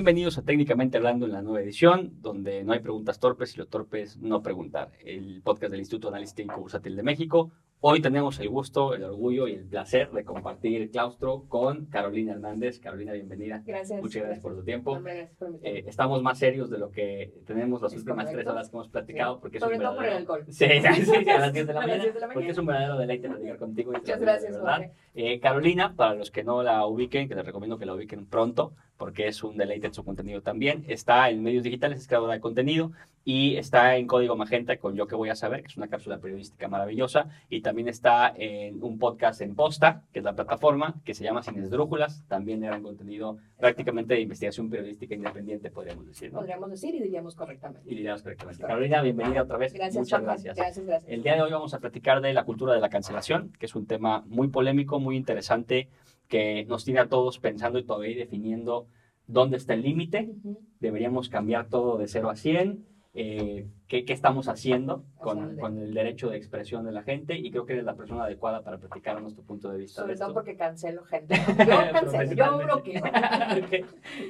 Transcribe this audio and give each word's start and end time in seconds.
Bienvenidos 0.00 0.38
a 0.38 0.42
Técnicamente 0.42 0.96
Hablando 0.96 1.26
en 1.26 1.32
la 1.32 1.42
nueva 1.42 1.60
edición, 1.60 2.22
donde 2.22 2.64
no 2.64 2.72
hay 2.72 2.78
preguntas 2.78 3.20
torpes 3.20 3.54
y 3.54 3.58
lo 3.58 3.66
torpes 3.66 4.16
no 4.16 4.42
preguntar. 4.42 4.92
El 5.04 5.42
podcast 5.42 5.72
del 5.72 5.80
Instituto 5.80 6.10
Técnico 6.10 6.58
Bursátil 6.58 6.96
de 6.96 7.02
México. 7.02 7.50
Hoy 7.82 8.02
tenemos 8.02 8.38
el 8.40 8.50
gusto, 8.50 8.92
el 8.94 9.02
orgullo 9.04 9.48
y 9.48 9.54
el 9.54 9.64
placer 9.64 10.10
de 10.10 10.22
compartir 10.22 10.90
claustro 10.90 11.44
con 11.48 11.86
Carolina 11.86 12.32
Hernández. 12.32 12.78
Carolina, 12.78 13.12
bienvenida. 13.14 13.62
Gracias. 13.64 14.02
Muchas 14.02 14.20
gracias, 14.22 14.40
por 14.42 14.54
tu 14.54 14.62
tiempo. 14.62 15.00
Gracias 15.00 15.30
por 15.38 15.48
invitarme. 15.48 15.78
Eh, 15.78 15.84
estamos 15.86 16.22
más 16.22 16.38
serios 16.38 16.68
de 16.68 16.76
lo 16.76 16.90
que 16.90 17.32
tenemos 17.46 17.80
las 17.80 17.94
últimas 17.94 18.26
tres 18.26 18.32
correcto. 18.34 18.52
horas 18.52 18.68
que 18.68 18.76
hemos 18.76 18.88
platicado, 18.88 19.34
Sí. 19.36 19.38
porque 19.40 19.56
es 19.56 19.62
Sobre 19.62 19.76
un 19.78 19.82
todo 19.82 19.94
por 19.96 20.04
el 20.04 20.10
verdadero- 20.10 20.18
alcohol. 20.18 20.44
Sí, 20.48 20.66
sí, 20.68 21.04
sí, 21.06 21.30
a 21.30 21.38
las 21.38 21.52
10 21.54 21.66
de 21.66 21.72
la 21.72 21.80
mañana, 21.80 22.02
10 22.02 22.14
de 22.14 22.20
la 22.20 22.26
porque 22.26 22.34
mañana. 22.40 22.52
es 22.52 22.58
un 22.58 22.66
verdadero 22.66 22.98
deleite 22.98 23.28
platicar 23.30 23.56
contigo. 23.56 23.92
y 23.94 23.96
Muchas 23.96 24.20
gracias, 24.20 24.52
verdad. 24.56 24.90
Eh, 25.14 25.40
Carolina, 25.40 25.94
para 25.96 26.14
los 26.14 26.30
que 26.30 26.44
no 26.44 26.62
la 26.62 26.84
ubiquen, 26.84 27.28
que 27.30 27.34
les 27.34 27.46
recomiendo 27.46 27.78
que 27.78 27.86
la 27.86 27.94
ubiquen 27.94 28.26
pronto, 28.26 28.74
porque 28.98 29.26
es 29.26 29.42
un 29.42 29.56
deleite 29.56 29.86
en 29.86 29.94
su 29.94 30.04
contenido 30.04 30.42
también, 30.42 30.84
está 30.86 31.30
en 31.30 31.42
medios 31.42 31.62
digitales, 31.64 32.00
es 32.00 32.06
creadora 32.06 32.34
de 32.34 32.40
contenido 32.40 32.92
y 33.32 33.56
está 33.58 33.96
en 33.96 34.08
Código 34.08 34.34
Magenta 34.34 34.76
con 34.78 34.96
Yo 34.96 35.06
que 35.06 35.14
voy 35.14 35.28
a 35.28 35.36
saber, 35.36 35.60
que 35.62 35.68
es 35.68 35.76
una 35.76 35.86
cápsula 35.86 36.18
periodística 36.18 36.66
maravillosa, 36.66 37.28
y 37.48 37.60
también 37.60 37.86
está 37.86 38.34
en 38.36 38.82
un 38.82 38.98
podcast 38.98 39.40
en 39.40 39.54
Posta, 39.54 40.02
que 40.12 40.18
es 40.18 40.24
la 40.24 40.34
plataforma, 40.34 41.00
que 41.04 41.14
se 41.14 41.22
llama 41.22 41.44
Sin 41.44 41.56
Esdrújulas, 41.62 42.24
también 42.26 42.64
era 42.64 42.76
un 42.76 42.82
contenido 42.82 43.38
prácticamente 43.56 44.14
de 44.14 44.22
investigación 44.22 44.68
periodística 44.68 45.14
independiente, 45.14 45.70
podríamos 45.70 46.08
decir, 46.08 46.32
¿no? 46.32 46.40
Podríamos 46.40 46.70
decir 46.70 46.92
y 46.92 47.02
diríamos 47.04 47.36
correctamente. 47.36 47.88
Y 47.88 47.94
diríamos 47.94 48.24
correctamente. 48.24 48.64
Carolina, 48.64 49.00
bienvenida 49.00 49.42
otra 49.42 49.58
vez. 49.58 49.74
Gracias, 49.74 50.02
Muchas 50.02 50.22
gracias. 50.22 50.56
Gracias, 50.56 50.84
gracias. 50.84 51.12
El 51.12 51.22
día 51.22 51.36
de 51.36 51.42
hoy 51.42 51.52
vamos 51.52 51.72
a 51.72 51.78
platicar 51.78 52.20
de 52.22 52.34
la 52.34 52.42
cultura 52.42 52.74
de 52.74 52.80
la 52.80 52.88
cancelación, 52.88 53.52
que 53.60 53.66
es 53.66 53.76
un 53.76 53.86
tema 53.86 54.24
muy 54.26 54.48
polémico, 54.48 54.98
muy 54.98 55.16
interesante, 55.16 55.88
que 56.26 56.64
nos 56.64 56.84
tiene 56.84 56.98
a 56.98 57.08
todos 57.08 57.38
pensando 57.38 57.78
y 57.78 57.84
todavía 57.84 58.16
definiendo 58.16 58.88
dónde 59.28 59.56
está 59.56 59.74
el 59.74 59.82
límite. 59.82 60.34
Deberíamos 60.80 61.28
cambiar 61.28 61.68
todo 61.68 61.96
de 61.96 62.08
0 62.08 62.30
a 62.30 62.34
100. 62.34 62.89
Eh, 63.12 63.66
¿qué, 63.88 64.04
qué 64.04 64.12
estamos 64.12 64.46
haciendo 64.48 65.04
con, 65.18 65.56
con 65.56 65.78
el 65.78 65.92
derecho 65.92 66.30
de 66.30 66.36
expresión 66.36 66.84
de 66.84 66.92
la 66.92 67.02
gente? 67.02 67.36
Y 67.36 67.50
creo 67.50 67.66
que 67.66 67.72
eres 67.72 67.84
la 67.84 67.96
persona 67.96 68.24
adecuada 68.24 68.62
para 68.62 68.78
platicar 68.78 69.20
nuestro 69.20 69.42
punto 69.42 69.70
de 69.70 69.78
vista. 69.78 70.02
Sobre 70.02 70.14
de 70.14 70.18
todo 70.18 70.28
esto. 70.28 70.34
porque 70.34 70.56
cancelo 70.56 71.04
gente. 71.04 71.34
Yo 71.58 71.92
cancelo, 71.92 72.32
yo 72.32 72.58
bloqueo. 72.58 73.02
Ok. 73.50 73.86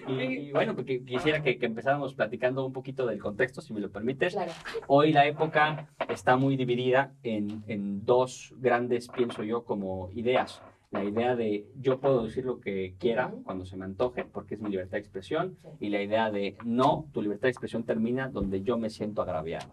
y, 0.08 0.22
y 0.22 0.52
bueno, 0.52 0.74
porque 0.74 1.04
quisiera 1.04 1.42
que, 1.42 1.58
que 1.58 1.66
empezáramos 1.66 2.14
platicando 2.14 2.64
un 2.64 2.72
poquito 2.72 3.06
del 3.06 3.20
contexto, 3.20 3.60
si 3.60 3.74
me 3.74 3.80
lo 3.80 3.90
permites. 3.90 4.32
Claro. 4.32 4.52
Hoy 4.86 5.12
la 5.12 5.26
época 5.26 5.88
está 6.08 6.36
muy 6.36 6.56
dividida 6.56 7.12
en, 7.22 7.62
en 7.66 8.04
dos 8.04 8.54
grandes, 8.58 9.08
pienso 9.08 9.42
yo, 9.42 9.64
como 9.64 10.10
ideas. 10.14 10.62
La 10.90 11.04
idea 11.04 11.36
de 11.36 11.66
yo 11.80 12.00
puedo 12.00 12.24
decir 12.24 12.44
lo 12.44 12.58
que 12.60 12.94
quiera 12.98 13.32
cuando 13.44 13.64
se 13.64 13.76
me 13.76 13.84
antoje, 13.84 14.24
porque 14.24 14.56
es 14.56 14.60
mi 14.60 14.70
libertad 14.70 14.92
de 14.92 14.98
expresión, 14.98 15.56
y 15.78 15.88
la 15.88 16.02
idea 16.02 16.30
de 16.32 16.56
no, 16.64 17.06
tu 17.12 17.22
libertad 17.22 17.44
de 17.44 17.50
expresión 17.50 17.84
termina 17.84 18.28
donde 18.28 18.62
yo 18.62 18.76
me 18.76 18.90
siento 18.90 19.22
agraviado. 19.22 19.70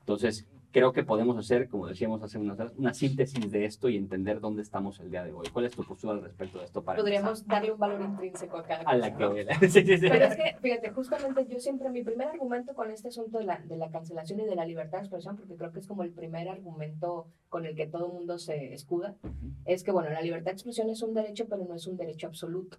Entonces, 0.00 0.46
creo 0.76 0.92
que 0.92 1.04
podemos 1.04 1.38
hacer, 1.38 1.70
como 1.70 1.86
decíamos 1.86 2.22
hace 2.22 2.36
unas 2.36 2.60
horas, 2.60 2.74
una 2.76 2.92
síntesis 2.92 3.50
de 3.50 3.64
esto 3.64 3.88
y 3.88 3.96
entender 3.96 4.40
dónde 4.40 4.60
estamos 4.60 5.00
el 5.00 5.10
día 5.10 5.24
de 5.24 5.32
hoy. 5.32 5.46
¿Cuál 5.50 5.64
es 5.64 5.72
tu 5.74 5.82
postura 5.82 6.12
al 6.12 6.22
respecto 6.22 6.58
de 6.58 6.66
esto 6.66 6.84
para 6.84 6.98
Podríamos 6.98 7.46
darle 7.46 7.72
un 7.72 7.78
valor 7.78 8.02
intrínseco 8.02 8.58
a 8.58 8.62
cada 8.62 8.82
empezar? 8.82 8.94
a 8.94 8.98
la 8.98 9.16
que... 9.16 9.68
sí, 9.70 9.86
sí, 9.86 9.96
sí. 9.96 10.06
Pero 10.06 10.26
es 10.26 10.36
que, 10.36 10.54
fíjate, 10.60 10.90
justamente 10.90 11.46
yo 11.48 11.58
siempre, 11.60 11.88
mi 11.88 12.04
primer 12.04 12.28
argumento 12.28 12.74
con 12.74 12.90
este 12.90 13.08
asunto 13.08 13.38
de 13.38 13.46
la, 13.46 13.58
de 13.60 13.78
la 13.78 13.90
cancelación 13.90 14.40
y 14.40 14.44
de 14.44 14.54
la 14.54 14.66
libertad 14.66 14.98
de 14.98 15.04
expresión, 15.04 15.38
porque 15.38 15.56
creo 15.56 15.72
que 15.72 15.80
es 15.80 15.86
como 15.86 16.02
el 16.02 16.10
primer 16.10 16.46
argumento 16.46 17.28
con 17.48 17.64
el 17.64 17.74
que 17.74 17.86
todo 17.86 18.08
el 18.08 18.12
mundo 18.12 18.38
se 18.38 18.74
escuda, 18.74 19.16
es 19.64 19.82
que, 19.82 19.92
bueno, 19.92 20.10
la 20.10 20.20
libertad 20.20 20.50
de 20.50 20.56
expresión 20.56 20.90
es 20.90 21.00
un 21.00 21.14
derecho, 21.14 21.46
pero 21.48 21.64
no 21.64 21.74
es 21.74 21.86
un 21.86 21.96
derecho 21.96 22.26
absoluto. 22.26 22.76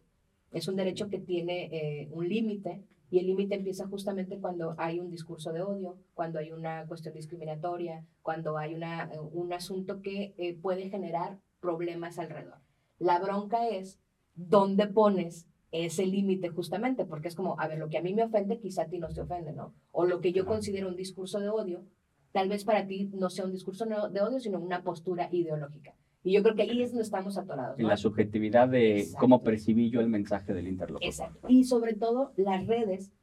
Es 0.51 0.67
un 0.67 0.75
derecho 0.75 1.09
que 1.09 1.17
tiene 1.17 1.65
eh, 1.71 2.09
un 2.11 2.29
límite 2.29 2.83
y 3.09 3.19
el 3.19 3.27
límite 3.27 3.55
empieza 3.55 3.87
justamente 3.87 4.39
cuando 4.39 4.75
hay 4.77 4.99
un 4.99 5.09
discurso 5.09 5.53
de 5.53 5.61
odio, 5.61 5.97
cuando 6.13 6.39
hay 6.39 6.51
una 6.51 6.85
cuestión 6.87 7.13
discriminatoria, 7.13 8.05
cuando 8.21 8.57
hay 8.57 8.73
una, 8.73 9.09
eh, 9.13 9.19
un 9.19 9.53
asunto 9.53 10.01
que 10.01 10.33
eh, 10.37 10.57
puede 10.61 10.89
generar 10.89 11.39
problemas 11.61 12.19
alrededor. 12.19 12.59
La 12.99 13.19
bronca 13.19 13.67
es 13.69 13.99
dónde 14.35 14.87
pones 14.87 15.47
ese 15.71 16.05
límite 16.05 16.49
justamente, 16.49 17.05
porque 17.05 17.27
es 17.27 17.35
como, 17.35 17.59
a 17.59 17.67
ver, 17.67 17.77
lo 17.77 17.89
que 17.89 17.97
a 17.97 18.01
mí 18.01 18.13
me 18.13 18.23
ofende 18.23 18.59
quizá 18.59 18.83
a 18.83 18.87
ti 18.87 18.99
no 18.99 19.09
te 19.09 19.21
ofende, 19.21 19.53
¿no? 19.53 19.73
O 19.91 20.05
lo 20.05 20.21
que 20.21 20.31
yo 20.31 20.45
considero 20.45 20.87
un 20.87 20.95
discurso 20.95 21.39
de 21.39 21.49
odio, 21.49 21.85
tal 22.31 22.49
vez 22.49 22.63
para 22.63 22.87
ti 22.87 23.09
no 23.13 23.29
sea 23.29 23.45
un 23.45 23.51
discurso 23.51 23.85
de 23.85 24.21
odio, 24.21 24.39
sino 24.39 24.59
una 24.59 24.83
postura 24.83 25.29
ideológica. 25.31 25.95
Y 26.27 26.33
yo 26.33 26.43
creo 26.43 26.55
que 26.55 26.63
ahí 26.63 26.81
es 26.81 26.91
donde 26.91 27.03
estamos 27.03 27.37
atorados. 27.37 27.79
En 27.79 27.83
¿no? 27.83 27.89
la 27.89 27.95
subjetividad 27.95 28.67
de 28.67 28.99
Exacto. 28.99 29.19
cómo 29.21 29.43
percibí 29.43 29.89
yo 29.89 30.01
el 30.01 30.09
mensaje 30.09 30.53
del 30.53 30.67
interlocutor. 30.67 31.07
Exacto. 31.07 31.47
Y 31.47 31.63
sobre 31.63 31.93
todo 31.93 32.33
las 32.35 32.67
redes 32.67 33.13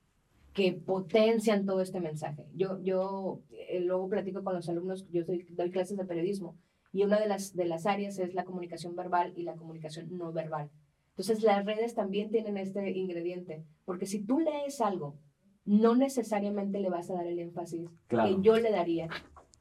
que 0.54 0.72
potencian 0.72 1.66
todo 1.66 1.82
este 1.82 2.00
mensaje. 2.00 2.46
Yo, 2.54 2.80
yo 2.82 3.42
eh, 3.50 3.80
luego 3.80 4.08
platico 4.08 4.42
con 4.42 4.54
los 4.54 4.70
alumnos, 4.70 5.06
yo 5.10 5.22
doy, 5.24 5.44
doy 5.50 5.70
clases 5.70 5.98
de 5.98 6.06
periodismo 6.06 6.56
y 6.94 7.02
una 7.02 7.20
de 7.20 7.28
las, 7.28 7.54
de 7.54 7.66
las 7.66 7.84
áreas 7.84 8.18
es 8.18 8.32
la 8.32 8.44
comunicación 8.44 8.96
verbal 8.96 9.34
y 9.36 9.42
la 9.42 9.54
comunicación 9.54 10.16
no 10.16 10.32
verbal. 10.32 10.70
Entonces 11.10 11.42
las 11.42 11.62
redes 11.66 11.94
también 11.94 12.30
tienen 12.30 12.56
este 12.56 12.90
ingrediente, 12.92 13.66
porque 13.84 14.06
si 14.06 14.24
tú 14.24 14.38
lees 14.38 14.80
algo, 14.80 15.18
no 15.66 15.94
necesariamente 15.94 16.80
le 16.80 16.88
vas 16.88 17.10
a 17.10 17.14
dar 17.14 17.26
el 17.26 17.38
énfasis 17.38 17.86
Claro. 18.06 18.34
que 18.34 18.42
yo 18.42 18.56
le 18.56 18.70
daría 18.70 19.10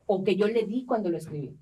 o 0.05 0.23
que 0.23 0.37
yo 0.37 0.47
le 0.47 0.63
di 0.65 0.85
cuando 0.85 1.09
lo 1.09 1.17
escribí. 1.17 1.57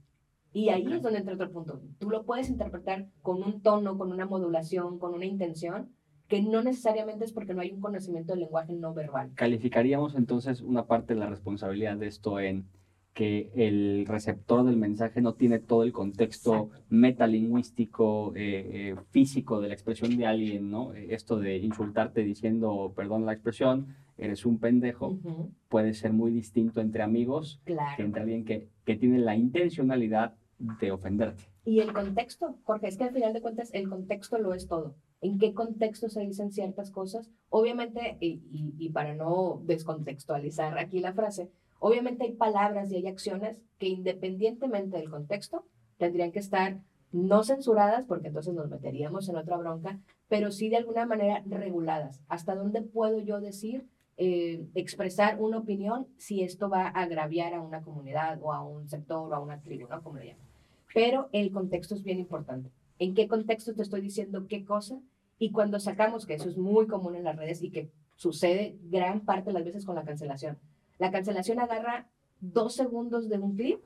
Y 0.53 0.69
ahí 0.69 0.85
es 0.91 1.01
donde 1.01 1.19
entra 1.19 1.33
otro 1.35 1.51
punto. 1.51 1.81
Tú 1.99 2.09
lo 2.09 2.23
puedes 2.23 2.49
interpretar 2.49 3.07
con 3.21 3.41
un 3.41 3.61
tono, 3.61 3.97
con 3.97 4.11
una 4.11 4.25
modulación, 4.25 4.99
con 4.99 5.13
una 5.13 5.25
intención, 5.25 5.89
que 6.27 6.41
no 6.41 6.61
necesariamente 6.63 7.25
es 7.25 7.33
porque 7.33 7.53
no 7.53 7.61
hay 7.61 7.71
un 7.71 7.81
conocimiento 7.81 8.33
del 8.33 8.41
lenguaje 8.41 8.73
no 8.73 8.93
verbal. 8.93 9.31
Calificaríamos 9.35 10.15
entonces 10.15 10.61
una 10.61 10.85
parte 10.87 11.13
de 11.13 11.19
la 11.19 11.29
responsabilidad 11.29 11.97
de 11.97 12.07
esto 12.07 12.39
en 12.39 12.65
que 13.13 13.51
el 13.55 14.05
receptor 14.07 14.63
del 14.63 14.77
mensaje 14.77 15.19
no 15.21 15.33
tiene 15.33 15.59
todo 15.59 15.83
el 15.83 15.91
contexto 15.91 16.69
metalingüístico, 16.89 18.33
eh, 18.35 18.69
eh, 18.71 18.95
físico 19.09 19.59
de 19.59 19.67
la 19.67 19.73
expresión 19.73 20.15
de 20.15 20.25
alguien, 20.25 20.71
¿no? 20.71 20.93
Eh, 20.93 21.07
Esto 21.13 21.37
de 21.37 21.57
insultarte 21.57 22.23
diciendo, 22.23 22.93
perdón 22.95 23.25
la 23.25 23.33
expresión, 23.33 23.87
eres 24.17 24.45
un 24.45 24.59
pendejo, 24.59 25.07
Ujú, 25.09 25.51
puede 25.67 25.93
ser 25.93 26.13
muy 26.13 26.31
distinto 26.31 26.79
entre 26.79 27.03
amigos 27.03 27.59
que 27.65 27.73
Claro. 27.73 28.03
entre 28.03 28.21
alguien 28.21 28.45
que, 28.45 28.69
que 28.85 28.95
tiene 28.95 29.19
la 29.19 29.35
intencionalidad 29.35 30.35
de 30.79 30.91
ofenderte. 30.91 31.43
Y 31.63 31.79
el 31.79 31.93
contexto, 31.93 32.57
Jorge, 32.63 32.87
es 32.87 32.97
que 32.97 33.03
al 33.05 33.13
final 33.13 33.33
de 33.33 33.41
cuentas 33.41 33.69
el 33.73 33.89
contexto 33.89 34.37
lo 34.37 34.53
es 34.53 34.67
todo. 34.67 34.95
¿En 35.21 35.37
qué 35.37 35.53
contexto 35.53 36.09
se 36.09 36.21
dicen 36.21 36.51
ciertas 36.51 36.89
cosas? 36.89 37.29
Obviamente, 37.49 38.17
y, 38.19 38.89
para 38.89 39.13
no 39.13 39.61
descontextualizar 39.65 40.77
aquí 40.79 40.99
la 40.99 41.13
frase, 41.13 41.51
obviamente 41.79 42.23
hay 42.23 42.33
palabras 42.33 42.91
y 42.91 42.95
hay 42.95 43.07
acciones 43.07 43.61
que 43.77 43.87
independientemente 43.87 44.97
del 44.97 45.09
contexto 45.09 45.65
tendrían 45.97 46.31
que 46.31 46.39
estar 46.39 46.79
no 47.11 47.43
censuradas, 47.43 48.05
porque 48.05 48.29
entonces 48.29 48.53
nos 48.53 48.69
meteríamos 48.69 49.27
en 49.29 49.35
otra 49.35 49.57
bronca, 49.57 49.99
pero 50.29 50.49
sí 50.51 50.69
de 50.69 50.77
alguna 50.77 51.05
manera 51.05 51.43
reguladas. 51.45 52.21
¿Hasta 52.29 52.55
dónde 52.55 52.81
puedo 52.81 53.19
yo 53.19 53.41
decir, 53.41 53.85
eh, 54.17 54.67
expresar 54.75 55.39
una 55.39 55.57
opinión 55.57 56.07
si 56.17 56.43
esto 56.43 56.69
va 56.69 56.87
a 56.87 57.01
agraviar 57.01 57.53
a 57.53 57.61
una 57.61 57.81
comunidad 57.81 58.39
o 58.41 58.53
a 58.53 58.61
un 58.61 58.87
sector 58.87 59.31
o 59.31 59.35
a 59.35 59.39
una 59.39 59.61
tribu, 59.61 59.87
¿no? 59.87 60.01
Como 60.03 60.17
le 60.17 60.27
llaman. 60.27 60.50
Pero 60.93 61.29
el 61.31 61.51
contexto 61.51 61.95
es 61.95 62.03
bien 62.03 62.19
importante. 62.19 62.69
¿En 62.99 63.13
qué 63.13 63.27
contexto 63.27 63.73
te 63.73 63.81
estoy 63.81 64.01
diciendo 64.01 64.47
qué 64.47 64.65
cosa? 64.65 64.99
Y 65.39 65.51
cuando 65.51 65.79
sacamos, 65.79 66.25
que 66.25 66.35
eso 66.35 66.49
es 66.49 66.57
muy 66.57 66.87
común 66.87 67.15
en 67.15 67.23
las 67.23 67.35
redes 67.35 67.63
y 67.63 67.71
que 67.71 67.89
sucede 68.15 68.77
gran 68.83 69.21
parte 69.21 69.49
de 69.49 69.53
las 69.53 69.65
veces 69.65 69.85
con 69.85 69.95
la 69.95 70.03
cancelación. 70.03 70.59
La 70.99 71.11
cancelación 71.11 71.59
agarra 71.59 72.07
dos 72.39 72.75
segundos 72.75 73.27
de 73.29 73.39
un 73.39 73.55
clip 73.55 73.79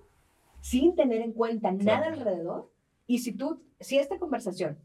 sin 0.59 0.95
tener 0.95 1.21
en 1.21 1.31
cuenta 1.31 1.71
nada 1.71 2.07
alrededor. 2.07 2.71
Y 3.07 3.19
si 3.19 3.31
tú, 3.31 3.61
si 3.79 3.97
esta 3.97 4.17
conversación 4.19 4.77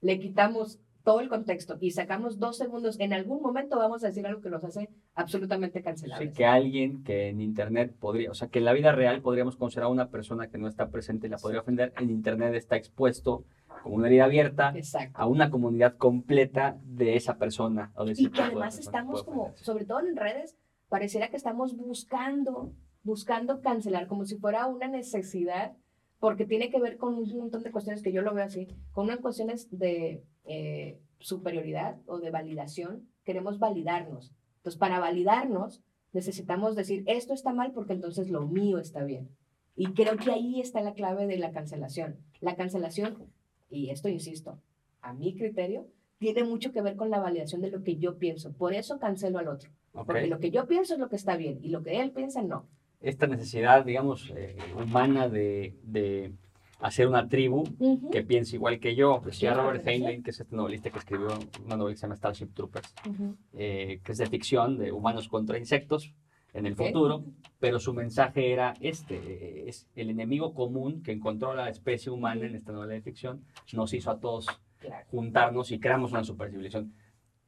le 0.00 0.18
quitamos 0.18 0.80
todo 1.04 1.20
el 1.20 1.28
contexto 1.28 1.78
y 1.80 1.90
sacamos 1.92 2.38
dos 2.38 2.58
segundos, 2.58 2.98
en 3.00 3.12
algún 3.12 3.40
momento 3.40 3.78
vamos 3.78 4.04
a 4.04 4.08
decir 4.08 4.26
algo 4.26 4.40
que 4.42 4.50
nos 4.50 4.62
hace 4.64 4.90
absolutamente 5.14 5.78
Sí, 5.78 5.84
cancelables. 5.84 6.34
que 6.34 6.44
alguien 6.44 7.02
que 7.02 7.28
en 7.28 7.40
Internet 7.40 7.94
podría, 7.98 8.30
o 8.30 8.34
sea, 8.34 8.48
que 8.48 8.58
en 8.58 8.64
la 8.66 8.72
vida 8.72 8.92
real 8.92 9.22
podríamos 9.22 9.56
considerar 9.56 9.86
a 9.88 9.92
una 9.92 10.10
persona 10.10 10.48
que 10.48 10.58
no 10.58 10.68
está 10.68 10.90
presente 10.90 11.26
y 11.26 11.30
la 11.30 11.38
podría 11.38 11.60
ofender, 11.60 11.92
en 11.98 12.10
Internet 12.10 12.54
está 12.54 12.76
expuesto 12.76 13.44
como 13.82 13.96
una 13.96 14.08
herida 14.08 14.24
abierta 14.24 14.72
Exacto. 14.74 15.16
a 15.18 15.26
una 15.26 15.50
comunidad 15.50 15.96
completa 15.96 16.76
de 16.84 17.16
esa 17.16 17.38
persona. 17.38 17.92
O 17.94 18.04
de 18.04 18.12
ese 18.12 18.22
Y 18.24 18.30
que 18.30 18.40
de 18.42 18.46
además 18.48 18.78
estamos 18.78 19.22
como, 19.22 19.52
sobre 19.56 19.84
todo 19.84 20.00
en 20.00 20.16
redes, 20.16 20.56
pareciera 20.88 21.30
que 21.30 21.36
estamos 21.36 21.76
buscando, 21.76 22.72
buscando 23.02 23.60
cancelar, 23.60 24.08
como 24.08 24.24
si 24.24 24.36
fuera 24.36 24.66
una 24.66 24.88
necesidad, 24.88 25.72
porque 26.20 26.46
tiene 26.46 26.70
que 26.70 26.80
ver 26.80 26.96
con 26.96 27.14
un 27.14 27.28
montón 27.36 27.62
de 27.62 27.70
cuestiones 27.70 28.02
que 28.02 28.12
yo 28.12 28.22
lo 28.22 28.34
veo 28.34 28.44
así, 28.44 28.68
con 28.92 29.06
unas 29.06 29.20
cuestiones 29.20 29.68
de 29.70 30.24
eh, 30.44 31.00
superioridad 31.18 31.96
o 32.06 32.18
de 32.18 32.30
validación. 32.30 33.08
Queremos 33.24 33.58
validarnos. 33.58 34.34
Entonces, 34.56 34.78
para 34.78 34.98
validarnos, 34.98 35.82
necesitamos 36.12 36.74
decir, 36.74 37.04
esto 37.06 37.34
está 37.34 37.52
mal 37.52 37.72
porque 37.72 37.92
entonces 37.92 38.30
lo 38.30 38.46
mío 38.46 38.78
está 38.78 39.04
bien. 39.04 39.28
Y 39.76 39.92
creo 39.92 40.16
que 40.16 40.32
ahí 40.32 40.60
está 40.60 40.80
la 40.80 40.94
clave 40.94 41.26
de 41.26 41.38
la 41.38 41.52
cancelación. 41.52 42.16
La 42.40 42.56
cancelación, 42.56 43.30
y 43.70 43.90
esto 43.90 44.08
insisto, 44.08 44.58
a 45.00 45.12
mi 45.12 45.36
criterio, 45.36 45.86
tiene 46.18 46.42
mucho 46.42 46.72
que 46.72 46.82
ver 46.82 46.96
con 46.96 47.10
la 47.10 47.20
validación 47.20 47.60
de 47.60 47.70
lo 47.70 47.84
que 47.84 47.96
yo 47.96 48.18
pienso. 48.18 48.52
Por 48.52 48.74
eso 48.74 48.98
cancelo 48.98 49.38
al 49.38 49.46
otro. 49.46 49.70
Porque 49.92 50.26
lo 50.26 50.40
que 50.40 50.50
yo 50.50 50.66
pienso 50.66 50.94
es 50.94 51.00
lo 51.00 51.08
que 51.08 51.16
está 51.16 51.36
bien 51.36 51.60
y 51.62 51.68
lo 51.68 51.82
que 51.82 52.00
él 52.00 52.10
piensa 52.10 52.42
no. 52.42 52.66
Esta 53.00 53.26
necesidad, 53.26 53.84
digamos, 53.84 54.32
eh, 54.36 54.56
humana 54.76 55.28
de, 55.28 55.78
de 55.84 56.32
hacer 56.80 57.06
una 57.06 57.28
tribu 57.28 57.62
Ujú, 57.78 58.10
que 58.10 58.22
piense 58.24 58.56
igual 58.56 58.80
que 58.80 58.96
yo. 58.96 59.22
Decía 59.24 59.54
Sí, 59.54 59.60
Robert. 59.60 59.86
Heinlein, 59.86 60.22
que 60.22 60.30
es 60.30 60.40
este 60.40 60.56
novelista 60.56 60.90
que 60.90 60.98
escribió 60.98 61.28
una 61.64 61.76
novela 61.76 61.94
que 61.94 61.98
se 61.98 62.02
llama 62.06 62.16
Starship 62.16 62.48
Troopers, 62.54 62.92
ujú. 63.08 63.36
eh, 63.54 64.00
que 64.02 64.12
es 64.12 64.18
de 64.18 64.26
ficción, 64.26 64.78
de 64.78 64.90
humanos 64.90 65.28
contra 65.28 65.58
insectos 65.58 66.12
en 66.54 66.66
el 66.66 66.74
futuro, 66.74 67.24
pero 67.60 67.78
su 67.78 67.94
mensaje 67.94 68.52
era 68.52 68.74
este, 68.80 69.68
es 69.68 69.86
el 69.94 70.10
enemigo 70.10 70.54
común 70.54 71.02
que 71.02 71.12
encontró 71.12 71.54
la 71.54 71.68
especie 71.68 72.10
humana 72.10 72.46
en 72.46 72.56
esta 72.56 72.72
novela 72.72 72.94
de 72.94 73.02
ficción, 73.02 73.44
nos 73.74 73.92
hizo 73.94 74.10
a 74.10 74.18
todos 74.18 74.46
Claro. 74.80 75.04
juntarnos 75.10 75.72
y 75.72 75.80
creamos 75.80 76.12
una 76.12 76.22
supercivilización. 76.22 76.94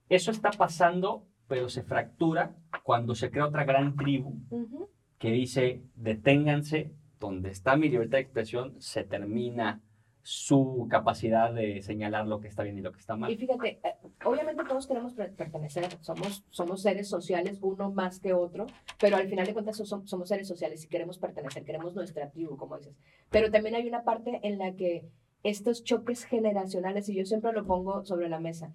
Eso 0.08 0.32
está 0.32 0.50
pasando, 0.50 1.24
pero 1.46 1.68
se 1.68 1.84
fractura 1.84 2.56
cuando 2.82 3.14
se 3.14 3.30
crea 3.30 3.46
otra 3.46 3.62
gran 3.64 3.96
tribu 3.96 4.34
Ujú. 4.50 4.88
Que 5.20 5.30
dice, 5.30 5.82
deténganse, 5.96 6.90
donde 7.20 7.50
está 7.50 7.76
mi 7.76 7.90
libertad 7.90 8.16
de 8.16 8.22
expresión, 8.22 8.80
se 8.80 9.04
termina 9.04 9.82
su 10.22 10.86
capacidad 10.90 11.52
de 11.52 11.82
señalar 11.82 12.26
lo 12.26 12.40
que 12.40 12.48
está 12.48 12.62
bien 12.62 12.78
y 12.78 12.80
lo 12.80 12.90
que 12.92 13.00
está 13.00 13.14
Y 13.14 13.18
mal. 13.18 13.36
fíjate, 13.36 13.80
eh, 13.84 13.94
obviamente 14.24 14.64
todos 14.64 14.86
queremos 14.86 15.12
per- 15.12 15.34
pertenecer, 15.34 15.86
somos, 16.00 16.44
somos 16.48 16.80
seres 16.82 17.08
sociales, 17.08 17.58
uno 17.60 17.90
más 17.92 18.18
que 18.18 18.32
otro, 18.32 18.66
pero 18.98 19.16
al 19.16 19.28
final 19.28 19.46
de 19.46 19.52
cuentas 19.52 19.76
so- 19.76 19.84
som- 19.84 20.06
somos 20.06 20.28
seres 20.28 20.48
sociales 20.48 20.84
y 20.84 20.88
queremos 20.88 21.18
pertenecer, 21.18 21.64
queremos 21.64 21.94
nuestra 21.94 22.30
tribu, 22.30 22.56
como 22.56 22.78
dices. 22.78 22.96
Pero 23.30 23.50
también 23.50 23.74
hay 23.74 23.86
una 23.86 24.02
parte 24.04 24.40
en 24.42 24.58
la 24.58 24.74
que 24.74 25.06
estos 25.42 25.84
choques 25.84 26.24
generacionales, 26.24 27.08
y 27.10 27.14
yo 27.14 27.26
siempre 27.26 27.52
lo 27.52 27.66
pongo 27.66 28.04
sobre 28.06 28.30
la 28.30 28.40
mesa, 28.40 28.72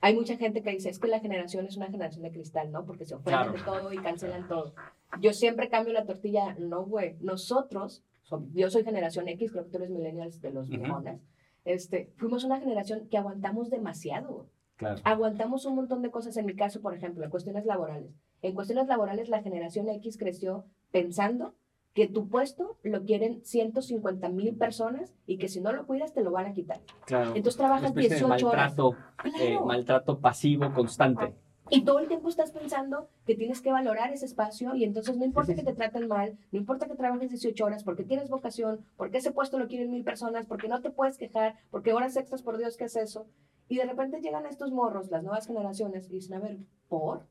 hay 0.00 0.14
mucha 0.14 0.36
gente 0.36 0.62
que 0.62 0.70
dice, 0.70 0.88
es 0.88 0.98
que 0.98 1.08
la 1.08 1.20
generación 1.20 1.66
es 1.66 1.76
una 1.76 1.86
generación 1.86 2.22
de 2.22 2.30
cristal, 2.32 2.72
¿no? 2.72 2.84
Porque 2.86 3.04
se 3.04 3.14
ofenden 3.14 3.42
Claro. 3.42 3.52
de 3.52 3.62
todo 3.64 3.92
y 3.92 3.98
cancelan 3.98 4.48
todo. 4.48 4.74
Yo 5.20 5.32
siempre 5.32 5.68
cambio 5.68 5.92
la 5.92 6.04
tortilla, 6.06 6.54
no, 6.58 6.84
güey, 6.86 7.16
nosotros, 7.20 8.04
yo 8.52 8.70
soy 8.70 8.84
generación 8.84 9.28
X, 9.28 9.52
creo 9.52 9.64
que 9.64 9.70
tú 9.70 9.76
eres 9.78 9.90
millennials 9.90 10.40
de 10.40 10.50
los 10.52 10.68
Ujú. 10.70 10.78
millennials, 10.78 11.20
este, 11.64 12.12
fuimos 12.16 12.44
una 12.44 12.60
generación 12.60 13.08
que 13.08 13.18
aguantamos 13.18 13.68
demasiado. 13.70 14.48
Claro. 14.76 15.00
Aguantamos 15.04 15.66
un 15.66 15.74
montón 15.74 16.00
de 16.00 16.10
cosas. 16.10 16.34
En 16.38 16.46
mi 16.46 16.54
caso, 16.56 16.80
por 16.80 16.94
ejemplo, 16.94 17.22
en 17.22 17.28
cuestiones 17.30 17.66
laborales. 17.66 18.14
En 18.40 18.54
cuestiones 18.54 18.86
laborales, 18.88 19.28
la 19.28 19.42
generación 19.42 19.90
X 19.90 20.16
creció 20.16 20.64
pensando 20.90 21.54
que 21.94 22.06
tu 22.06 22.28
puesto 22.28 22.78
lo 22.82 23.04
quieren 23.04 23.44
150 23.44 24.28
mil 24.28 24.54
personas 24.54 25.12
y 25.26 25.38
que 25.38 25.48
si 25.48 25.60
no 25.60 25.72
lo 25.72 25.86
cuidas 25.86 26.12
te 26.12 26.22
lo 26.22 26.30
van 26.30 26.46
a 26.46 26.52
quitar. 26.52 26.80
claro. 27.04 27.30
Entonces 27.34 27.56
trabajas 27.56 27.90
especie 27.90 28.10
de 28.10 28.16
18 28.16 28.48
horas. 28.48 28.76
maltrato, 28.76 28.96
eh, 29.24 29.30
Claro. 29.50 29.66
maltrato 29.66 30.20
pasivo 30.20 30.72
constante. 30.72 31.34
Y 31.72 31.84
todo 31.84 32.00
el 32.00 32.08
tiempo 32.08 32.28
estás 32.28 32.50
pensando 32.50 33.08
que 33.24 33.36
tienes 33.36 33.60
que 33.60 33.70
valorar 33.70 34.12
ese 34.12 34.26
espacio 34.26 34.74
y 34.74 34.82
entonces 34.82 35.16
no 35.16 35.24
importa 35.24 35.54
que 35.54 35.62
te 35.62 35.72
traten 35.72 36.08
mal, 36.08 36.36
no 36.50 36.58
importa 36.58 36.86
que 36.88 36.96
trabajes 36.96 37.30
18 37.30 37.64
horas, 37.64 37.84
porque 37.84 38.02
tienes 38.02 38.28
vocación, 38.28 38.84
porque 38.96 39.18
ese 39.18 39.30
puesto 39.30 39.56
lo 39.56 39.68
quieren 39.68 39.90
mil 39.90 40.02
personas, 40.02 40.46
porque 40.46 40.66
no 40.66 40.80
te 40.82 40.90
puedes 40.90 41.16
quejar, 41.16 41.54
porque 41.70 41.92
horas 41.92 42.16
extras, 42.16 42.42
por 42.42 42.58
Dios, 42.58 42.76
¿qué 42.76 42.84
es 42.86 42.96
eso? 42.96 43.26
Y 43.68 43.76
de 43.76 43.84
repente 43.84 44.20
llegan 44.20 44.46
estos 44.46 44.72
morros, 44.72 45.10
las 45.12 45.22
nuevas 45.22 45.46
generaciones, 45.46 46.08
y 46.08 46.14
dicen, 46.14 46.34
a 46.34 46.40
ver, 46.40 46.58
¿por? 46.88 47.28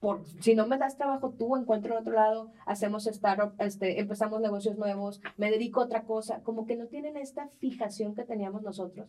Por, 0.00 0.26
si 0.40 0.54
no 0.54 0.66
me 0.66 0.78
das 0.78 0.96
trabajo 0.96 1.30
tú, 1.30 1.56
encuentro 1.56 1.94
en 1.94 2.00
otro 2.00 2.12
lado, 2.12 2.50
hacemos 2.66 3.06
startup, 3.06 3.54
este, 3.58 4.00
empezamos 4.00 4.40
negocios 4.40 4.76
nuevos, 4.76 5.20
me 5.36 5.50
dedico 5.50 5.80
a 5.80 5.84
otra 5.84 6.04
cosa, 6.04 6.42
como 6.42 6.66
que 6.66 6.76
no 6.76 6.86
tienen 6.86 7.16
esta 7.16 7.48
fijación 7.58 8.14
que 8.14 8.24
teníamos 8.24 8.62
nosotros 8.62 9.08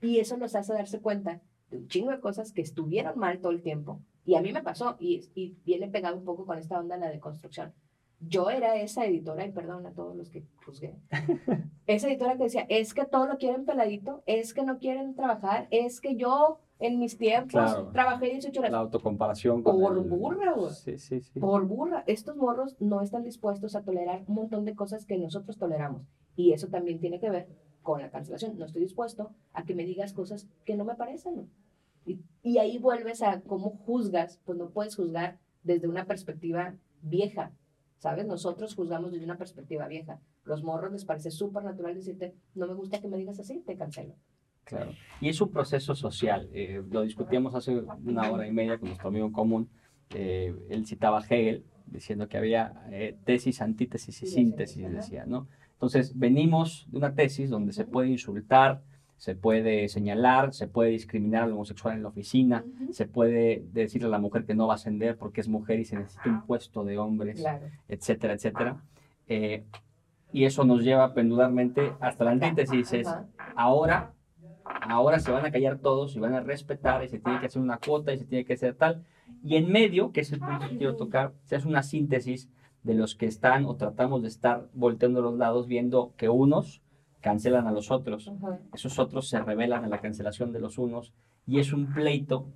y 0.00 0.18
eso 0.18 0.36
nos 0.36 0.54
hace 0.54 0.72
darse 0.72 1.00
cuenta 1.00 1.40
de 1.70 1.78
un 1.78 1.88
chingo 1.88 2.10
de 2.10 2.20
cosas 2.20 2.52
que 2.52 2.62
estuvieron 2.62 3.18
mal 3.18 3.40
todo 3.40 3.52
el 3.52 3.62
tiempo. 3.62 4.00
Y 4.24 4.34
a 4.34 4.42
mí 4.42 4.52
me 4.52 4.62
pasó, 4.62 4.96
y, 4.98 5.30
y 5.34 5.56
viene 5.64 5.88
pegado 5.88 6.16
un 6.16 6.24
poco 6.24 6.46
con 6.46 6.58
esta 6.58 6.78
onda 6.78 6.96
de 6.96 7.02
la 7.02 7.10
deconstrucción. 7.10 7.72
Yo 8.20 8.50
era 8.50 8.76
esa 8.76 9.04
editora, 9.04 9.44
y 9.44 9.52
perdón 9.52 9.86
a 9.86 9.92
todos 9.92 10.16
los 10.16 10.30
que 10.30 10.44
juzgué, 10.64 10.96
esa 11.86 12.08
editora 12.08 12.36
que 12.36 12.44
decía, 12.44 12.66
es 12.68 12.94
que 12.94 13.04
todo 13.04 13.26
lo 13.26 13.36
quieren 13.36 13.64
peladito, 13.64 14.22
es 14.26 14.54
que 14.54 14.62
no 14.62 14.78
quieren 14.78 15.14
trabajar, 15.14 15.68
es 15.70 16.00
que 16.00 16.16
yo 16.16 16.60
en 16.78 16.98
mis 16.98 17.16
tiempos 17.16 17.50
Claro. 17.52 17.88
trabajé 17.92 18.26
18 18.30 18.60
horas. 18.60 18.72
La 18.72 18.78
autocomparación 18.78 19.62
con 19.62 19.80
Por 19.80 19.96
el- 19.98 20.04
burra, 20.04 20.52
güey. 20.52 20.70
Sí, 20.72 20.98
sí, 20.98 21.20
sí. 21.20 21.40
Por 21.40 21.66
burra, 21.66 22.04
estos 22.06 22.36
morros 22.36 22.76
no 22.80 23.00
están 23.00 23.22
dispuestos 23.24 23.74
a 23.76 23.82
tolerar 23.82 24.24
un 24.26 24.34
montón 24.34 24.64
de 24.64 24.74
cosas 24.74 25.06
que 25.06 25.16
nosotros 25.18 25.56
toleramos. 25.56 26.02
Y 26.36 26.52
eso 26.52 26.68
también 26.68 27.00
tiene 27.00 27.18
que 27.18 27.30
ver 27.30 27.48
con 27.82 28.00
la 28.02 28.10
cancelación. 28.10 28.58
No 28.58 28.66
estoy 28.66 28.82
dispuesto 28.82 29.30
a 29.52 29.64
que 29.64 29.74
me 29.74 29.84
digas 29.84 30.12
cosas 30.12 30.46
que 30.64 30.76
no 30.76 30.84
me 30.84 30.94
parecen. 30.96 31.48
Y, 32.04 32.20
y 32.42 32.58
ahí 32.58 32.78
vuelves 32.78 33.22
a 33.22 33.40
cómo 33.40 33.70
juzgas. 33.70 34.40
Pues 34.44 34.58
no 34.58 34.68
puedes 34.70 34.96
juzgar 34.96 35.38
desde 35.62 35.88
una 35.88 36.04
perspectiva 36.04 36.74
vieja. 37.02 37.52
¿Sabes? 37.98 38.26
Nosotros 38.26 38.74
juzgamos 38.74 39.10
desde 39.12 39.24
una 39.24 39.38
perspectiva 39.38 39.88
vieja. 39.88 40.20
Los 40.44 40.62
morros 40.62 40.92
les 40.92 41.06
parece 41.06 41.30
súper 41.30 41.64
natural 41.64 41.94
decirte, 41.94 42.34
no 42.54 42.66
me 42.66 42.74
gusta 42.74 43.00
que 43.00 43.08
me 43.08 43.16
digas 43.16 43.40
así, 43.40 43.60
te 43.60 43.76
cancelo. 43.76 44.14
Claro. 44.66 44.92
Y 45.20 45.28
es 45.30 45.40
un 45.40 45.50
proceso 45.50 45.94
social. 45.94 46.48
eh, 46.52 46.82
lo 46.90 47.02
discutíamos 47.02 47.54
hace 47.54 47.82
una 48.04 48.30
hora 48.30 48.46
y 48.46 48.52
media 48.52 48.78
con 48.78 48.88
nuestro 48.88 49.08
amigo 49.08 49.26
en 49.26 49.32
común. 49.32 49.70
eh, 50.14 50.54
él 50.68 50.86
citaba 50.86 51.20
Hegel 51.20 51.64
diciendo 51.86 52.28
que 52.28 52.36
había 52.36 52.74
eh, 52.90 53.16
tesis, 53.24 53.62
antítesis 53.62 54.22
y 54.22 54.26
Sí, 54.26 54.32
síntesis, 54.34 54.90
decía, 54.92 55.24
¿no? 55.26 55.48
Entonces, 55.72 56.18
venimos 56.18 56.86
de 56.90 56.98
una 56.98 57.14
tesis 57.14 57.48
donde 57.50 57.72
se 57.72 57.84
puede 57.84 58.08
insultar, 58.08 58.82
se 59.16 59.34
puede 59.34 59.88
señalar, 59.88 60.52
se 60.52 60.66
puede 60.68 60.90
discriminar 60.90 61.44
al 61.44 61.52
homosexual 61.52 61.94
en 61.96 62.02
la 62.02 62.08
oficina, 62.08 62.64
se 62.90 63.06
puede 63.06 63.64
decirle 63.72 64.08
a 64.08 64.10
la 64.10 64.18
mujer 64.18 64.44
que 64.44 64.54
no 64.54 64.66
va 64.66 64.74
a 64.74 64.76
ascender 64.76 65.16
porque 65.16 65.40
es 65.40 65.48
mujer 65.48 65.78
y 65.80 65.84
se 65.84 65.96
necesita 65.96 66.28
un 66.28 66.42
puesto 66.46 66.84
de 66.84 66.98
hombres 66.98 67.40
Claro. 67.40 67.66
etcétera, 67.88 68.34
etcétera. 68.34 68.82
Eh, 69.28 69.64
y 70.32 70.44
eso 70.44 70.64
nos 70.64 70.82
lleva 70.82 71.14
pendularmente 71.14 71.92
hasta 72.00 72.24
la 72.24 72.32
antítesis. 72.32 72.92
Es, 72.92 73.08
ahora, 73.54 74.12
ahora 74.88 75.18
se 75.18 75.30
van 75.30 75.44
a 75.44 75.50
callar 75.50 75.78
todos 75.78 76.16
y 76.16 76.20
van 76.20 76.34
a 76.34 76.40
respetar 76.40 77.04
y 77.04 77.08
se 77.08 77.18
tiene 77.18 77.40
que 77.40 77.46
hacer 77.46 77.62
una 77.62 77.78
cuota 77.78 78.12
y 78.12 78.18
se 78.18 78.24
tiene 78.24 78.44
que 78.44 78.54
hacer 78.54 78.74
tal. 78.74 79.04
Y 79.42 79.56
en 79.56 79.70
medio, 79.70 80.12
que 80.12 80.20
es 80.20 80.32
el 80.32 80.40
punto 80.40 80.68
que 80.68 80.78
quiero 80.78 80.96
tocar, 80.96 81.32
se 81.44 81.56
hace 81.56 81.68
una 81.68 81.82
síntesis 81.82 82.48
de 82.82 82.94
los 82.94 83.14
que 83.14 83.26
están 83.26 83.64
o 83.66 83.76
tratamos 83.76 84.22
de 84.22 84.28
estar 84.28 84.68
volteando 84.72 85.20
los 85.20 85.36
lados 85.36 85.66
viendo 85.66 86.12
que 86.16 86.28
unos 86.28 86.82
cancelan 87.20 87.66
a 87.66 87.72
los 87.72 87.90
otros. 87.90 88.30
Esos 88.72 88.98
otros 88.98 89.28
se 89.28 89.40
revelan 89.40 89.84
a 89.84 89.88
la 89.88 90.00
cancelación 90.00 90.52
de 90.52 90.60
los 90.60 90.78
unos 90.78 91.12
y 91.46 91.58
es 91.58 91.72
un 91.72 91.92
pleito 91.92 92.46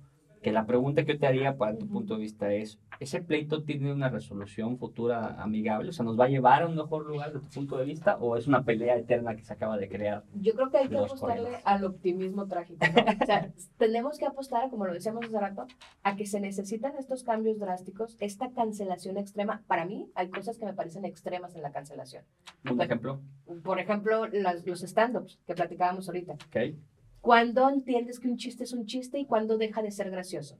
que 0.41 0.51
la 0.51 0.65
pregunta 0.65 1.05
que 1.05 1.13
yo 1.13 1.19
te 1.19 1.27
haría 1.27 1.55
para 1.57 1.77
tu 1.77 1.87
punto 1.87 2.15
de 2.15 2.21
vista 2.21 2.51
es, 2.51 2.79
¿ese 2.99 3.21
pleito 3.21 3.63
tiene 3.63 3.93
una 3.93 4.09
resolución 4.09 4.77
futura 4.77 5.41
amigable? 5.41 5.89
O 5.89 5.93
sea, 5.93 6.03
¿nos 6.03 6.19
va 6.19 6.25
a 6.25 6.29
llevar 6.29 6.63
a 6.63 6.67
un 6.67 6.75
mejor 6.75 7.05
lugar 7.05 7.31
de 7.33 7.39
tu 7.39 7.45
punto 7.47 7.77
de 7.77 7.85
vista 7.85 8.17
o 8.17 8.35
es 8.37 8.47
una 8.47 8.63
pelea 8.63 8.97
eterna 8.97 9.35
que 9.35 9.43
se 9.43 9.53
acaba 9.53 9.77
de 9.77 9.87
crear? 9.87 10.23
Yo 10.33 10.53
creo 10.53 10.69
que 10.71 10.77
hay 10.79 10.87
que 10.89 10.97
apostarle 10.97 11.57
al 11.63 11.83
optimismo 11.85 12.47
trágico. 12.47 12.83
¿no? 12.85 13.11
O 13.21 13.25
sea, 13.25 13.51
tenemos 13.77 14.17
que 14.17 14.25
apostar, 14.25 14.69
como 14.71 14.85
lo 14.87 14.93
decíamos 14.93 15.25
hace 15.25 15.39
rato, 15.39 15.67
a 16.03 16.15
que 16.15 16.25
se 16.25 16.39
necesitan 16.39 16.93
estos 16.97 17.23
cambios 17.23 17.59
drásticos, 17.59 18.17
esta 18.19 18.51
cancelación 18.51 19.17
extrema. 19.17 19.63
Para 19.67 19.85
mí, 19.85 20.09
hay 20.15 20.29
cosas 20.29 20.57
que 20.57 20.65
me 20.65 20.73
parecen 20.73 21.05
extremas 21.05 21.55
en 21.55 21.61
la 21.61 21.71
cancelación. 21.71 22.23
Un 22.69 22.81
ejemplo, 22.81 23.21
Por 23.63 23.79
ejemplo, 23.79 24.27
las- 24.27 24.65
los 24.65 24.81
stand-ups 24.81 25.39
que 25.45 25.53
platicábamos 25.53 26.07
ahorita. 26.07 26.33
¿ok? 26.33 26.75
¿Cuándo 27.21 27.69
entiendes 27.69 28.19
que 28.19 28.27
un 28.27 28.37
chiste 28.37 28.63
es 28.63 28.73
un 28.73 28.85
chiste 28.85 29.19
y 29.19 29.25
cuándo 29.25 29.57
deja 29.57 29.81
de 29.81 29.91
ser 29.91 30.09
gracioso? 30.09 30.57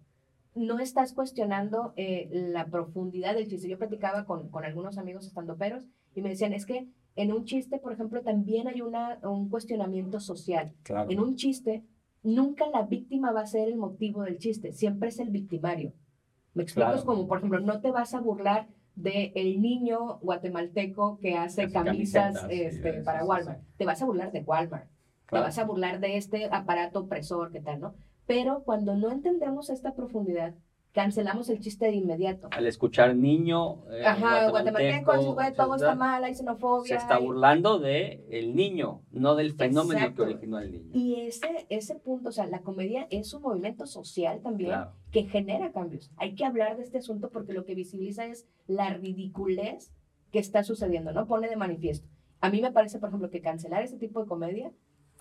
No 0.54 0.80
estás 0.80 1.14
cuestionando 1.14 1.94
eh, 1.96 2.30
la 2.32 2.68
profundidad 2.68 3.34
del 3.36 3.48
chiste. 3.48 3.68
Yo 3.68 3.78
platicaba 3.78 4.26
con, 4.26 4.50
con 4.50 4.64
algunos 4.64 4.98
amigos 4.98 5.26
estandoperos 5.26 5.86
y 6.14 6.22
me 6.22 6.30
decían, 6.30 6.54
es 6.54 6.66
que 6.66 6.88
en 7.16 7.32
un 7.32 7.46
chiste, 7.46 7.80
por 7.80 7.94
ejemplo, 7.94 8.22
también 8.22 8.68
hay 8.68 8.82
una, 8.82 9.18
un 9.24 9.50
cuestionamiento 9.50 10.20
social. 10.20 10.74
Claro. 10.84 11.10
En 11.10 11.20
un 11.20 11.36
chiste, 11.36 11.84
nunca 12.22 12.68
la 12.70 12.84
víctima 12.84 13.32
va 13.32 13.42
a 13.42 13.48
ser 13.48 13.68
el 13.68 13.78
motivo 13.78 14.24
del 14.24 14.38
chiste, 14.38 14.72
siempre 14.72 15.10
es 15.10 15.20
el 15.20 15.30
victimario. 15.30 15.94
Me 16.54 16.64
explico, 16.64 16.86
Claro. 16.88 17.00
es 17.00 17.06
como, 17.06 17.28
por 17.28 17.40
ejemplo, 17.40 17.60
no 17.60 17.82
te 17.82 17.92
vas 17.92 18.14
a 18.14 18.20
burlar 18.20 18.68
de 18.96 19.32
el 19.36 19.62
niño 19.62 20.20
guatemalteco 20.20 21.18
que 21.20 21.36
hace 21.36 21.72
camisas 21.72 22.34
camisetas, 22.36 22.48
sí, 22.50 22.62
este, 22.62 22.98
sí, 23.00 23.04
para 23.04 23.22
sí, 23.22 23.26
Walmart. 23.26 23.62
Te 23.78 23.86
vas 23.86 24.02
a 24.02 24.06
burlar 24.06 24.32
de 24.32 24.42
Walmart. 24.42 24.90
Claro. 25.32 25.46
Te 25.46 25.48
vas 25.48 25.58
a 25.60 25.64
burlar 25.64 26.00
de 26.02 26.18
este 26.18 26.46
aparato 26.52 27.00
opresor, 27.00 27.52
¿qué 27.54 27.62
tal, 27.62 27.80
no? 27.80 27.96
Pero 28.28 28.64
cuando 28.66 28.96
no 28.98 29.10
entendemos 29.12 29.70
esta 29.70 29.94
profundidad, 29.94 30.54
cancelamos 30.92 31.50
el 31.50 31.62
chiste 31.62 31.86
de 31.86 31.94
inmediato. 31.96 32.50
Al 32.52 32.68
escuchar 32.68 33.16
niño, 33.16 33.86
eh, 33.92 34.04
Ajá, 34.06 34.50
guatemalteco, 34.50 35.06
guatemalteco, 35.14 35.54
todo 35.64 35.76
está 35.76 35.96
mal, 35.96 36.22
hay 36.26 36.36
xenofobia. 36.36 36.90
Se 36.90 36.96
está 36.96 37.16
hay- 37.16 37.24
burlando 37.26 37.80
de 37.80 38.26
el 38.30 38.58
niño, 38.58 39.04
no 39.12 39.36
del 39.36 39.54
fenómeno 39.54 40.02
Exacto. 40.02 40.26
que 40.26 40.32
originó 40.34 40.58
al 40.58 40.70
niño. 40.70 40.90
Y 40.94 41.22
ese, 41.22 41.66
ese 41.70 41.96
punto, 41.96 42.28
o 42.28 42.32
sea, 42.34 42.46
la 42.46 42.60
comedia 42.60 43.08
es 43.10 43.34
un 43.34 43.42
movimiento 43.42 43.86
social 43.86 44.42
también 44.42 44.72
Claro. 44.72 44.92
que 45.12 45.24
genera 45.24 45.72
cambios. 45.72 46.12
Hay 46.18 46.36
que 46.36 46.44
hablar 46.44 46.76
de 46.76 46.84
este 46.84 46.98
asunto 46.98 47.30
porque 47.30 47.54
lo 47.54 47.64
que 47.64 47.74
visibiliza 47.74 48.26
es 48.26 48.50
la 48.68 48.90
ridiculez 48.90 49.94
que 50.34 50.40
está 50.40 50.64
sucediendo, 50.66 51.14
¿no? 51.14 51.26
Pone 51.26 51.48
de 51.48 51.56
manifiesto. 51.56 52.10
A 52.42 52.50
mí 52.50 52.62
me 52.62 52.72
parece, 52.74 53.00
por 53.00 53.08
ejemplo, 53.10 53.30
que 53.30 53.40
cancelar 53.40 53.82
ese 53.84 53.98
tipo 53.98 54.20
de 54.22 54.28
comedia 54.28 54.74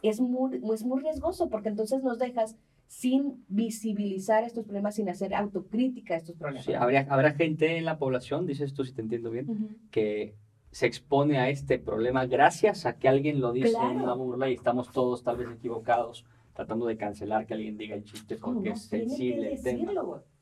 es 0.02 0.20
muy, 0.20 0.60
es 0.72 0.84
muy 0.84 1.00
riesgoso 1.00 1.48
porque 1.48 1.68
entonces 1.68 2.02
nos 2.02 2.18
dejas 2.18 2.56
sin 2.86 3.44
visibilizar 3.48 4.42
estos 4.42 4.64
problemas, 4.64 4.96
sin 4.96 5.08
hacer 5.08 5.34
autocrítica 5.34 6.14
a 6.14 6.16
estos 6.16 6.36
problemas. 6.36 6.64
Sí, 6.64 6.74
habrá 6.74 7.32
gente 7.34 7.76
en 7.76 7.84
la 7.84 7.98
población, 7.98 8.46
dices 8.46 8.74
tú 8.74 8.84
si 8.84 8.92
te 8.92 9.00
entiendo 9.00 9.30
bien, 9.30 9.78
que 9.90 10.34
se 10.72 10.86
expone 10.86 11.38
a 11.38 11.48
este 11.48 11.78
problema 11.78 12.26
gracias 12.26 12.86
a 12.86 12.96
que 12.96 13.08
alguien 13.08 13.40
lo 13.40 13.52
dice 13.52 13.76
en 13.76 14.00
una 14.00 14.14
burla 14.14 14.50
y 14.50 14.54
estamos 14.54 14.90
todos 14.90 15.22
tal 15.22 15.36
vez 15.36 15.48
equivocados 15.50 16.24
tratando 16.54 16.86
de 16.86 16.96
cancelar 16.96 17.46
que 17.46 17.54
alguien 17.54 17.76
diga 17.78 17.96
el 17.96 18.04
chiste 18.04 18.38
¿Cómo 18.38 18.56
porque 18.56 18.70
no? 18.70 18.74
es 18.74 18.82
sensible 18.82 19.54
el 19.54 19.62
tema. 19.62 19.92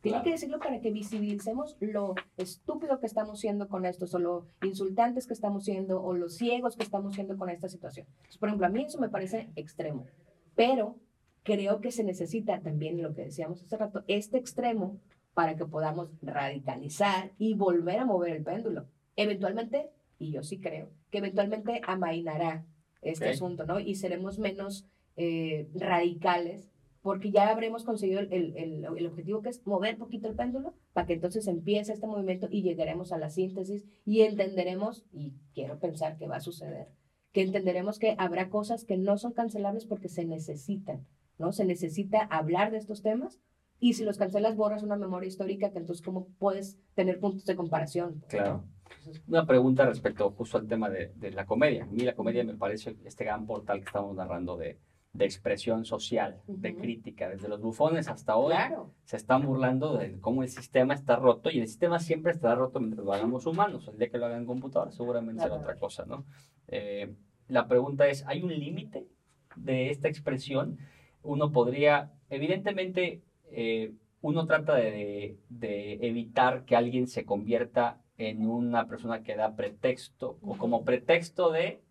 Tiene 0.08 0.22
Claro. 0.22 0.24
que 0.24 0.30
decirlo 0.30 0.58
para 0.58 0.80
que 0.80 0.90
visibilicemos 0.90 1.76
lo 1.80 2.14
estúpido 2.38 2.98
que 2.98 3.06
estamos 3.06 3.40
siendo 3.40 3.68
con 3.68 3.84
esto, 3.84 4.06
o 4.10 4.18
lo 4.18 4.46
insultantes 4.62 5.26
que 5.26 5.34
estamos 5.34 5.64
siendo, 5.64 6.02
o 6.02 6.14
los 6.14 6.36
ciegos 6.36 6.76
que 6.76 6.82
estamos 6.84 7.14
siendo 7.14 7.36
con 7.36 7.50
esta 7.50 7.68
situación. 7.68 8.06
Entonces, 8.16 8.38
por 8.38 8.48
ejemplo, 8.48 8.66
a 8.66 8.70
mí 8.70 8.84
eso 8.84 8.98
me 8.98 9.10
parece 9.10 9.50
extremo, 9.54 10.06
pero 10.54 10.96
creo 11.42 11.80
que 11.82 11.92
se 11.92 12.04
necesita 12.04 12.60
también 12.60 13.02
lo 13.02 13.12
que 13.14 13.24
decíamos 13.24 13.62
hace 13.62 13.76
rato, 13.76 14.02
este 14.08 14.38
extremo 14.38 14.98
para 15.34 15.56
que 15.56 15.66
podamos 15.66 16.08
radicalizar 16.22 17.32
y 17.38 17.54
volver 17.54 17.98
a 17.98 18.04
mover 18.06 18.36
el 18.36 18.42
péndulo. 18.44 18.86
Eventualmente, 19.14 19.90
y 20.18 20.32
yo 20.32 20.42
sí 20.42 20.58
creo, 20.58 20.90
que 21.10 21.18
eventualmente 21.18 21.80
amainará 21.86 22.64
este 23.02 23.26
Ok. 23.26 23.30
asunto, 23.34 23.66
¿no? 23.66 23.78
Y 23.78 23.94
seremos 23.94 24.38
menos 24.38 24.86
eh, 25.16 25.68
radicales 25.74 26.70
porque 27.08 27.30
ya 27.30 27.48
habremos 27.48 27.84
conseguido 27.84 28.20
el, 28.20 28.30
el- 28.30 28.54
el- 28.58 28.84
el 28.98 29.06
objetivo 29.06 29.40
que 29.40 29.48
es 29.48 29.66
mover 29.66 29.96
poquito 29.96 30.28
el 30.28 30.34
péndulo 30.34 30.74
para 30.92 31.06
que 31.06 31.14
entonces 31.14 31.46
empiece 31.46 31.94
este 31.94 32.06
movimiento 32.06 32.48
y 32.50 32.60
llegaremos 32.60 33.12
a 33.12 33.18
la 33.18 33.30
síntesis 33.30 33.86
y 34.04 34.20
entenderemos, 34.20 35.06
y 35.10 35.32
quiero 35.54 35.78
pensar 35.78 36.18
que 36.18 36.28
va 36.28 36.36
a 36.36 36.40
suceder, 36.40 36.88
que 37.32 37.40
entenderemos 37.40 37.98
que 37.98 38.14
habrá 38.18 38.50
cosas 38.50 38.84
que 38.84 38.98
no 38.98 39.16
son 39.16 39.32
cancelables 39.32 39.86
porque 39.86 40.10
se 40.10 40.26
necesitan, 40.26 41.06
¿no? 41.38 41.52
Se 41.52 41.64
necesita 41.64 42.20
hablar 42.24 42.70
de 42.72 42.76
estos 42.76 43.00
temas 43.00 43.40
y 43.80 43.94
si 43.94 44.04
los 44.04 44.18
cancelas 44.18 44.54
borras 44.54 44.82
una 44.82 44.96
memoria 44.96 45.28
histórica 45.28 45.70
que 45.72 45.78
entonces 45.78 46.04
cómo 46.04 46.28
puedes 46.38 46.78
tener 46.94 47.20
puntos 47.20 47.46
de 47.46 47.56
comparación. 47.56 48.22
Claro. 48.28 48.64
Entonces, 48.98 49.22
Una 49.28 49.46
pregunta 49.46 49.86
respecto 49.86 50.30
justo 50.32 50.58
al 50.58 50.66
tema 50.68 50.90
de, 50.90 51.12
de 51.16 51.30
la 51.30 51.46
comedia. 51.46 51.84
A 51.84 51.86
mí 51.86 52.00
la 52.02 52.14
comedia 52.14 52.44
me 52.44 52.54
parece 52.56 52.96
este 53.04 53.24
gran 53.24 53.46
portal 53.46 53.78
que 53.80 53.86
estamos 53.86 54.14
narrando 54.14 54.58
de, 54.58 54.78
de 55.18 55.24
expresión 55.24 55.84
social, 55.84 56.40
de 56.46 56.76
crítica. 56.76 57.28
Desde 57.28 57.48
los 57.48 57.60
bufones 57.60 58.06
hasta 58.08 58.36
hoy 58.36 58.52
claro, 58.54 58.92
se 59.04 59.16
están 59.16 59.44
burlando 59.44 59.96
de 59.98 60.20
cómo 60.20 60.44
el 60.44 60.48
sistema 60.48 60.94
está 60.94 61.16
roto 61.16 61.50
y 61.50 61.58
el 61.58 61.66
sistema 61.66 61.98
siempre 61.98 62.30
estará 62.30 62.54
roto 62.54 62.78
mientras 62.78 63.04
lo 63.04 63.12
hagamos 63.12 63.44
humanos. 63.44 63.88
El 63.88 63.98
día 63.98 64.10
que 64.10 64.18
lo 64.18 64.26
hagan 64.26 64.46
computadora 64.46 64.92
seguramente 64.92 65.42
será 65.42 65.56
Claro. 65.56 65.62
otra 65.62 65.76
cosa, 65.80 66.04
¿no? 66.06 66.24
Eh, 66.68 67.12
la 67.48 67.66
pregunta 67.66 68.06
es, 68.06 68.24
¿hay 68.26 68.42
un 68.42 68.50
límite 68.56 69.08
de 69.56 69.90
esta 69.90 70.06
expresión? 70.08 70.78
Uno 71.22 71.50
podría, 71.50 72.12
evidentemente, 72.30 73.22
eh, 73.50 73.92
uno 74.20 74.46
trata 74.46 74.76
de, 74.76 75.36
de 75.48 75.94
evitar 76.06 76.64
que 76.64 76.76
alguien 76.76 77.08
se 77.08 77.24
convierta 77.24 78.00
en 78.18 78.46
una 78.48 78.86
persona 78.86 79.22
que 79.24 79.34
da 79.34 79.56
pretexto 79.56 80.38
o 80.42 80.56
como 80.56 80.84
pretexto 80.84 81.50
de 81.50 81.82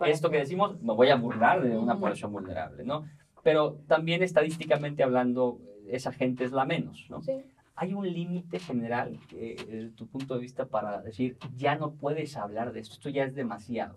esto 0.00 0.30
que 0.30 0.38
decimos, 0.38 0.80
me 0.82 0.92
voy 0.92 1.08
a 1.08 1.16
burlar 1.16 1.62
de 1.62 1.76
una 1.76 1.98
población 1.98 2.32
vulnerable, 2.32 2.84
¿no? 2.84 3.06
Pero 3.42 3.78
también 3.86 4.22
estadísticamente 4.22 5.02
hablando, 5.02 5.58
esa 5.88 6.12
gente 6.12 6.44
es 6.44 6.52
la 6.52 6.64
menos, 6.64 7.06
¿no? 7.08 7.22
sí. 7.22 7.44
¿Hay 7.78 7.92
un 7.92 8.10
límite 8.10 8.58
general, 8.58 9.20
eh, 9.32 9.56
desde 9.68 9.90
tu 9.90 10.06
punto 10.06 10.34
de 10.34 10.40
vista, 10.40 10.64
para 10.64 11.02
decir, 11.02 11.36
ya 11.56 11.76
no 11.76 11.92
puedes 11.92 12.34
hablar 12.38 12.72
de 12.72 12.80
esto, 12.80 12.94
esto 12.94 13.10
ya 13.10 13.24
es 13.24 13.34
demasiado? 13.34 13.94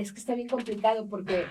es 0.00 0.12
que 0.12 0.18
está 0.18 0.34
bien 0.34 0.48
complicado 0.48 1.08
porque 1.08 1.44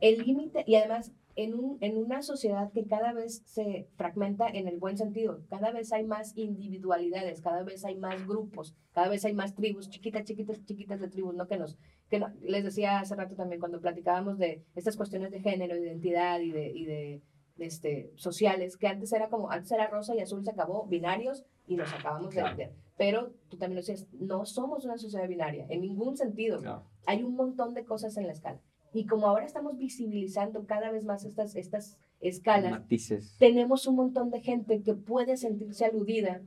el 0.00 0.18
límite, 0.18 0.64
y 0.66 0.76
además 0.76 1.12
en, 1.36 1.54
un, 1.54 1.78
en 1.80 1.96
una 1.96 2.22
sociedad 2.22 2.72
que 2.72 2.86
cada 2.86 3.12
vez 3.12 3.42
se 3.46 3.88
fragmenta 3.96 4.48
en 4.48 4.66
el 4.66 4.78
buen 4.78 4.96
sentido, 4.96 5.40
cada 5.48 5.70
vez 5.70 5.92
hay 5.92 6.04
más 6.04 6.36
individualidades, 6.36 7.40
cada 7.40 7.62
vez 7.62 7.84
hay 7.84 7.96
más 7.96 8.26
grupos, 8.26 8.74
cada 8.92 9.08
vez 9.08 9.24
hay 9.24 9.34
más 9.34 9.54
tribus, 9.54 9.88
chiquitas, 9.88 10.24
chiquitas, 10.24 10.64
chiquitas 10.64 11.00
de 11.00 11.08
tribus, 11.08 11.34
¿no? 11.34 11.46
Que 11.46 11.56
nos, 11.56 11.78
que 12.10 12.18
no- 12.18 12.32
les 12.42 12.64
decía 12.64 13.00
hace 13.00 13.14
rato 13.14 13.34
también 13.34 13.60
cuando 13.60 13.80
platicábamos 13.80 14.38
de 14.38 14.64
estas 14.74 14.96
cuestiones 14.96 15.30
de 15.30 15.40
género, 15.40 15.74
de 15.74 15.82
identidad 15.82 16.40
y 16.40 16.50
de, 16.52 16.68
y 16.70 16.84
de 16.84 17.22
este, 17.58 18.12
sociales, 18.16 18.76
que 18.76 18.86
antes 18.86 19.12
era 19.12 19.28
como, 19.28 19.50
antes 19.50 19.70
era 19.72 19.88
rosa 19.88 20.14
y 20.14 20.20
azul, 20.20 20.44
se 20.44 20.50
acabó, 20.50 20.86
binarios 20.86 21.44
y 21.66 21.76
nos 21.76 21.92
acabamos 21.92 22.32
Claro. 22.32 22.56
de, 22.56 22.66
de- 22.66 22.72
Pero 22.96 23.32
tú 23.48 23.56
también 23.58 23.76
lo 23.76 23.80
decías, 23.82 24.06
no 24.12 24.44
somos 24.46 24.84
una 24.84 24.96
sociedad 24.98 25.28
binaria, 25.28 25.66
en 25.68 25.80
ningún 25.82 26.16
sentido 26.16 26.60
hay 27.06 27.22
un 27.22 27.34
montón 27.34 27.74
de 27.74 27.84
cosas 27.84 28.16
en 28.16 28.26
la 28.26 28.32
escala. 28.32 28.60
Y 28.92 29.06
como 29.06 29.26
ahora 29.26 29.44
estamos 29.44 29.76
visibilizando 29.76 30.64
cada 30.66 30.90
vez 30.90 31.04
más 31.04 31.24
estas, 31.24 31.54
estas 31.56 31.98
escalas, 32.20 32.70
Matices. 32.72 33.36
tenemos 33.38 33.86
un 33.86 33.96
montón 33.96 34.30
de 34.30 34.40
gente 34.40 34.82
que 34.82 34.94
puede 34.94 35.36
sentirse 35.36 35.84
aludida 35.84 36.40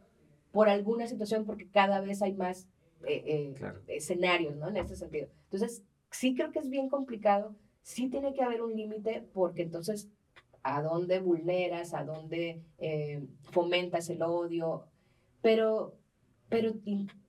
por 0.52 0.68
alguna 0.68 1.08
situación 1.08 1.46
porque 1.46 1.70
cada 1.70 2.02
vez 2.02 2.22
hay 2.22 2.34
más 2.34 2.68
eh, 3.06 3.24
eh, 3.26 3.54
Claro. 3.58 3.82
escenarios, 3.88 4.56
¿no? 4.58 4.70
En 4.70 4.78
este 4.78 4.96
sentido. 4.96 5.28
Entonces, 5.46 5.84
sí 6.12 6.36
creo 6.36 6.52
que 6.52 6.60
es 6.60 6.70
bien 6.70 6.90
complicado, 6.90 7.56
sí 7.82 8.10
tiene 8.10 8.34
que 8.34 8.44
haber 8.44 8.62
un 8.62 8.76
límite 8.76 9.28
porque 9.34 9.64
entonces, 9.64 10.10
¿a 10.64 10.82
dónde 10.82 11.20
vulneras? 11.20 11.94
¿A 11.94 12.04
dónde 12.04 12.62
eh, 12.78 13.26
fomentas 13.44 14.10
el 14.10 14.22
odio? 14.22 14.86
Pero, 15.42 15.96
pero 16.50 16.74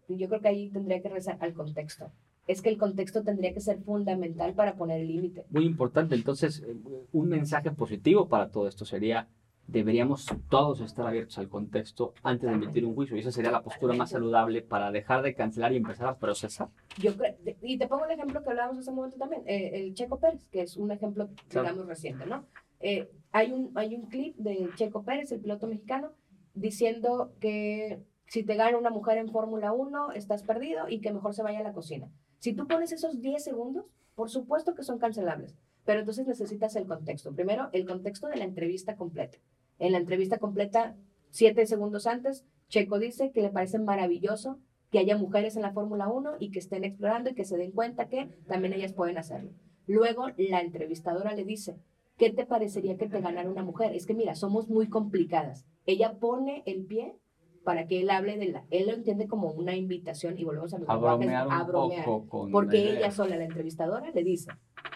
yo 0.09 0.29
creo 0.29 0.41
que 0.41 0.49
ahí 0.49 0.71
tendría 0.71 1.01
que 1.01 1.09
rezar 1.09 1.39
al 1.41 1.55
contexto. 1.55 2.13
Es 2.49 2.61
que 2.61 2.69
el 2.69 2.77
contexto 2.77 3.23
tendría 3.23 3.55
que 3.55 3.61
ser 3.61 3.79
fundamental 3.83 4.53
para 4.55 4.75
poner 4.75 5.01
el 5.01 5.09
límite. 5.09 5.47
Muy 5.51 5.65
importante, 5.65 6.15
entonces, 6.17 6.61
eh, 6.67 6.77
un 7.13 7.29
mensaje 7.29 7.71
positivo 7.71 8.29
para 8.29 8.51
todo 8.51 8.67
esto 8.69 8.85
sería, 8.85 9.29
deberíamos 9.67 10.27
todos 10.49 10.81
estar 10.81 11.07
abiertos 11.07 11.39
al 11.39 11.49
contexto 11.49 12.13
antes 12.23 12.49
de 12.49 12.55
emitir 12.55 12.85
un 12.85 12.95
juicio. 12.95 13.17
Y 13.17 13.21
esa 13.21 13.33
sería 13.33 13.51
la 13.51 13.63
postura 13.63 13.95
más 13.95 14.11
saludable 14.11 14.63
para 14.63 14.91
dejar 14.91 15.23
de 15.23 15.35
cancelar 15.35 15.73
y 15.73 15.77
empezar 15.77 16.09
a 16.09 16.19
procesar. 16.19 16.69
Yo 16.99 17.17
creo, 17.17 17.35
y 17.63 17.79
te 17.79 17.87
pongo 17.87 18.05
el 18.05 18.11
ejemplo 18.13 18.43
que 18.43 18.51
hablábamos 18.51 18.79
hace 18.81 18.91
un 18.91 18.97
momento 18.97 19.17
también, 19.19 19.43
eh, 19.47 19.71
el 19.75 19.95
Checo 19.95 20.19
Pérez, 20.19 20.47
que 20.51 20.63
es 20.63 20.77
un 20.77 20.91
ejemplo, 20.91 21.29
Claro. 21.49 21.69
digamos, 21.69 21.87
reciente, 21.89 22.27
¿no? 22.27 22.45
Eh, 22.81 23.09
hay, 23.31 23.53
un, 23.53 23.71
hay 23.77 23.95
un 23.95 24.07
clip 24.09 24.37
de 24.37 24.69
Checo 24.75 25.05
Pérez, 25.05 25.31
el 25.33 25.41
piloto 25.41 25.67
mexicano, 25.69 26.13
diciendo 26.55 27.33
que 27.41 28.03
si 28.27 28.43
te 28.45 28.55
gana 28.57 28.77
una 28.79 28.91
mujer 28.91 29.19
en 29.19 29.29
Fórmula 29.31 29.73
1, 29.73 30.13
estás 30.13 30.43
perdido 30.43 30.89
y 30.89 31.01
que 31.01 31.13
mejor 31.13 31.35
se 31.35 31.43
vaya 31.43 31.61
a 31.61 31.63
la 31.63 31.73
cocina. 31.73 32.09
Si 32.39 32.53
tú 32.55 32.67
pones 32.67 32.93
esos 32.93 33.21
10 33.21 33.43
segundos, 33.43 33.85
por 34.15 34.29
supuesto 34.31 34.75
que 34.75 34.83
son 34.83 34.99
cancelables, 34.99 35.57
pero 35.85 36.01
entonces 36.01 36.27
necesitas 36.27 36.77
el 36.77 36.87
contexto. 36.87 37.33
Primero, 37.35 37.69
el 37.73 37.87
contexto 37.87 38.27
de 38.29 38.37
la 38.37 38.45
entrevista 38.45 38.97
completa. 38.97 39.39
En 39.83 39.91
la 39.91 39.99
entrevista 39.99 40.39
completa, 40.39 40.95
siete 41.31 41.67
segundos 41.67 42.07
antes, 42.07 42.47
Checo 42.69 43.01
dice 43.01 43.33
que 43.33 43.43
le 43.43 43.51
parece 43.51 43.81
maravilloso 43.81 44.61
que 44.93 45.01
haya 45.01 45.19
mujeres 45.19 45.57
en 45.57 45.63
la 45.63 45.73
Fórmula 45.73 46.07
1 46.09 46.35
y 46.39 46.53
que 46.53 46.61
estén 46.61 46.85
explorando 46.85 47.31
y 47.31 47.35
que 47.35 47.45
se 47.45 47.57
den 47.57 47.73
cuenta 47.73 48.09
que 48.09 48.27
también 48.47 48.75
ellas 48.75 48.93
pueden 48.93 49.19
hacerlo. 49.19 49.51
Luego, 49.89 50.29
la 50.37 50.61
entrevistadora 50.61 51.35
le 51.35 51.45
dice, 51.45 51.81
¿qué 52.17 52.31
te 52.31 52.47
parecería 52.47 52.97
que 52.97 53.09
te 53.09 53.21
ganara 53.21 53.51
una 53.51 53.65
mujer? 53.65 53.93
Es 53.97 54.07
que 54.07 54.15
mira, 54.15 54.37
somos 54.37 54.69
muy 54.69 54.89
complicadas. 54.89 55.67
Ella 55.85 56.17
pone 56.21 56.63
el 56.65 56.85
pie 56.85 57.17
para 57.65 57.87
que 57.87 58.01
él 58.01 58.11
hable 58.11 58.37
de 58.37 58.47
la... 58.49 58.65
Él 58.71 58.87
lo 58.87 58.93
entiende 58.93 59.29
como 59.29 59.51
una 59.51 59.77
invitación 59.77 60.39
y 60.39 60.45
volvemos 60.45 60.75
a 60.75 60.79
los 60.79 60.89
A 60.89 60.95
lenguajes, 60.95 61.19
bromear 61.19 61.49
a 61.51 61.65
bromear. 61.65 62.05
Porque 62.51 62.99
ella 62.99 63.11
sola, 63.11 63.37
la 63.37 63.45
entrevistadora, 63.45 64.11
le 64.11 64.25
dice, 64.25 64.51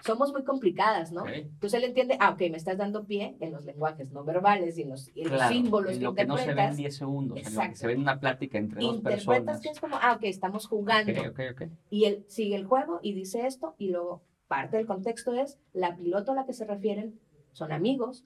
somos 0.04 0.32
muy 0.32 0.44
complicadas, 0.44 1.12
¿no? 1.12 1.26
Entonces 1.26 1.74
él 1.74 1.84
entiende, 1.84 2.16
ah, 2.20 2.30
ok, 2.30 2.40
me 2.50 2.56
estás 2.56 2.78
dando 2.78 3.06
pie 3.06 3.36
en 3.40 3.52
los 3.52 3.64
lenguajes 3.64 4.10
no 4.12 4.24
verbales 4.24 4.78
y 4.78 4.82
en 4.82 4.90
los, 4.90 5.10
y 5.14 5.22
en 5.22 5.30
los 5.30 5.36
Claro, 5.36 5.54
símbolos 5.54 5.92
en 5.92 5.98
que 5.98 6.04
lo 6.04 6.14
que 6.14 6.26
no 6.26 6.36
se 6.36 6.44
ve 6.46 6.50
en 6.52 6.58
interpretas. 6.58 6.76
10 6.76 6.96
segundos, 6.96 7.38
en 7.38 7.54
lo 7.54 7.60
que 7.60 7.76
se 7.76 7.86
ve 7.86 7.92
en 7.92 8.00
una 8.00 8.20
plática 8.20 8.58
entre 8.58 8.80
dos 8.80 8.96
interpretas 8.96 9.26
personas. 9.26 9.60
que 9.60 9.68
es 9.68 9.80
como, 9.80 9.96
ah, 10.00 10.14
ok, 10.16 10.24
estamos 10.24 10.66
jugando. 10.66 11.12
Ok, 11.12 11.28
ok, 11.30 11.40
ok. 11.52 11.62
Y 11.90 12.04
él 12.04 12.24
sigue 12.28 12.56
el 12.56 12.66
juego 12.66 13.00
y 13.02 13.14
dice 13.14 13.46
esto, 13.46 13.74
y 13.78 13.90
luego 13.90 14.22
parte 14.48 14.76
del 14.76 14.86
contexto 14.86 15.34
es, 15.34 15.58
la 15.72 15.96
piloto 15.96 16.32
a 16.32 16.34
la 16.34 16.46
que 16.46 16.52
se 16.52 16.64
refieren 16.64 17.18
son 17.52 17.72
amigos, 17.72 18.24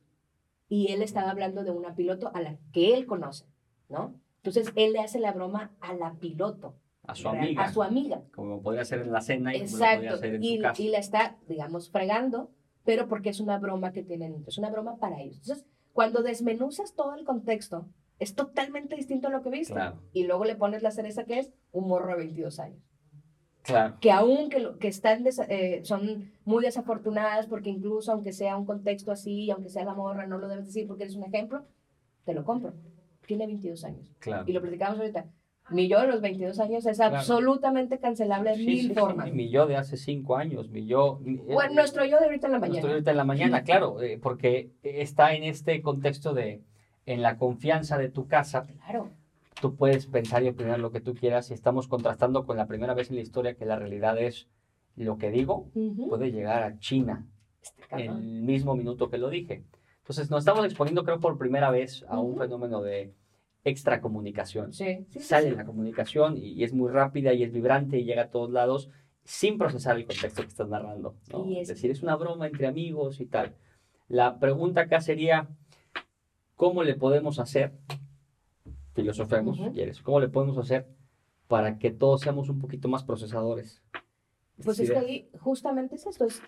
y 0.69 0.93
él 0.93 1.03
estaba 1.03 1.31
hablando 1.31 1.65
de 1.65 1.71
una 1.73 1.95
piloto 1.95 2.31
a 2.35 2.41
la 2.41 2.57
que 2.73 2.95
él 2.95 3.07
conoce, 3.07 3.47
¿no? 3.89 4.15
Entonces 4.43 4.73
él 4.77 4.93
le 4.95 5.01
hace 5.01 5.19
la 5.21 5.33
broma 5.33 5.73
a 5.81 5.93
la 5.95 6.15
piloto, 6.15 6.75
A 7.07 7.15
su 7.15 7.25
real- 7.29 7.45
amiga, 7.45 7.63
a 7.65 7.73
su 7.73 7.83
amiga. 7.83 8.23
como 8.35 8.63
podría 8.63 8.85
ser 8.85 9.01
en 9.01 9.13
la 9.13 9.21
cena 9.21 9.55
y 9.55 9.61
como 9.61 9.71
lo 9.79 9.85
Exacto, 9.85 10.15
hacer 10.15 10.35
en 10.37 10.43
y, 10.45 10.57
su 10.57 10.63
casa. 10.63 10.83
y 10.83 10.89
la 10.89 10.99
está, 10.99 11.37
digamos, 11.49 11.91
fregando, 11.91 12.51
pero 12.85 13.07
porque 13.09 13.29
es 13.31 13.41
una 13.41 13.59
broma 13.59 13.93
que 13.93 14.03
tienen, 14.03 14.45
es 14.47 14.57
una 14.59 14.71
broma 14.71 14.97
para 14.97 15.21
ellos. 15.21 15.37
Entonces, 15.43 15.67
cuando 15.93 16.23
desmenuzas 16.23 16.95
todo 16.95 17.15
el 17.15 17.25
contexto, 17.25 17.87
es 18.19 18.35
totalmente 18.35 18.97
distinto 18.97 19.29
a 19.29 19.31
lo 19.31 19.43
que 19.43 19.51
viste. 19.51 19.75
Claro. 19.75 20.01
Y 20.13 20.25
luego 20.25 20.45
le 20.45 20.55
pones 20.55 20.83
la 20.83 20.91
cereza 20.91 21.25
que 21.25 21.39
es 21.39 21.51
un 21.73 21.89
morro 21.89 22.09
de 22.13 22.17
22 22.17 22.59
años. 22.61 22.83
Claro. 23.63 23.99
Que 24.01 24.11
aún 24.11 24.49
que, 24.49 24.59
lo- 24.61 24.79
que 24.79 24.89
están 24.89 25.25
eh, 25.49 25.81
son 25.85 26.33
muy 26.47 26.65
desafortunadas, 26.65 27.47
porque 27.47 27.69
incluso 27.69 28.11
aunque 28.13 28.33
sea 28.33 28.57
un 28.57 28.65
contexto 28.65 29.13
así, 29.13 29.51
aunque 29.51 29.69
sea 29.69 29.85
la 29.85 29.95
morra, 29.95 30.27
no 30.27 30.39
lo 30.39 30.49
debes 30.49 30.65
decir 30.67 30.87
porque 30.87 31.05
eres 31.05 31.17
un 31.17 31.25
ejemplo, 31.25 31.67
te 32.25 32.33
lo 32.33 32.45
compro. 32.45 32.73
Tiene 33.31 33.47
22 33.47 33.85
años. 33.85 34.13
Claro. 34.19 34.45
Y 34.49 34.53
lo 34.53 34.61
platicábamos 34.61 35.01
ahorita. 35.01 35.27
Mi 35.71 35.87
yo 35.87 36.01
de 36.01 36.09
los 36.09 36.21
22 36.21 36.59
años 36.59 36.85
es 36.85 36.97
Claro. 36.97 37.17
absolutamente 37.19 37.99
cancelable 38.01 38.51
de 38.51 38.57
Sí, 38.57 38.67
mil 38.67 38.81
sí, 38.81 38.89
sí, 38.89 38.95
formas. 38.95 39.33
Mi 39.33 39.51
yo 39.51 39.67
de 39.69 39.77
hace 39.77 39.97
cinco 39.97 40.37
años, 40.37 40.69
mi 40.69 40.85
yo... 40.87 41.21
Bueno, 41.23 41.75
nuestro 41.75 42.05
yo 42.05 42.19
de 42.19 42.25
ahorita 42.25 42.49
en 42.49 42.53
la 42.55 42.59
Nuestro 42.59 42.75
mañana. 42.81 42.93
ahorita 42.93 43.11
en 43.13 43.17
la 43.17 43.25
mañana, 43.25 43.63
claro, 43.63 44.03
eh, 44.03 44.19
porque 44.21 44.73
está 44.83 45.33
en 45.35 45.45
este 45.45 45.81
contexto 45.81 46.35
de, 46.35 46.65
en 47.07 47.23
la 47.23 47.37
confianza 47.39 47.99
de 47.99 48.09
tu 48.09 48.27
casa, 48.27 48.67
Claro. 48.85 49.11
tú 49.61 49.77
puedes 49.77 50.07
pensar 50.07 50.43
y 50.43 50.49
opinar 50.49 50.81
lo 50.81 50.91
que 50.91 51.01
tú 51.01 51.15
quieras 51.15 51.53
y 51.53 51.55
estamos 51.55 51.87
contrastando 51.87 52.45
con 52.47 52.57
la 52.57 52.67
primera 52.67 52.95
vez 52.95 53.11
en 53.11 53.15
la 53.17 53.23
historia 53.23 53.55
que 53.55 53.65
la 53.65 53.77
realidad 53.79 54.19
es 54.19 54.49
lo 54.97 55.19
que 55.19 55.31
digo 55.31 55.69
puede 56.09 56.33
llegar 56.33 56.65
a 56.65 56.79
China 56.81 57.27
Este 57.63 58.07
en 58.07 58.11
el 58.11 58.43
mismo 58.43 58.75
minuto 58.75 59.09
que 59.09 59.19
lo 59.19 59.31
dije. 59.31 59.63
Entonces 60.11 60.29
nos 60.29 60.40
estamos 60.40 60.64
exponiendo 60.64 61.05
creo 61.05 61.21
por 61.21 61.38
primera 61.38 61.71
vez 61.71 62.05
a 62.09 62.19
un 62.19 62.33
Ujú. 62.33 62.40
fenómeno 62.40 62.83
de 62.83 63.14
extracomunicación. 63.62 64.73
Sí, 64.73 65.07
sí, 65.09 65.21
sí, 65.21 65.21
Sale 65.21 65.50
sí. 65.50 65.55
la 65.57 65.64
comunicación 65.64 66.37
y, 66.37 66.49
y 66.55 66.64
es 66.64 66.73
muy 66.73 66.90
rápida 66.90 67.33
y 67.33 67.45
es 67.45 67.52
vibrante 67.52 67.97
y 67.97 68.02
llega 68.05 68.23
a 68.23 68.31
todos 68.31 68.50
lados 68.50 68.90
sin 69.23 69.57
procesar 69.57 69.95
el 69.99 70.07
contexto 70.07 70.43
que 70.43 70.49
estás 70.49 70.69
narrando. 70.69 71.14
¿no? 71.33 71.45
Es 71.52 71.59
es- 71.59 71.69
decir, 71.69 71.93
es 71.93 72.02
una 72.02 72.17
broma 72.17 72.49
entre 72.49 72.67
amigos 72.67 73.21
y 73.21 73.26
tal. 73.26 73.55
La 74.09 74.40
pregunta 74.40 74.81
acá 74.81 75.00
sería, 75.00 75.49
¿cómo 76.57 76.83
le 76.83 76.97
podemos 76.97 77.38
hacer? 77.38 77.71
Filosofemos, 78.95 79.59
si 79.59 79.62
Ujú. 79.62 79.73
quieres. 79.75 80.00
¿Cómo 80.02 80.19
le 80.19 80.29
podemos 80.29 80.59
hacer 80.59 80.88
para 81.47 81.79
que 81.79 81.93
todos 81.93 82.23
seamos 82.23 82.49
un 82.49 82.59
poquito 82.59 82.88
más 82.88 83.05
procesadores? 83.05 83.81
Pues 84.64 84.81
es 84.81 84.88
Sí, 84.88 84.93
que 84.93 84.99
ahí 84.99 85.31
justamente 85.38 85.95
es 85.95 86.05
esto, 86.05 86.25
es 86.25 86.43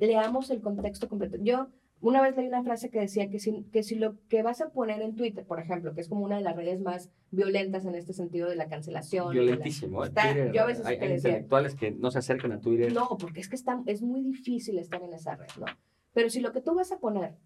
leamos 0.00 0.50
el 0.50 0.60
contexto 0.60 1.08
completo. 1.08 1.36
Yo 1.40 1.68
una 2.08 2.22
vez 2.22 2.36
leí 2.36 2.46
una 2.48 2.62
frase 2.62 2.90
que 2.90 3.00
decía 3.00 3.28
que 3.30 3.38
si, 3.38 3.64
que 3.72 3.82
si 3.82 3.94
lo 3.96 4.16
que 4.28 4.42
vas 4.42 4.60
a 4.60 4.70
poner 4.70 5.02
en 5.02 5.14
Twitter, 5.16 5.44
por 5.44 5.58
ejemplo, 5.60 5.94
que 5.94 6.00
es 6.00 6.08
como 6.08 6.24
una 6.24 6.36
de 6.36 6.42
las 6.42 6.54
redes 6.56 6.80
más 6.80 7.10
violentas 7.30 7.84
en 7.84 7.94
este 7.94 8.12
sentido 8.12 8.48
de 8.48 8.56
la 8.56 8.68
cancelación. 8.68 9.28
de 9.30 9.34
la- 9.34 9.42
Violentísimo. 9.42 10.04
¿eh? 10.04 10.08
Está- 10.08 10.22
Twitter, 10.32 10.52
yo 10.52 10.62
a 10.62 10.66
veces 10.66 10.86
hay, 10.86 10.96
hay 10.98 11.12
intelectuales 11.14 11.74
que 11.74 11.90
no 11.90 12.10
se 12.10 12.18
acercan 12.18 12.52
a 12.52 12.60
Twitter. 12.60 12.92
No, 12.92 13.16
porque 13.18 13.40
es 13.40 13.48
que 13.48 13.56
está, 13.56 13.82
es 13.86 14.02
muy 14.02 14.22
difícil 14.22 14.78
estar 14.78 15.02
en 15.02 15.12
esa 15.12 15.36
red, 15.36 15.48
¿no? 15.58 15.66
Pero 16.12 16.30
si 16.30 16.40
lo 16.40 16.52
que 16.52 16.60
tú 16.60 16.74
vas 16.74 16.92
a 16.92 16.98
poner, 16.98 17.36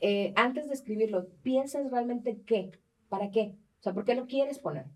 eh, 0.00 0.32
antes 0.36 0.68
de 0.68 0.74
escribirlo, 0.74 1.28
piensas 1.42 1.90
realmente 1.90 2.40
qué, 2.46 2.70
para 3.08 3.30
qué. 3.30 3.56
O 3.78 3.82
sea, 3.82 3.92
¿por 3.94 4.04
qué 4.04 4.14
lo 4.14 4.26
quieres 4.26 4.58
poner? 4.58 4.86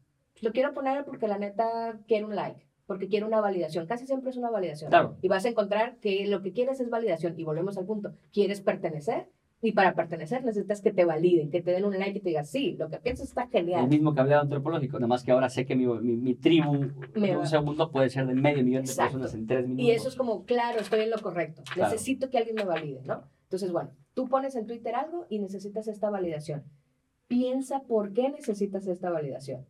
Lo 0.43 0.53
quiero 0.53 0.75
poner 0.75 1.05
porque 1.05 1.29
la 1.29 1.39
neta 1.39 2.01
quiere 2.09 2.25
un 2.25 2.35
like, 2.35 2.67
porque 2.87 3.09
quiere 3.09 3.25
una 3.27 3.41
validación. 3.41 3.87
Casi 3.87 4.07
siempre 4.07 4.31
es 4.31 4.37
una 4.37 4.51
validación. 4.51 4.91
Claro. 4.91 5.17
Y 5.23 5.29
vas 5.29 5.45
a 5.45 5.49
encontrar 5.49 5.97
que 6.01 6.27
lo 6.27 6.43
que 6.43 6.53
quieres 6.53 6.81
es 6.81 6.91
validación. 6.91 7.35
Y 7.39 7.45
volvemos 7.45 7.79
al 7.79 7.87
punto. 7.87 8.13
Quieres 8.33 8.61
pertenecer. 8.61 9.29
Y 9.63 9.73
para 9.73 9.95
pertenecer 9.95 10.45
necesitas 10.45 10.83
que 10.83 10.93
te 10.93 11.07
validen, 11.07 11.51
que 11.51 11.63
te 11.63 11.71
den 11.71 11.87
un 11.87 11.99
like 11.99 12.19
y 12.19 12.21
te 12.21 12.29
digan, 12.29 12.45
sí, 12.45 12.77
lo 12.79 12.91
que 12.91 12.99
piensas 12.99 13.29
está 13.29 13.47
genial. 13.49 13.89
mismo 13.89 14.13
que 14.15 14.21
hablaba 14.21 14.43
antropológico, 14.43 14.99
nada 14.99 15.07
más 15.09 15.25
que 15.25 15.33
ahora 15.33 15.49
sé 15.49 15.65
que 15.65 15.75
mi, 15.75 15.87
mi, 15.87 16.17
mi 16.17 16.35
tribu 16.35 16.91
Me 17.15 17.29
de 17.29 17.35
va. 17.35 17.41
un 17.41 17.47
segundo 17.47 17.91
puede 17.91 18.11
ser 18.11 18.27
de 18.27 18.35
medio 18.35 18.63
millón 18.63 18.85
de 18.85 18.91
Exacto. 18.91 19.13
personas 19.19 19.33
en 19.35 19.47
tres 19.47 19.67
minutos. 19.67 19.87
Y 19.87 19.91
eso 19.93 20.09
es 20.09 20.17
como, 20.17 20.45
claro, 20.45 20.81
estoy 20.81 21.01
en 21.01 21.11
lo 21.11 21.19
correcto. 21.19 21.63
Claro. 21.73 21.91
Necesito 21.93 22.29
que 22.29 22.37
alguien 22.37 22.57
me 22.57 22.65
valide, 22.65 23.01
¿no? 23.07 23.23
Entonces, 23.45 23.73
bueno, 23.73 23.89
tú 24.13 24.29
pones 24.29 24.55
en 24.55 24.67
Twitter 24.67 24.95
algo 24.97 25.25
y 25.31 25.39
necesitas 25.39 25.89
esta 25.89 26.11
validación. 26.11 26.65
Piensa 27.27 27.81
por 27.85 28.13
qué 28.13 28.29
necesitas 28.29 28.87
esta 28.87 29.09
validación. 29.09 29.65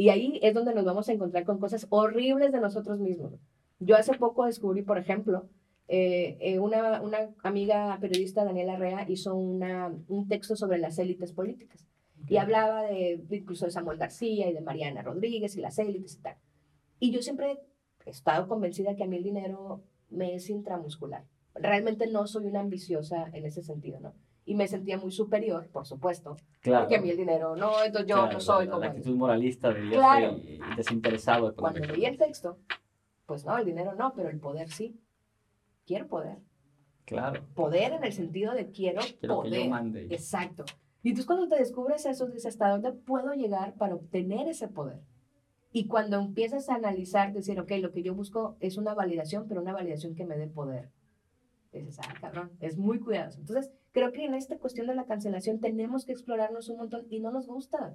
Y 0.00 0.08
ahí 0.08 0.40
es 0.40 0.54
donde 0.54 0.72
nos 0.72 0.86
vamos 0.86 1.10
a 1.10 1.12
encontrar 1.12 1.44
con 1.44 1.58
cosas 1.58 1.86
horribles 1.90 2.52
de 2.52 2.60
nosotros 2.62 2.98
mismos. 3.00 3.34
Yo 3.80 3.98
hace 3.98 4.14
poco 4.14 4.46
descubrí, 4.46 4.80
por 4.80 4.96
ejemplo, 4.96 5.50
eh, 5.88 6.38
eh, 6.40 6.58
una, 6.58 7.02
una 7.02 7.28
amiga 7.42 7.98
periodista, 8.00 8.46
Daniela 8.46 8.78
Rea, 8.78 9.04
hizo 9.10 9.34
una, 9.34 9.94
un 10.08 10.26
texto 10.26 10.56
sobre 10.56 10.78
las 10.78 10.98
élites 10.98 11.34
políticas. 11.34 11.86
Y 12.26 12.38
hablaba 12.38 12.84
de, 12.84 13.22
incluso 13.30 13.66
de 13.66 13.72
Samuel 13.72 13.98
García 13.98 14.48
y 14.48 14.54
de 14.54 14.62
Mariana 14.62 15.02
Rodríguez 15.02 15.54
y 15.56 15.60
las 15.60 15.78
élites 15.78 16.14
y 16.14 16.22
tal. 16.22 16.36
Y 16.98 17.10
yo 17.10 17.20
siempre 17.20 17.58
he 18.06 18.10
estado 18.10 18.48
convencida 18.48 18.96
que 18.96 19.04
a 19.04 19.06
mí 19.06 19.18
el 19.18 19.22
dinero 19.22 19.82
me 20.08 20.34
es 20.34 20.48
intramuscular. 20.48 21.26
Realmente 21.54 22.06
no 22.06 22.26
soy 22.26 22.46
una 22.46 22.60
ambiciosa 22.60 23.28
en 23.34 23.44
ese 23.44 23.62
sentido, 23.62 24.00
¿no? 24.00 24.14
Y 24.50 24.54
me 24.56 24.66
sentía 24.66 24.98
muy 24.98 25.12
superior, 25.12 25.68
por 25.68 25.86
supuesto, 25.86 26.36
claro, 26.60 26.80
porque 26.82 26.96
a 26.96 27.00
mí 27.00 27.08
el 27.08 27.16
dinero 27.16 27.54
no, 27.54 27.84
entonces 27.84 28.08
yo 28.08 28.16
claro, 28.16 28.32
no 28.32 28.40
soy 28.40 28.64
la, 28.66 28.70
como... 28.72 28.84
la 28.84 28.90
actitud 28.90 29.14
moralista 29.14 29.72
de 29.72 29.90
Claro. 29.90 30.30
soy 30.38 30.60
desinteresado 30.76 31.54
Cuando 31.54 31.78
leí 31.86 32.04
el 32.04 32.16
texto, 32.16 32.58
pues 33.26 33.44
no, 33.44 33.56
el 33.56 33.64
dinero 33.64 33.94
no, 33.94 34.12
pero 34.12 34.28
el 34.28 34.40
poder 34.40 34.68
sí. 34.68 34.98
Quiero 35.86 36.08
poder. 36.08 36.38
Claro, 37.04 37.44
Poder 37.54 37.92
en 37.92 38.02
el 38.02 38.12
sentido 38.12 38.54
de 38.54 38.72
quiero, 38.72 39.00
quiero 39.02 39.18
que 39.20 39.50
poder. 39.50 39.62
yo 39.62 39.70
mande. 39.70 40.06
Exacto. 40.10 40.64
Y 41.04 41.10
entonces 41.10 41.26
cuando 41.26 41.46
te 41.48 41.54
descubres 41.56 42.04
eso, 42.06 42.26
dices, 42.26 42.46
¿hasta 42.46 42.70
dónde 42.70 42.90
puedo 42.90 43.32
llegar 43.34 43.74
para 43.74 43.94
obtener 43.94 44.48
ese 44.48 44.66
poder? 44.66 44.98
Y 45.70 45.86
cuando 45.86 46.18
empiezas 46.18 46.68
a 46.70 46.74
analizar, 46.74 47.32
decir, 47.32 47.60
ok, 47.60 47.70
lo 47.80 47.92
que 47.92 48.02
yo 48.02 48.16
busco 48.16 48.56
es 48.58 48.76
una 48.78 48.94
validación, 48.94 49.46
pero 49.46 49.62
una 49.62 49.72
validación 49.72 50.16
que 50.16 50.24
me 50.24 50.36
dé 50.36 50.48
poder. 50.48 50.90
Dices, 51.72 52.00
ah, 52.00 52.14
cabrón, 52.20 52.50
es 52.58 52.76
muy 52.76 52.98
cuidadoso. 52.98 53.38
Entonces, 53.38 53.70
creo 53.92 54.12
que 54.12 54.24
en 54.24 54.34
esta 54.34 54.58
cuestión 54.58 54.86
de 54.86 54.94
la 54.94 55.04
cancelación 55.06 55.60
tenemos 55.60 56.04
que 56.04 56.12
explorarnos 56.12 56.68
un 56.68 56.78
montón 56.78 57.06
y 57.10 57.20
no 57.20 57.30
nos 57.30 57.46
gusta. 57.46 57.94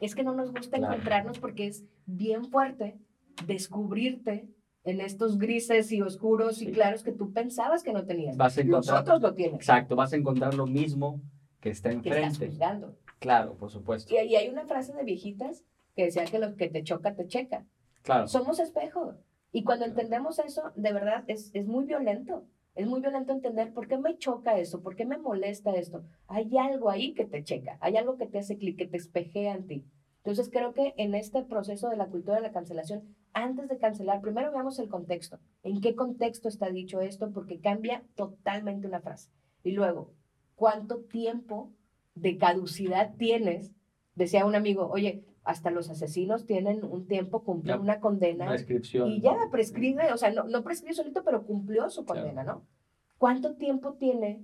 Es 0.00 0.14
que 0.14 0.24
no 0.24 0.34
nos 0.34 0.52
gusta 0.52 0.78
Claro. 0.78 0.94
encontrarnos 0.94 1.38
porque 1.38 1.66
es 1.66 1.84
bien 2.06 2.44
fuerte 2.46 2.98
descubrirte 3.46 4.48
en 4.84 5.00
estos 5.00 5.38
grises 5.38 5.90
y 5.92 6.02
oscuros 6.02 6.60
y 6.60 6.70
claros 6.70 7.02
que 7.02 7.12
tú 7.12 7.32
pensabas 7.32 7.82
que 7.82 7.92
no 7.92 8.04
tenías. 8.04 8.36
Vas 8.36 8.58
a 8.58 8.60
encontrar- 8.60 9.00
otros 9.00 9.22
lo 9.22 9.34
tienen, 9.34 9.54
Exacto, 9.56 9.96
vas 9.96 10.12
a 10.12 10.16
encontrar 10.16 10.54
lo 10.54 10.66
mismo 10.66 11.22
que 11.60 11.70
está 11.70 11.90
que 12.02 12.10
estás 12.10 12.40
enfrente. 12.40 12.58
Claro, 13.18 13.56
por 13.56 13.70
supuesto. 13.70 14.12
Y 14.14 14.18
hay 14.18 14.48
una 14.48 14.66
frase 14.66 14.92
de 14.92 15.02
viejitas 15.04 15.64
que 15.96 16.04
decía 16.04 16.24
que 16.26 16.38
lo 16.38 16.56
que 16.56 16.68
te 16.68 16.82
choca, 16.82 17.14
te 17.14 17.26
checa. 17.26 17.64
Claro, 18.02 18.28
Somos 18.28 18.58
espejo. 18.58 19.14
Y 19.52 19.62
cuando 19.64 19.86
entendemos 19.86 20.38
eso, 20.40 20.72
de 20.74 20.92
verdad, 20.92 21.24
es, 21.28 21.50
es 21.54 21.66
muy 21.66 21.84
violento. 21.86 22.44
Es 22.74 22.88
muy 22.88 23.00
violento 23.00 23.32
entender 23.32 23.72
por 23.72 23.86
qué 23.86 23.98
me 23.98 24.18
choca 24.18 24.58
esto, 24.58 24.82
por 24.82 24.96
qué 24.96 25.04
me 25.04 25.16
molesta 25.16 25.74
esto. 25.74 26.04
Hay 26.26 26.56
algo 26.58 26.90
ahí 26.90 27.14
que 27.14 27.24
te 27.24 27.44
checa, 27.44 27.78
hay 27.80 27.96
algo 27.96 28.16
que 28.16 28.26
te 28.26 28.38
hace 28.38 28.58
clic, 28.58 28.76
que 28.76 28.86
te 28.86 28.96
espejea 28.96 29.54
en 29.54 29.66
ti. 29.66 29.84
Entonces 30.24 30.48
creo 30.50 30.72
que 30.72 30.94
en 30.96 31.14
este 31.14 31.42
proceso 31.42 31.88
de 31.88 31.96
la 31.96 32.06
cultura 32.06 32.36
de 32.36 32.42
la 32.42 32.52
cancelación, 32.52 33.14
antes 33.32 33.68
de 33.68 33.78
cancelar, 33.78 34.20
primero 34.20 34.50
veamos 34.50 34.78
el 34.78 34.88
contexto. 34.88 35.38
¿En 35.62 35.80
qué 35.80 35.94
contexto 35.94 36.48
está 36.48 36.70
dicho 36.70 37.00
esto? 37.00 37.30
Porque 37.30 37.60
cambia 37.60 38.02
totalmente 38.16 38.86
una 38.86 39.00
frase. 39.00 39.30
Y 39.62 39.72
luego, 39.72 40.12
¿cuánto 40.56 41.00
tiempo 41.02 41.70
de 42.14 42.38
caducidad 42.38 43.14
tienes? 43.16 43.72
Decía 44.14 44.46
un 44.46 44.54
amigo, 44.54 44.88
oye, 44.88 45.24
hasta 45.44 45.70
los 45.70 45.90
asesinos 45.90 46.46
tienen 46.46 46.84
un 46.84 47.06
tiempo, 47.06 47.42
cumplir 47.44 47.74
Ya, 47.76 47.80
una 47.80 48.00
condena. 48.00 48.44
una 48.44 48.52
descripción. 48.52 49.08
Y 49.10 49.20
ya 49.20 49.36
prescribe, 49.50 50.12
o 50.12 50.16
sea, 50.16 50.30
no, 50.32 50.44
no 50.44 50.62
prescribe 50.64 50.94
solito, 50.94 51.22
pero 51.24 51.44
cumplió 51.46 51.88
su 51.90 52.04
condena, 52.04 52.44
¿no? 52.44 52.66
¿Cuánto 53.18 53.54
tiempo 53.54 53.94
tiene 53.94 54.42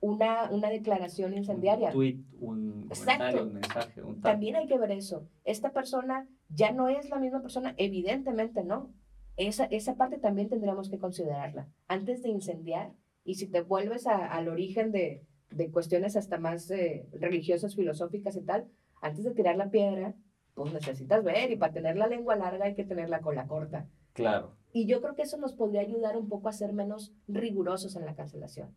una, 0.00 0.50
una 0.50 0.70
declaración 0.70 1.34
incendiaria? 1.36 1.88
Un 1.88 1.94
tweet, 1.94 2.18
un 2.40 2.88
comentario, 2.88 3.42
un 3.44 3.52
mensaje, 3.54 4.02
un. 4.02 4.20
También 4.20 4.56
hay 4.56 4.66
que 4.66 4.78
ver 4.78 4.90
eso. 4.92 5.28
Esta 5.44 5.72
persona 5.72 6.26
ya 6.48 6.72
no 6.72 6.88
es 6.88 7.08
la 7.10 7.18
misma 7.18 7.42
persona, 7.42 7.74
evidentemente 7.76 8.64
no. 8.64 8.92
Esa, 9.36 9.66
esa 9.66 9.96
parte 9.96 10.18
también 10.18 10.48
tendríamos 10.48 10.88
que 10.90 10.98
considerarla. 10.98 11.68
Antes 11.86 12.22
de 12.22 12.28
incendiar, 12.30 12.92
y 13.24 13.34
si 13.34 13.46
te 13.46 13.60
vuelves 13.60 14.06
a- 14.06 14.26
al 14.26 14.48
origen 14.48 14.90
de, 14.92 15.24
de 15.50 15.70
cuestiones 15.70 16.16
hasta 16.16 16.38
más 16.38 16.70
eh, 16.70 17.06
religiosas, 17.12 17.76
filosóficas 17.76 18.34
y 18.36 18.42
tal, 18.42 18.66
antes 19.00 19.24
de 19.24 19.32
tirar 19.34 19.56
la 19.56 19.70
piedra, 19.70 20.14
pues 20.58 20.72
necesitas 20.72 21.22
ver, 21.24 21.50
y 21.50 21.56
para 21.56 21.72
tener 21.72 21.96
la 21.96 22.06
lengua 22.06 22.36
larga 22.36 22.66
hay 22.66 22.74
que 22.74 22.84
tener 22.84 23.08
la 23.08 23.20
cola 23.20 23.46
corta. 23.46 23.86
Claro. 24.12 24.56
Y 24.72 24.86
yo 24.86 25.00
creo 25.00 25.14
que 25.14 25.22
eso 25.22 25.38
nos 25.38 25.54
podría 25.54 25.80
ayudar 25.80 26.16
un 26.16 26.28
poco 26.28 26.48
a 26.48 26.52
ser 26.52 26.72
menos 26.72 27.12
rigurosos 27.28 27.96
en 27.96 28.04
la 28.04 28.14
cancelación. 28.14 28.68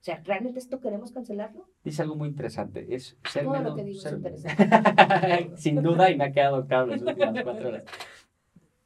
O 0.00 0.02
sea, 0.02 0.22
¿realmente 0.24 0.58
esto 0.58 0.80
queremos 0.80 1.12
cancelarlo? 1.12 1.68
Dice 1.84 2.02
algo 2.02 2.16
muy 2.16 2.28
interesante. 2.28 2.86
Es 2.94 3.18
ser 3.30 3.44
Todo 3.44 3.52
menos. 3.52 3.70
lo 3.70 3.76
que 3.76 3.84
digo 3.84 4.00
es 4.00 4.12
interesante. 4.12 5.50
Sin 5.56 5.82
duda, 5.82 6.10
y 6.10 6.16
me 6.16 6.24
ha 6.24 6.32
quedado 6.32 6.66
claro 6.66 6.86
las 6.86 7.02
últimas 7.02 7.42
cuatro 7.42 7.68
horas. 7.68 7.84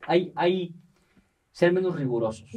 Hay, 0.06 0.32
hay 0.34 0.74
ser 1.52 1.72
menos 1.72 1.96
rigurosos. 1.96 2.50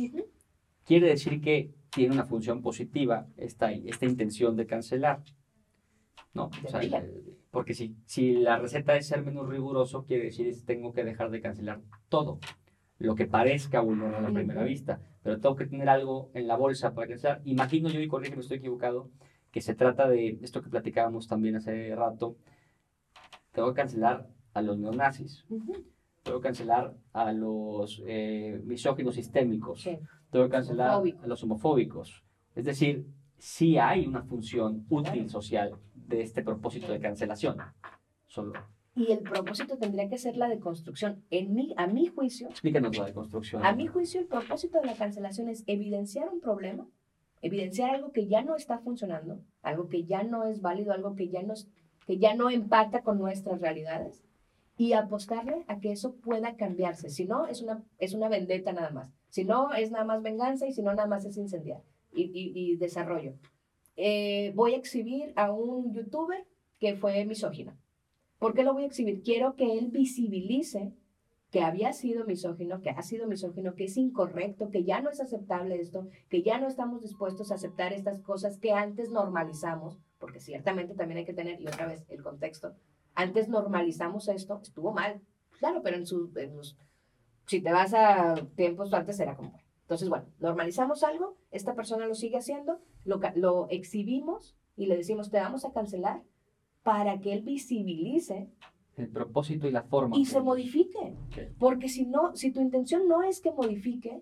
Quiere 0.86 1.07
decir 1.07 1.39
que 1.41 1.71
tiene 1.91 2.13
una 2.13 2.25
función 2.25 2.62
positiva 2.62 3.27
esta, 3.38 3.71
esta 3.71 4.05
intención 4.05 4.55
de 4.55 4.65
cancelar. 4.65 5.21
¿No? 6.33 6.49
O 6.65 6.67
sea, 6.67 6.81
porque 7.57 7.73
si, 7.73 7.97
si 8.05 8.33
la 8.33 8.59
receta 8.59 8.95
es 8.95 9.07
ser 9.07 9.25
menos 9.25 9.49
riguroso, 9.49 10.05
quiere 10.05 10.25
decir 10.25 10.45
es 10.45 10.63
tengo 10.63 10.93
que 10.93 11.03
dejar 11.03 11.31
de 11.31 11.41
cancelar 11.41 11.81
todo. 12.07 12.39
Lo 12.99 13.15
que 13.15 13.25
parezca 13.25 13.81
vulnerable 13.81 14.17
a 14.17 14.21
la 14.21 14.31
primera 14.31 14.61
vista. 14.61 15.01
Pero 15.23 15.39
tengo 15.39 15.55
que 15.55 15.65
tener 15.65 15.89
algo 15.89 16.29
en 16.35 16.47
la 16.47 16.55
bolsa 16.55 16.93
para 16.93 17.07
cancelar. 17.07 17.41
Imagino 17.45 17.89
yo, 17.89 17.99
y 17.99 18.07
corrígeme, 18.07 18.41
estoy 18.41 18.57
equivocado, 18.57 19.09
que 19.49 19.61
se 19.61 19.73
trata 19.73 20.07
de 20.07 20.37
esto 20.43 20.61
que 20.61 20.69
platicábamos 20.69 21.27
también 21.27 21.55
hace 21.55 21.95
rato. 21.95 22.37
Tengo 23.53 23.69
que 23.69 23.81
cancelar 23.81 24.27
a 24.53 24.61
los 24.61 24.77
neonazis. 24.77 25.43
Ujú. 25.49 25.83
Tengo 26.21 26.39
que 26.39 26.43
cancelar 26.49 26.93
a 27.11 27.31
los 27.31 28.03
eh, 28.05 28.61
misóginos 28.65 29.15
sistémicos. 29.15 29.81
Sí. 29.81 29.97
Tengo 30.29 30.45
que 30.45 30.51
cancelar 30.51 30.91
a 30.91 31.25
los 31.25 31.41
homofóbicos. 31.41 32.23
Es 32.53 32.65
decir, 32.65 33.07
sí 33.39 33.79
hay 33.79 34.05
una 34.05 34.21
función 34.21 34.85
útil 34.89 35.27
social 35.27 35.71
de 36.07 36.21
este 36.21 36.41
propósito 36.43 36.91
de 36.91 36.99
cancelación. 36.99 37.57
Solo 38.27 38.53
Y 38.95 39.11
el 39.11 39.19
propósito 39.19 39.77
tendría 39.77 40.09
que 40.09 40.17
ser 40.17 40.37
la 40.37 40.47
deconstrucción. 40.49 41.23
En 41.29 41.53
mi, 41.53 41.73
a 41.77 41.87
mi 41.87 42.07
juicio, 42.07 42.49
Explícanos 42.49 42.97
la 42.97 43.05
deconstrucción. 43.05 43.65
a 43.65 43.73
mi 43.73 43.87
juicio, 43.87 44.19
el 44.21 44.27
propósito 44.27 44.79
de 44.79 44.85
la 44.87 44.95
cancelación 44.95 45.49
es 45.49 45.63
evidenciar 45.67 46.29
un 46.29 46.39
problema, 46.41 46.87
evidenciar 47.41 47.91
algo 47.95 48.11
que 48.11 48.27
ya 48.27 48.41
no 48.43 48.55
está 48.55 48.79
funcionando, 48.79 49.39
algo 49.61 49.87
que 49.89 50.03
ya 50.05 50.23
no 50.23 50.45
es 50.45 50.61
válido, 50.61 50.91
algo 50.93 51.15
que 51.15 51.29
ya, 51.29 51.43
nos, 51.43 51.67
que 52.05 52.17
ya 52.17 52.33
no 52.35 52.49
empata 52.49 53.03
con 53.03 53.19
nuestras 53.19 53.61
realidades 53.61 54.23
y 54.77 54.93
apostarle 54.93 55.63
a 55.67 55.79
que 55.79 55.91
eso 55.91 56.15
pueda 56.15 56.55
cambiarse. 56.55 57.09
Si 57.09 57.25
no, 57.25 57.47
es 57.47 57.61
una, 57.61 57.83
es 57.99 58.13
una 58.13 58.29
vendetta 58.29 58.73
nada 58.73 58.89
más. 58.91 59.11
Si 59.29 59.43
no, 59.43 59.73
es 59.73 59.91
nada 59.91 60.05
más 60.05 60.21
venganza 60.23 60.67
y 60.67 60.71
si 60.73 60.81
no, 60.81 60.93
nada 60.93 61.07
más 61.07 61.25
es 61.25 61.37
incendiar 61.37 61.81
y, 62.13 62.23
y- 62.23 62.51
y 62.55 62.75
desarrollo. 62.77 63.33
Eh, 63.97 64.51
voy 64.55 64.73
a 64.73 64.77
exhibir 64.77 65.33
a 65.36 65.51
un 65.51 65.93
youtuber 65.93 66.45
que 66.79 66.95
fue 66.95 67.25
misógino. 67.25 67.75
¿Por 68.39 68.53
qué 68.53 68.63
lo 68.63 68.73
voy 68.73 68.83
a 68.83 68.88
exhibir? 68.88 69.23
Quiero 69.23 69.55
que 69.55 69.73
él 69.77 69.88
visibilice 69.88 70.93
que 71.49 71.62
había 71.62 71.93
sido 71.93 72.25
misógino, 72.25 72.81
que 72.81 72.89
ha 72.91 73.01
sido 73.01 73.25
misógino, 73.25 73.73
que 73.73 73.86
es 73.86 73.97
incorrecto, 73.97 74.69
que 74.69 74.83
ya 74.83 75.01
no 75.01 75.10
es 75.10 75.19
aceptable 75.21 75.79
esto, 75.79 76.07
que 76.29 76.43
ya 76.43 76.60
no 76.60 76.67
estamos 76.67 77.01
dispuestos 77.01 77.51
a 77.51 77.55
aceptar 77.55 77.93
estas 77.93 78.19
cosas 78.19 78.60
que 78.60 78.73
antes 78.73 79.10
normalizamos, 79.10 79.97
porque 80.19 80.41
ciertamente 80.41 80.93
también 80.93 81.19
hay 81.19 81.25
que 81.25 81.33
tener, 81.33 81.60
y 81.62 81.67
otra 81.67 81.88
vez, 81.88 82.05
el 82.10 82.21
contexto, 82.21 82.75
antes 83.15 83.47
normalizamos 83.47 84.27
esto, 84.27 84.60
estuvo 84.62 84.91
mal, 84.91 85.21
claro, 85.57 85.81
pero 85.81 85.95
en 85.97 86.05
sus, 86.05 86.36
en 86.36 86.57
los- 86.57 86.77
si 87.45 87.62
te 87.62 87.71
vas 87.71 87.93
a 87.93 88.36
tiempos 88.55 88.93
antes 88.93 89.19
era 89.19 89.36
como, 89.36 89.53
entonces 89.83 90.10
bueno, 90.10 90.25
normalizamos 90.39 91.01
algo, 91.03 91.38
esta 91.57 91.75
persona 91.75 92.07
lo 92.07 92.15
sigue 92.15 92.37
haciendo, 92.37 92.79
lo, 93.05 93.19
lo 93.35 93.67
exhibimos 93.69 94.55
y 94.75 94.85
le 94.85 94.95
decimos, 94.97 95.29
te 95.29 95.37
vamos 95.39 95.65
a 95.65 95.71
cancelar 95.73 96.21
para 96.83 97.19
que 97.19 97.33
él 97.33 97.41
visibilice 97.41 98.49
El 98.95 99.09
propósito 99.09 99.67
y 99.67 99.71
la 99.71 99.83
forma. 99.83 100.15
y 100.17 100.25
se 100.25 100.39
modifique. 100.41 100.97
Ok. 101.27 101.37
Porque 101.59 101.89
si 101.89 102.05
no, 102.05 102.35
si 102.35 102.51
tu 102.51 102.61
intención 102.61 103.07
no 103.07 103.23
es 103.23 103.41
que 103.41 103.51
modifique, 103.51 104.21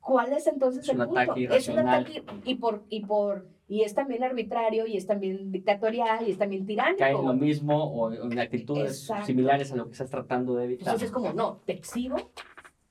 ¿cuál 0.00 0.32
es 0.32 0.46
entonces 0.46 0.84
Es 0.84 0.90
el 0.94 1.00
un 1.00 1.08
punto? 1.08 1.34
es 1.36 1.68
un 1.68 1.78
ataque 1.80 2.22
y 2.44 2.54
por 2.54 2.84
y 2.88 3.04
por 3.04 3.46
y 3.70 3.82
es 3.82 3.92
también 3.94 4.24
arbitrario 4.24 4.86
y 4.86 4.96
es 4.96 5.06
también 5.06 5.52
dictatorial 5.52 6.26
y 6.26 6.30
es 6.30 6.38
también 6.38 6.64
tiránico. 6.64 7.00
Cae 7.00 7.12
en 7.14 7.26
lo 7.26 7.34
mismo 7.34 7.84
o 7.84 8.10
en 8.12 8.38
actitudes 8.38 9.02
Exacto. 9.02 9.26
similares 9.26 9.70
a 9.72 9.76
lo 9.76 9.84
que 9.86 9.92
estás 9.92 10.08
tratando 10.08 10.54
de 10.54 10.64
evitar. 10.64 10.86
Entonces 10.88 11.08
es 11.08 11.12
como, 11.12 11.34
no, 11.34 11.60
te 11.66 11.72
exhibo 11.74 12.16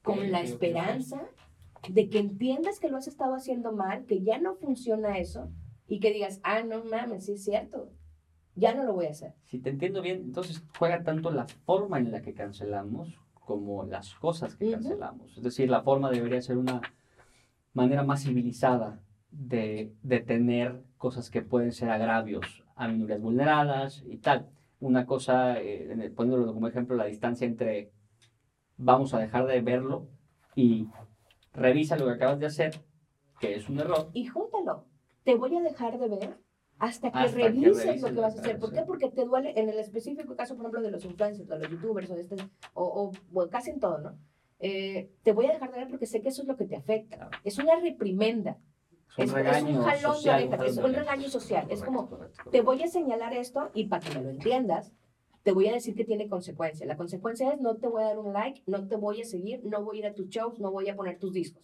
con 0.03 0.31
la 0.31 0.41
esperanza 0.41 1.27
de 1.89 2.10
que 2.10 2.19
entiendas 2.19 2.80
que 2.80 2.89
lo 2.89 2.97
has 2.97 3.08
estado 3.08 3.36
haciendo 3.36 3.71
mal, 3.71 4.06
que 4.06 4.21
ya 4.21 4.39
no 4.39 4.56
funciona 4.56 5.17
eso 5.17 5.50
y 5.88 6.00
que 6.00 6.12
digas, 6.12 6.39
ah, 6.43 6.63
no 6.63 6.84
mames, 6.84 7.26
sí 7.26 7.34
es 7.34 7.43
cierto, 7.43 7.91
ya 8.56 8.73
no 8.73 8.84
lo 8.84 8.93
voy 8.93 9.06
a 9.06 9.12
hacer. 9.12 9.34
Si 9.45 9.60
te 9.60 9.69
entiendo 9.69 10.02
bien, 10.02 10.21
entonces 10.23 10.63
juega 10.78 11.04
tanto 11.04 11.32
la 11.32 11.47
forma 11.65 12.00
en 12.00 12.12
la 12.12 12.21
que 12.21 12.34
cancelamos 12.34 13.15
como 13.34 13.86
las 13.86 14.13
cosas 14.15 14.56
que 14.56 14.71
cancelamos. 14.71 15.38
Es 15.38 15.43
decir, 15.43 15.69
la 15.69 15.82
forma 15.82 16.12
debería 16.12 16.41
ser 16.41 16.58
una 16.58 16.82
manera 17.73 18.04
más 18.04 18.23
civilizada 18.23 19.00
de 19.32 19.93
detener 20.04 20.82
cosas 20.97 21.30
que 21.30 21.41
pueden 21.41 21.71
ser 21.71 21.89
agravios 21.89 22.63
a 22.76 22.88
minorías 22.88 23.21
vulneradas 23.21 24.04
y 24.08 24.17
tal. 24.17 24.50
Una 24.80 25.06
cosa, 25.06 25.60
eh, 25.60 26.12
poniéndolo 26.15 26.54
como 26.54 26.67
ejemplo, 26.67 26.95
la 26.95 27.06
distancia 27.06 27.47
entre 27.47 27.91
vamos 28.78 29.13
a 29.13 29.19
dejar 29.19 29.45
de 29.47 29.62
verlo 29.62 30.08
y 30.56 30.88
revisa 31.58 31.98
lo 31.98 32.06
que 32.06 32.13
acabas 32.13 32.39
de 32.39 32.46
hacer, 32.46 32.80
que 33.39 33.56
es 33.56 33.67
un 33.67 33.80
error, 33.80 34.10
y 34.13 34.26
júntalo. 34.28 34.86
Te 35.24 35.36
voy 35.36 35.56
a 35.56 35.62
dejar 35.62 36.00
de 36.00 36.08
ver 36.08 36.38
hasta 36.80 37.12
que 37.12 37.17
Hasta 37.17 37.38
que 37.38 37.43
revises 37.43 38.02
lo 38.02 38.10
que 38.10 38.20
vas 38.22 38.38
a 38.38 38.41
hacer. 38.41 38.60
¿Por 38.60 38.72
qué? 38.72 38.84
Porque 38.84 39.10
te 39.10 39.26
duele, 39.26 39.54
en 39.60 39.67
el 39.67 39.80
específico 39.80 40.36
caso, 40.36 40.56
por 40.56 40.65
ejemplo, 40.65 40.82
de 40.82 40.91
los 40.91 41.04
influencers, 41.04 41.50
de 41.50 41.60
los 41.60 41.70
youtubers, 41.70 42.10
o, 42.10 42.15
de 42.15 42.22
este, 42.22 42.36
o, 42.74 42.84
o, 42.84 43.12
bueno, 43.32 43.50
casi 43.50 43.72
en 43.72 43.80
todo, 43.80 43.98
¿no? 43.98 44.17
Eh, 44.60 45.12
te 45.24 45.34
voy 45.34 45.46
a 45.48 45.54
dejar 45.54 45.72
de 45.72 45.78
ver 45.80 45.88
porque 45.89 46.06
sé 46.06 46.22
que 46.22 46.30
eso 46.30 46.41
es 46.41 46.48
lo 46.48 46.56
que 46.56 46.65
te 46.65 46.76
afecta. 46.76 47.30
Es 47.43 47.58
una 47.60 47.80
reprimenda, 47.80 48.58
es 49.17 49.17
un 49.17 49.24
es, 49.24 49.30
es 49.30 49.34
regaño 49.34 49.80
un 49.80 49.86
jalón 49.86 50.24
de 50.24 50.67
es 50.67 50.78
un 50.78 50.93
regaño 50.93 51.30
social. 51.30 51.67
Es 51.70 51.84
como, 51.84 52.10
te 52.52 52.62
voy 52.62 52.84
a 52.84 52.88
señalar 52.88 53.34
esto 53.34 53.70
y 53.74 53.86
para 53.86 54.04
que 54.04 54.17
me 54.17 54.24
lo 54.24 54.30
entiendas, 54.30 54.93
te 55.47 55.53
voy 55.53 55.69
a 55.69 55.71
decir 55.71 55.95
que 55.95 56.03
tiene 56.03 56.27
consecuencia. 56.27 56.86
La 56.86 56.97
consecuencia 56.97 57.53
es 57.53 57.62
no 57.62 57.77
te 57.77 57.88
voy 57.88 58.03
a 58.03 58.07
dar 58.07 58.19
un 58.19 58.33
like, 58.33 58.63
no 58.65 58.86
te 58.86 58.97
voy 58.97 59.21
a 59.21 59.23
seguir, 59.23 59.63
no 59.63 59.81
voy 59.81 59.95
a 59.95 59.99
ir 59.99 60.05
a 60.07 60.13
tus 60.13 60.27
shows, 60.27 60.60
no 60.60 60.71
voy 60.71 60.89
a 60.89 60.95
poner 60.97 61.19
tus 61.19 61.31
discos. 61.31 61.63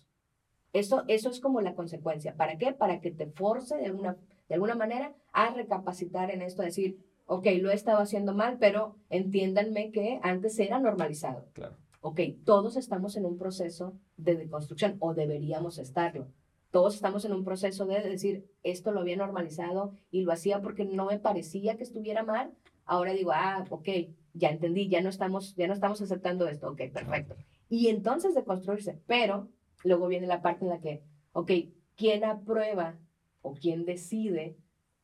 Eso, 0.71 1.03
eso 1.09 1.29
es 1.29 1.41
como 1.41 1.59
la 1.59 1.75
consecuencia. 1.75 2.33
¿Para 2.37 2.57
qué? 2.57 2.71
Para 2.71 3.01
que 3.01 3.11
te 3.11 3.25
force 3.25 3.75
de 3.75 3.87
alguna, 3.87 4.15
de 4.47 4.55
alguna 4.55 4.75
manera 4.75 5.13
a 5.33 5.53
recapacitar 5.53 6.31
en 6.31 6.41
esto, 6.41 6.61
a 6.61 6.65
decir, 6.65 6.97
ok, 7.25 7.45
lo 7.59 7.71
he 7.71 7.73
estado 7.73 7.97
haciendo 7.97 8.33
mal, 8.33 8.57
pero 8.57 8.95
entiéndanme 9.09 9.91
que 9.91 10.17
antes 10.23 10.57
era 10.59 10.79
normalizado. 10.79 11.49
Claro. 11.51 11.75
Ok, 11.99 12.21
todos 12.45 12.77
estamos 12.77 13.17
en 13.17 13.25
un 13.25 13.37
proceso 13.37 13.99
de 14.15 14.37
deconstrucción 14.37 14.95
o 15.01 15.13
deberíamos 15.13 15.77
estarlo. 15.77 16.29
Todos 16.71 16.95
estamos 16.95 17.25
en 17.25 17.33
un 17.33 17.43
proceso 17.43 17.85
de 17.85 18.01
decir, 18.01 18.49
esto 18.63 18.93
lo 18.93 19.01
había 19.01 19.17
normalizado 19.17 19.93
y 20.09 20.21
lo 20.21 20.31
hacía 20.31 20.61
porque 20.61 20.85
no 20.85 21.07
me 21.07 21.19
parecía 21.19 21.75
que 21.75 21.83
estuviera 21.83 22.23
mal. 22.23 22.53
Ahora 22.85 23.13
digo, 23.13 23.31
ah, 23.33 23.65
ok, 23.69 23.87
ya 24.33 24.49
entendí, 24.49 24.89
ya 24.89 25.01
no 25.01 25.09
estamos, 25.09 25.55
ya 25.55 25.67
no 25.67 25.73
estamos 25.73 26.01
aceptando 26.01 26.47
esto. 26.47 26.69
Ok, 26.69 26.81
perfecto. 26.91 27.35
Y 27.69 27.87
entonces 27.87 28.35
deconstruirse. 28.35 28.99
Pero 29.07 29.49
luego 29.83 30.07
viene 30.07 30.27
la 30.27 30.41
parte 30.41 30.65
en 30.65 30.69
la 30.69 30.79
que, 30.79 31.03
ok, 31.33 31.51
¿quién 31.95 32.23
aprueba 32.23 32.97
o 33.41 33.53
quién 33.53 33.85
decide 33.85 34.57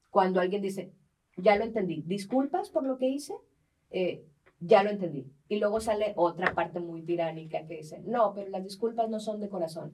cuando 0.10 0.40
alguien 0.40 0.62
dice, 0.62 0.92
ya 1.38 1.56
lo 1.56 1.64
entendí, 1.64 2.04
disculpas 2.06 2.70
por 2.70 2.84
lo 2.86 2.98
que 2.98 3.08
hice? 3.10 3.34
Eh, 3.92 4.26
ya 4.60 4.84
lo 4.84 4.90
entendí. 4.90 5.32
Y 5.48 5.60
luego 5.60 5.80
sale 5.80 6.14
otra 6.16 6.54
parte 6.54 6.80
muy 6.80 7.02
tiránica 7.04 7.66
que 7.66 7.78
dice, 7.78 8.02
no, 8.06 8.34
pero 8.34 8.50
las 8.50 8.64
disculpas 8.64 9.10
no 9.10 9.20
son 9.20 9.40
de 9.40 9.50
corazón. 9.50 9.94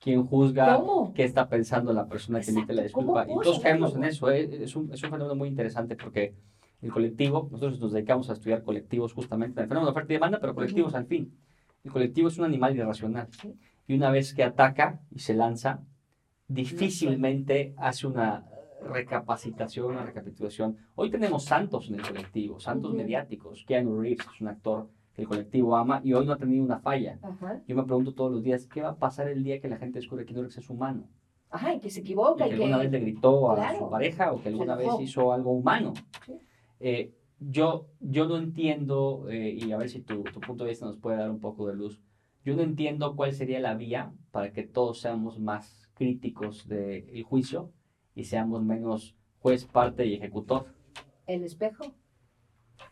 quien 0.00 0.26
juzga 0.26 0.76
¿Cómo? 0.76 1.12
qué 1.14 1.24
está 1.24 1.48
pensando 1.48 1.92
la 1.92 2.06
persona 2.06 2.40
que 2.40 2.50
emite 2.50 2.72
la 2.72 2.82
Exacto, 2.82 3.06
¿cómo 3.06 3.18
disculpa. 3.20 3.40
Y 3.40 3.44
todos 3.44 3.60
caemos 3.60 3.94
en 3.94 4.04
eso. 4.04 4.30
¿eh? 4.30 4.62
Es, 4.64 4.76
un, 4.76 4.92
es 4.92 5.02
un 5.02 5.10
fenómeno 5.10 5.34
muy 5.34 5.48
interesante 5.48 5.96
porque 5.96 6.34
el 6.82 6.92
colectivo, 6.92 7.48
nosotros 7.50 7.80
nos 7.80 7.92
dedicamos 7.92 8.30
a 8.30 8.34
estudiar 8.34 8.62
colectivos 8.62 9.12
justamente, 9.12 9.60
el 9.60 9.66
fenómeno 9.68 9.86
de 9.86 9.90
oferta 9.92 10.12
y 10.12 10.16
demanda, 10.16 10.38
pero 10.40 10.54
colectivos 10.54 10.94
al 10.94 11.06
fin. 11.06 11.34
El 11.84 11.90
colectivo 11.90 12.28
es 12.28 12.38
un 12.38 12.44
animal 12.44 12.76
irracional. 12.76 13.28
Y 13.86 13.94
una 13.94 14.10
vez 14.10 14.34
que 14.34 14.44
ataca 14.44 15.00
y 15.10 15.18
se 15.20 15.34
lanza, 15.34 15.80
difícilmente 16.46 17.74
hace 17.78 18.06
una 18.06 18.44
recapacitación, 18.82 19.86
una 19.92 20.04
recapitulación. 20.04 20.76
Hoy 20.94 21.10
tenemos 21.10 21.44
santos 21.44 21.88
en 21.88 21.96
el 21.96 22.02
colectivo, 22.02 22.60
santos 22.60 22.90
Ujú. 22.90 22.98
mediáticos. 22.98 23.64
Keanu 23.66 24.00
Reeves 24.00 24.26
es 24.34 24.40
un 24.40 24.48
actor 24.48 24.88
que 25.14 25.22
el 25.22 25.28
colectivo 25.28 25.76
ama 25.76 26.00
y 26.04 26.12
hoy 26.12 26.26
no 26.26 26.32
ha 26.32 26.36
tenido 26.36 26.64
una 26.64 26.78
falla. 26.78 27.18
Ajá. 27.22 27.60
Yo 27.66 27.74
me 27.74 27.82
pregunto 27.84 28.14
todos 28.14 28.30
los 28.30 28.42
días, 28.42 28.66
¿qué 28.66 28.82
va 28.82 28.90
a 28.90 28.96
pasar 28.96 29.28
el 29.28 29.42
día 29.42 29.60
que 29.60 29.68
la 29.68 29.78
gente 29.78 29.98
descubre 29.98 30.24
que 30.24 30.28
Keanu 30.32 30.42
Reeves 30.42 30.58
es 30.58 30.70
humano? 30.70 31.08
Ajá, 31.50 31.74
y 31.74 31.80
que 31.80 31.90
se 31.90 32.00
Y 32.00 32.02
equivoca. 32.02 32.44
que 32.44 32.50
y 32.54 32.56
que... 32.56 32.62
alguna 32.64 32.78
vez 32.78 32.90
le 32.92 33.00
gritó 33.00 33.50
a 33.50 33.56
Claro. 33.56 33.78
su 33.78 33.90
pareja 33.90 34.32
o 34.32 34.40
que 34.42 34.48
alguna 34.50 34.76
vez 34.76 34.88
hizo 35.00 35.32
algo 35.32 35.52
humano. 35.52 35.94
Sí. 36.26 36.34
Eh, 36.80 37.14
yo, 37.40 37.88
yo 38.00 38.26
no 38.26 38.36
entiendo, 38.36 39.26
eh, 39.30 39.56
y 39.60 39.72
a 39.72 39.76
ver 39.76 39.88
si 39.88 40.00
tu, 40.00 40.24
tu 40.24 40.40
punto 40.40 40.64
de 40.64 40.70
vista 40.70 40.86
nos 40.86 40.96
puede 40.96 41.18
dar 41.18 41.30
un 41.30 41.40
poco 41.40 41.66
de 41.66 41.74
luz, 41.74 42.00
yo 42.44 42.56
no 42.56 42.62
entiendo 42.62 43.14
cuál 43.14 43.32
sería 43.32 43.60
la 43.60 43.74
vía 43.74 44.12
para 44.30 44.52
que 44.52 44.62
todos 44.62 45.00
seamos 45.00 45.38
más 45.38 45.88
críticos 45.94 46.66
del 46.68 47.22
juicio 47.24 47.72
y 48.14 48.24
seamos 48.24 48.62
menos 48.62 49.16
juez, 49.40 49.66
parte 49.66 50.06
y 50.06 50.14
ejecutor. 50.14 50.66
El 51.26 51.44
espejo. 51.44 51.92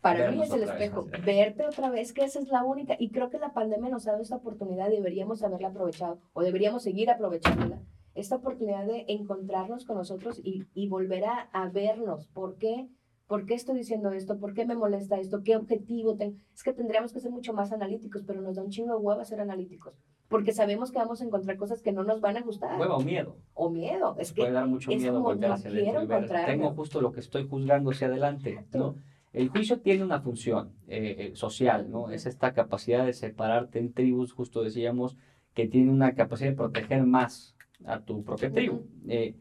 Para 0.01 0.31
mí 0.31 0.43
es 0.43 0.53
el 0.53 0.61
vez, 0.61 0.71
espejo. 0.71 1.07
Verte 1.25 1.67
otra 1.67 1.91
vez, 1.91 2.13
que 2.13 2.25
esa 2.25 2.39
es 2.39 2.49
la 2.49 2.65
única. 2.65 2.97
Y 2.99 3.11
creo 3.11 3.31
que 3.31 3.39
la 3.39 3.55
pandemia 3.55 3.89
nos 3.89 4.07
ha 4.07 4.13
dado 4.13 4.23
esta 4.23 4.37
oportunidad, 4.37 4.91
deberíamos 4.91 5.43
haberla 5.43 5.69
aprovechado 5.69 6.21
o 6.33 6.43
deberíamos 6.43 6.83
seguir 6.83 7.09
aprovechándola. 7.11 7.81
Esta 8.15 8.37
oportunidad 8.37 8.87
de 8.87 9.05
encontrarnos 9.09 9.85
con 9.85 9.97
nosotros 9.97 10.41
y, 10.43 10.65
y 10.75 10.89
volver 10.89 11.25
a, 11.25 11.49
a 11.53 11.69
vernos. 11.69 12.29
¿Por 12.29 12.57
qué? 12.57 12.89
¿Por 13.27 13.45
qué 13.45 13.55
estoy 13.55 13.79
diciendo 13.79 14.13
esto? 14.13 14.39
¿Por 14.39 14.55
qué 14.55 14.65
me 14.65 14.77
molesta 14.77 15.19
esto? 15.19 15.43
¿Qué 15.43 15.57
objetivo 15.57 16.17
tengo? 16.17 16.37
Es 16.55 16.63
que 16.63 16.73
tendríamos 16.73 17.13
que 17.13 17.21
ser 17.21 17.33
mucho 17.33 17.53
más 17.53 17.73
analíticos, 17.73 18.23
pero 18.23 18.41
nos 18.41 18.57
da 18.57 18.63
un 18.63 18.71
chingo 18.71 18.97
de 18.97 19.01
hueva 19.01 19.25
ser 19.25 19.41
analíticos. 19.41 19.99
Porque 20.29 20.53
sabemos 20.53 20.93
que 20.93 20.99
vamos 20.99 21.21
a 21.21 21.25
encontrar 21.25 21.57
cosas 21.57 21.83
que 21.83 21.93
no 21.93 22.05
nos 22.05 22.21
van 22.21 22.37
a 22.37 22.43
gustar. 22.43 22.79
Hueva 22.79 22.97
o 22.97 23.01
miedo. 23.01 23.37
O 23.55 23.71
miedo. 23.71 24.17
Es 24.19 24.33
que 24.33 24.43
Puede 24.43 24.53
dar 24.53 24.67
mucho 24.67 24.91
es 24.91 25.01
miedo 25.01 25.21
no 25.21 25.53
hacia 25.53 25.71
adentro 25.71 26.37
tengo 26.47 26.71
justo 26.71 27.01
lo 27.01 27.13
que 27.13 27.21
estoy 27.21 27.49
juzgando 27.49 27.91
hacia 27.91 28.07
adelante. 28.07 28.65
¿no? 28.73 28.97
El 29.33 29.51
juicio 29.51 29.81
tiene 29.81 30.03
una 30.03 30.21
función 30.21 30.73
eh, 30.89 31.17
eh, 31.19 31.37
social, 31.37 31.91
¿no? 31.91 32.11
Es 32.11 32.27
esta 32.27 32.55
capacidad 32.55 33.05
de 33.05 33.13
separarte 33.13 33.79
en 33.79 33.93
tribus, 33.93 34.33
justo 34.33 34.63
decíamos, 34.63 35.17
que 35.53 35.67
tiene 35.67 35.91
una 35.91 36.15
capacidad 36.15 36.51
de 36.51 36.57
proteger 36.57 37.05
más 37.05 37.55
a 37.85 38.01
tu 38.01 38.25
propia 38.25 38.51
tribu. 38.51 38.87
Eh, 39.09 39.37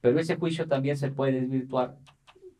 pero 0.00 0.18
ese 0.18 0.36
juicio 0.36 0.66
también 0.66 0.96
se 0.96 1.10
puede 1.10 1.40
desvirtuar, 1.40 1.98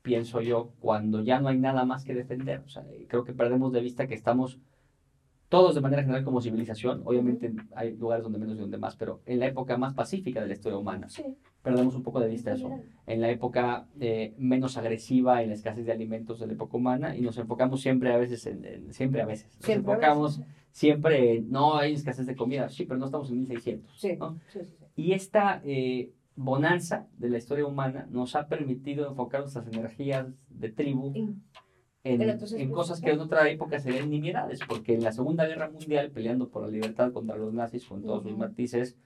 pienso 0.05 0.43
yo, 0.43 0.71
cuando 0.81 1.23
ya 1.23 1.41
no 1.41 1.49
hay 1.49 1.59
nada 1.59 1.87
más 1.87 2.05
que 2.05 2.15
defender. 2.15 2.61
O 2.67 2.69
sea, 2.69 2.85
creo 3.09 3.25
que 3.25 3.33
perdemos 3.33 3.73
de 3.73 3.81
vista 3.81 4.07
que 4.07 4.13
estamos 4.15 4.59
todos 5.49 5.75
de 5.75 5.81
manera 5.81 6.03
general 6.03 6.25
como 6.25 6.41
civilización, 6.43 7.03
obviamente 7.05 7.53
hay 7.75 7.97
lugares 7.97 8.23
donde 8.23 8.39
menos 8.39 8.57
y 8.57 8.61
donde 8.61 8.77
más, 8.77 8.97
pero 8.97 9.21
en 9.25 9.39
la 9.39 9.47
época 9.47 9.77
más 9.79 9.95
pacífica 9.95 10.41
de 10.41 10.49
la 10.49 10.53
historia 10.53 10.77
humana, 10.79 11.09
Sí, 11.09 11.23
perdemos 11.63 11.95
un 11.95 12.03
poco 12.03 12.19
de 12.21 12.29
vista 12.29 12.53
eso, 12.53 12.71
en 13.07 13.21
la 13.21 13.31
época 13.31 13.87
eh, 14.01 14.35
menos 14.37 14.77
agresiva 14.77 15.43
en 15.43 15.49
la 15.51 15.55
escasez 15.55 15.87
de 15.87 15.93
alimentos 15.93 16.41
de 16.41 16.49
la 16.49 16.53
época 16.55 16.77
humana 16.77 17.17
y 17.17 17.21
nos 17.23 17.39
enfocamos 17.39 17.81
siempre 17.81 18.13
a 18.13 18.17
veces, 18.19 18.45
en, 18.47 18.65
en- 18.65 18.93
siempre 18.93 19.23
a 19.23 19.27
veces, 19.27 19.47
nos 19.57 19.65
Siempre 19.65 19.93
enfocamos 19.93 20.39
veces. 20.41 20.53
siempre 20.73 21.37
en, 21.37 21.51
no 21.51 21.77
hay 21.77 21.95
escasez 21.95 22.27
de 22.27 22.35
comida, 22.37 22.69
sí, 22.69 22.85
pero 22.85 22.99
no 22.99 23.07
estamos 23.07 23.31
en 23.31 23.39
1600. 23.39 23.99
Sí, 23.99 24.17
¿no? 24.19 24.39
sí. 24.49 24.61
Y 24.97 25.13
esta 25.13 25.63
eh, 25.65 26.11
bonanza 26.37 27.07
de 27.19 27.31
la 27.31 27.39
historia 27.39 27.67
humana 27.67 28.07
nos 28.11 28.35
ha 28.37 28.49
permitido 28.49 29.09
enfocar 29.09 29.41
nuestras 29.43 29.67
energías 29.69 30.27
de 30.49 30.69
tribu 30.71 31.13
In- 31.15 31.43
en, 32.03 32.21
En 32.21 32.23
en 32.23 32.31
espacios, 32.31 32.71
cosas 32.71 33.01
que 33.01 33.11
en 33.13 33.21
otra 33.21 33.49
época 33.49 33.79
serían 33.81 34.11
nimiedades, 34.11 34.61
porque 34.69 34.95
en 34.95 35.03
la 35.03 35.13
Segunda 35.13 35.47
Guerra 35.47 35.71
Mundial, 35.71 36.11
peleando 36.11 36.49
por 36.51 36.63
la 36.63 36.69
libertad 36.69 37.13
contra 37.13 37.37
los 37.37 37.55
nazis 37.55 37.87
con 37.87 38.03
todos 38.03 38.23
sus 38.23 38.33
Ujú. 38.33 38.41
matices, 38.41 38.99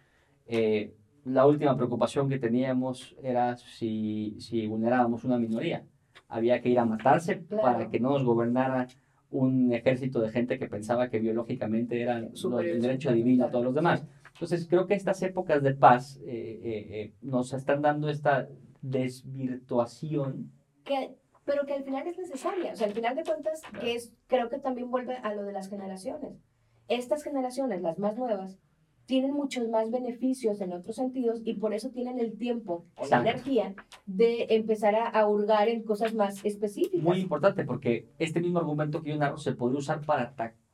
eh, 0.47 0.95
la 1.25 1.47
última 1.47 1.77
preocupación 1.77 2.29
que 2.29 2.39
teníamos 2.39 3.15
era 3.23 3.57
si, 3.57 4.37
si 4.41 4.67
vulnerábamos 4.67 5.23
una 5.25 5.39
minoría. 5.39 5.85
Había 6.29 6.61
que 6.61 6.71
ir 6.71 6.79
a 6.81 6.85
matarse 6.87 7.45
Claro. 7.45 7.63
para 7.63 7.89
que 7.91 8.01
no 8.01 8.11
nos 8.11 8.25
gobernara 8.25 8.89
un 9.31 9.73
ejército 9.73 10.21
de 10.21 10.31
gente 10.31 10.59
que 10.59 10.69
pensaba 10.69 11.09
que 11.09 11.21
biológicamente 11.21 12.07
Superiores, 12.33 12.77
el 12.77 12.83
derecho 12.83 13.13
divino 13.13 13.45
a 13.45 13.51
todos 13.51 13.65
los 13.67 13.75
demás. 13.75 14.03
Entonces, 14.39 14.69
creo 14.69 14.87
que 14.87 14.95
estas 14.95 15.21
épocas 15.23 15.61
de 15.65 15.75
paz 15.75 16.21
eh, 16.25 16.61
eh, 16.63 16.87
eh, 16.91 17.13
nos 17.23 17.53
están 17.53 17.83
dando 17.83 18.09
esta 18.09 18.49
desvirtuación. 18.83 20.53
que, 20.85 21.17
pero 21.45 21.67
que 21.67 21.75
al 21.75 21.83
final 21.83 22.07
es 22.07 22.17
necesaria. 22.17 22.73
O 22.73 22.77
sea, 22.77 22.87
al 22.87 22.93
final 22.93 23.17
de 23.17 23.25
cuentas, 23.25 23.63
que 23.81 23.97
es, 23.97 24.13
creo 24.29 24.49
que 24.49 24.61
también 24.61 24.93
vuelve 24.93 25.17
a 25.17 25.35
lo 25.35 25.43
de 25.43 25.53
las 25.53 25.69
generaciones. 25.69 26.39
Estas 26.87 27.25
generaciones, 27.25 27.83
las 27.83 27.99
más 27.99 28.17
nuevas, 28.17 28.61
tienen 29.07 29.33
muchos 29.33 29.69
más 29.71 29.91
beneficios 29.91 30.61
en 30.61 30.73
otros 30.73 30.95
sentidos 30.95 31.41
y 31.45 31.55
por 31.55 31.75
eso 31.75 31.91
tienen 31.91 32.21
el 32.21 32.39
tiempo 32.39 32.87
o 32.97 33.09
la 33.09 33.21
energía 33.21 33.75
de 34.07 34.47
empezar 34.51 34.95
a, 34.95 35.09
a 35.09 35.27
hurgar 35.27 35.69
en 35.69 35.83
cosas 35.83 36.15
más 36.15 36.45
específicas. 36.45 37.03
Muy 37.03 37.19
importante, 37.19 37.65
porque 37.65 38.07
este 38.21 38.41
mismo 38.41 38.61
argumento 38.61 39.03
que 39.03 39.11
yo 39.11 39.17
narro 39.17 39.39
se 39.39 39.53
podría 39.53 39.81
usar 39.81 40.03
para 40.03 40.23
atacar 40.23 40.68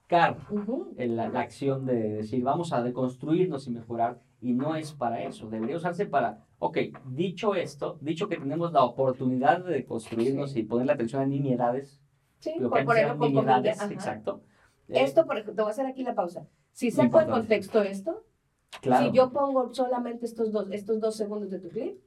Ujú. 0.50 0.94
en 0.96 1.16
la, 1.16 1.28
la 1.28 1.40
acción 1.40 1.86
de 1.86 1.94
decir 1.94 2.42
vamos 2.42 2.72
a 2.72 2.82
deconstruirnos 2.82 3.66
y 3.66 3.70
mejorar 3.70 4.20
y 4.40 4.52
no 4.52 4.76
es 4.76 4.92
para 4.92 5.22
eso, 5.22 5.48
debería 5.48 5.76
usarse 5.76 6.04
para, 6.06 6.44
ok, 6.58 6.78
dicho 7.06 7.54
esto, 7.54 7.96
dicho 8.02 8.28
que 8.28 8.36
tenemos 8.36 8.72
la 8.72 8.84
oportunidad 8.84 9.64
de 9.64 9.72
deconstruirnos 9.72 10.52
Sí. 10.52 10.60
y 10.60 10.62
poner 10.64 10.86
la 10.86 10.92
atención 10.92 11.22
a 11.22 11.26
nimiedades, 11.26 12.00
Sí, 12.38 12.52
lo 12.58 12.70
que 12.70 12.84
por 12.84 12.96
nimiedades, 13.18 13.80
ajá. 13.80 13.92
exacto. 13.92 14.42
Eh, 14.88 15.02
Esto, 15.02 15.24
por 15.24 15.36
ejemplo, 15.36 15.54
te 15.54 15.62
voy 15.62 15.70
a 15.70 15.72
hacer 15.72 15.86
aquí 15.86 16.02
la 16.02 16.14
pausa. 16.14 16.46
Si 16.72 16.90
saco 16.90 17.06
Importante. 17.06 17.32
contexto 17.40 17.80
esto, 17.82 18.22
claro, 18.82 19.06
si 19.06 19.16
yo 19.16 19.30
pongo 19.32 19.72
solamente 19.72 20.26
estos 20.26 20.52
dos, 20.52 20.66
estos 20.70 21.00
dos 21.00 21.16
segundos 21.16 21.50
de 21.50 21.58
tu 21.60 21.70
clip, 21.70 21.98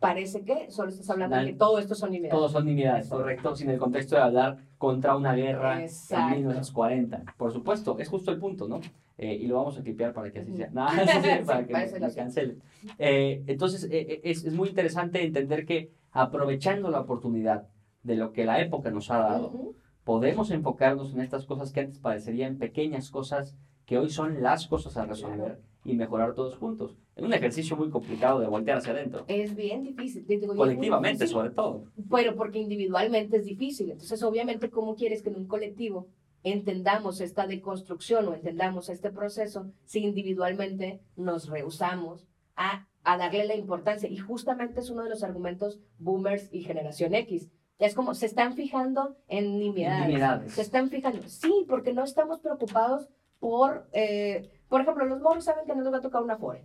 parece 0.00 0.42
que 0.44 0.70
solo 0.70 0.88
estás 0.88 1.08
hablando 1.10 1.36
de 1.36 1.46
que 1.46 1.52
todo 1.52 1.78
esto 1.78 1.94
son 1.94 2.10
nimiedades. 2.10 2.38
todos 2.38 2.52
son 2.52 2.64
nimiedades, 2.64 3.08
correcto, 3.08 3.54
sin 3.54 3.68
el 3.68 3.78
contexto 3.78 4.16
de 4.16 4.22
hablar 4.22 4.56
contra 4.78 5.14
una 5.14 5.34
guerra 5.34 5.82
Exacto. 5.82 6.34
en 6.34 6.40
1940. 6.40 7.34
Por 7.36 7.52
supuesto, 7.52 7.98
es 7.98 8.08
justo 8.08 8.30
el 8.30 8.38
punto, 8.38 8.66
¿no? 8.66 8.80
Eh, 9.18 9.34
y 9.34 9.46
lo 9.46 9.56
vamos 9.56 9.78
a 9.78 9.82
clipear 9.82 10.14
para 10.14 10.32
que 10.32 10.40
así 10.40 10.56
sea. 10.56 10.70
No, 10.72 10.88
sí, 10.88 11.44
para 11.44 11.66
que 11.66 11.74
me, 11.74 12.14
cancelen. 12.14 12.62
Eh, 12.98 13.44
entonces, 13.46 13.86
eh, 13.90 14.22
es, 14.24 14.44
es 14.46 14.54
muy 14.54 14.70
interesante 14.70 15.22
entender 15.22 15.66
que 15.66 15.92
aprovechando 16.12 16.90
la 16.90 17.00
oportunidad 17.00 17.68
de 18.02 18.16
lo 18.16 18.32
que 18.32 18.46
la 18.46 18.60
época 18.62 18.90
nos 18.90 19.10
ha 19.10 19.18
dado, 19.18 19.74
podemos 20.04 20.50
enfocarnos 20.50 21.12
en 21.12 21.20
estas 21.20 21.44
cosas 21.44 21.72
que 21.72 21.80
antes 21.80 21.98
parecerían 21.98 22.56
pequeñas 22.56 23.10
cosas 23.10 23.54
que 23.84 23.98
hoy 23.98 24.08
son 24.08 24.42
las 24.42 24.66
cosas 24.66 24.96
a 24.96 25.04
resolver 25.04 25.60
y 25.84 25.94
mejorar 25.94 26.34
todos 26.34 26.56
juntos. 26.56 26.96
En 27.16 27.24
un 27.24 27.32
ejercicio 27.32 27.76
muy 27.76 27.90
complicado 27.90 28.40
de 28.40 28.46
voltear 28.46 28.78
hacia 28.78 28.92
adentro. 28.92 29.24
Es 29.28 29.54
bien 29.54 29.82
difícil. 29.82 30.26
digo, 30.26 30.52
es 30.52 30.58
Colectivamente, 30.58 31.24
difícil, 31.24 31.34
sobre 31.34 31.50
todo. 31.50 31.84
Pero 32.10 32.36
porque 32.36 32.58
individualmente 32.58 33.38
es 33.38 33.44
difícil. 33.44 33.90
Entonces, 33.90 34.22
obviamente, 34.22 34.70
¿cómo 34.70 34.94
quieres 34.94 35.22
que 35.22 35.30
en 35.30 35.36
un 35.36 35.46
colectivo 35.46 36.08
entendamos 36.42 37.20
esta 37.20 37.46
deconstrucción 37.46 38.28
o 38.28 38.34
entendamos 38.34 38.88
este 38.88 39.10
proceso 39.10 39.70
si 39.84 40.00
individualmente 40.00 41.00
nos 41.16 41.48
rehusamos 41.48 42.26
a, 42.56 42.86
a 43.02 43.18
darle 43.18 43.46
la 43.46 43.56
importancia? 43.56 44.08
Y 44.08 44.18
justamente 44.18 44.80
es 44.80 44.90
uno 44.90 45.02
de 45.02 45.10
los 45.10 45.22
argumentos 45.22 45.80
boomers 45.98 46.48
y 46.52 46.62
generación 46.62 47.14
X. 47.14 47.50
Es 47.78 47.94
como, 47.94 48.14
se 48.14 48.26
están 48.26 48.54
fijando 48.54 49.16
en 49.26 49.58
nimiedades. 49.58 50.06
Nimiedades. 50.06 50.52
Se 50.52 50.60
están 50.60 50.90
fijando. 50.90 51.22
Sí, 51.26 51.64
porque 51.66 51.94
no 51.94 52.04
estamos 52.04 52.40
preocupados 52.40 53.08
por, 53.38 53.88
eh, 53.92 54.50
por 54.70 54.80
ejemplo, 54.80 55.04
los 55.04 55.20
morros 55.20 55.44
saben 55.44 55.66
que 55.66 55.74
no 55.74 55.82
les 55.82 55.92
va 55.92 55.98
a 55.98 56.00
tocar 56.00 56.22
una 56.22 56.38
fore. 56.38 56.64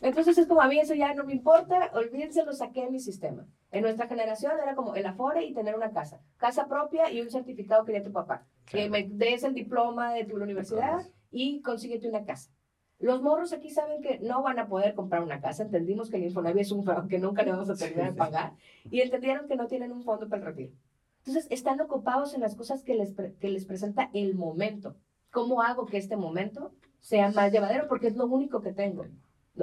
Entonces 0.00 0.36
es 0.38 0.46
como, 0.46 0.60
a 0.60 0.68
mí 0.68 0.78
eso 0.78 0.94
ya 0.94 1.14
no 1.14 1.24
me 1.24 1.32
importa, 1.32 1.90
olvídense, 1.94 2.44
lo 2.44 2.52
saqué 2.52 2.82
de 2.84 2.90
mi 2.90 2.98
sistema. 3.00 3.46
En 3.70 3.82
nuestra 3.82 4.08
generación 4.08 4.52
era 4.62 4.74
como 4.74 4.94
el 4.94 5.06
afore 5.06 5.44
y 5.44 5.54
tener 5.54 5.74
una 5.76 5.92
casa. 5.92 6.20
Casa 6.38 6.66
propia 6.66 7.10
y 7.10 7.20
un 7.20 7.30
certificado 7.30 7.84
que 7.84 7.92
quería 7.92 8.06
tu 8.06 8.12
papá. 8.12 8.44
Que 8.66 8.88
Claro. 8.88 8.90
me 8.90 9.04
des 9.04 9.44
el 9.44 9.54
diploma 9.54 10.12
de 10.12 10.24
tu 10.24 10.36
universidad 10.36 11.06
y 11.30 11.60
consíguete 11.62 12.08
una 12.08 12.24
casa. 12.24 12.50
Los 12.98 13.20
morros 13.20 13.52
aquí 13.52 13.70
saben 13.70 14.00
que 14.00 14.18
no 14.20 14.42
van 14.42 14.58
a 14.58 14.68
poder 14.68 14.94
comprar 14.94 15.22
una 15.22 15.40
casa. 15.40 15.62
Entendimos 15.62 16.08
que 16.08 16.16
el 16.16 16.24
Infonavit 16.24 16.62
es 16.62 16.72
un 16.72 16.82
fraude 16.84 17.08
que 17.08 17.18
nunca 17.18 17.42
le 17.42 17.52
vamos 17.52 17.68
a 17.68 17.76
terminar 17.76 18.12
de 18.12 18.16
pagar. 18.18 18.52
Y 18.90 19.00
entendieron 19.02 19.46
que 19.48 19.56
no 19.56 19.66
tienen 19.66 19.92
un 19.92 20.02
fondo 20.02 20.28
para 20.28 20.40
el 20.40 20.46
retiro. 20.46 20.72
Entonces, 21.18 21.46
están 21.50 21.80
ocupados 21.80 22.32
en 22.34 22.40
las 22.40 22.54
cosas 22.56 22.82
que 22.82 22.94
les, 22.94 23.14
que 23.14 23.48
les 23.50 23.66
presenta 23.66 24.10
el 24.14 24.34
momento. 24.34 24.96
¿Cómo 25.30 25.60
hago 25.60 25.84
que 25.84 25.98
este 25.98 26.16
momento 26.16 26.72
sea 27.00 27.30
más 27.32 27.52
llevadero? 27.52 27.88
Porque 27.88 28.08
es 28.08 28.16
lo 28.16 28.26
único 28.26 28.60
que 28.60 28.72
tengo. 28.72 29.06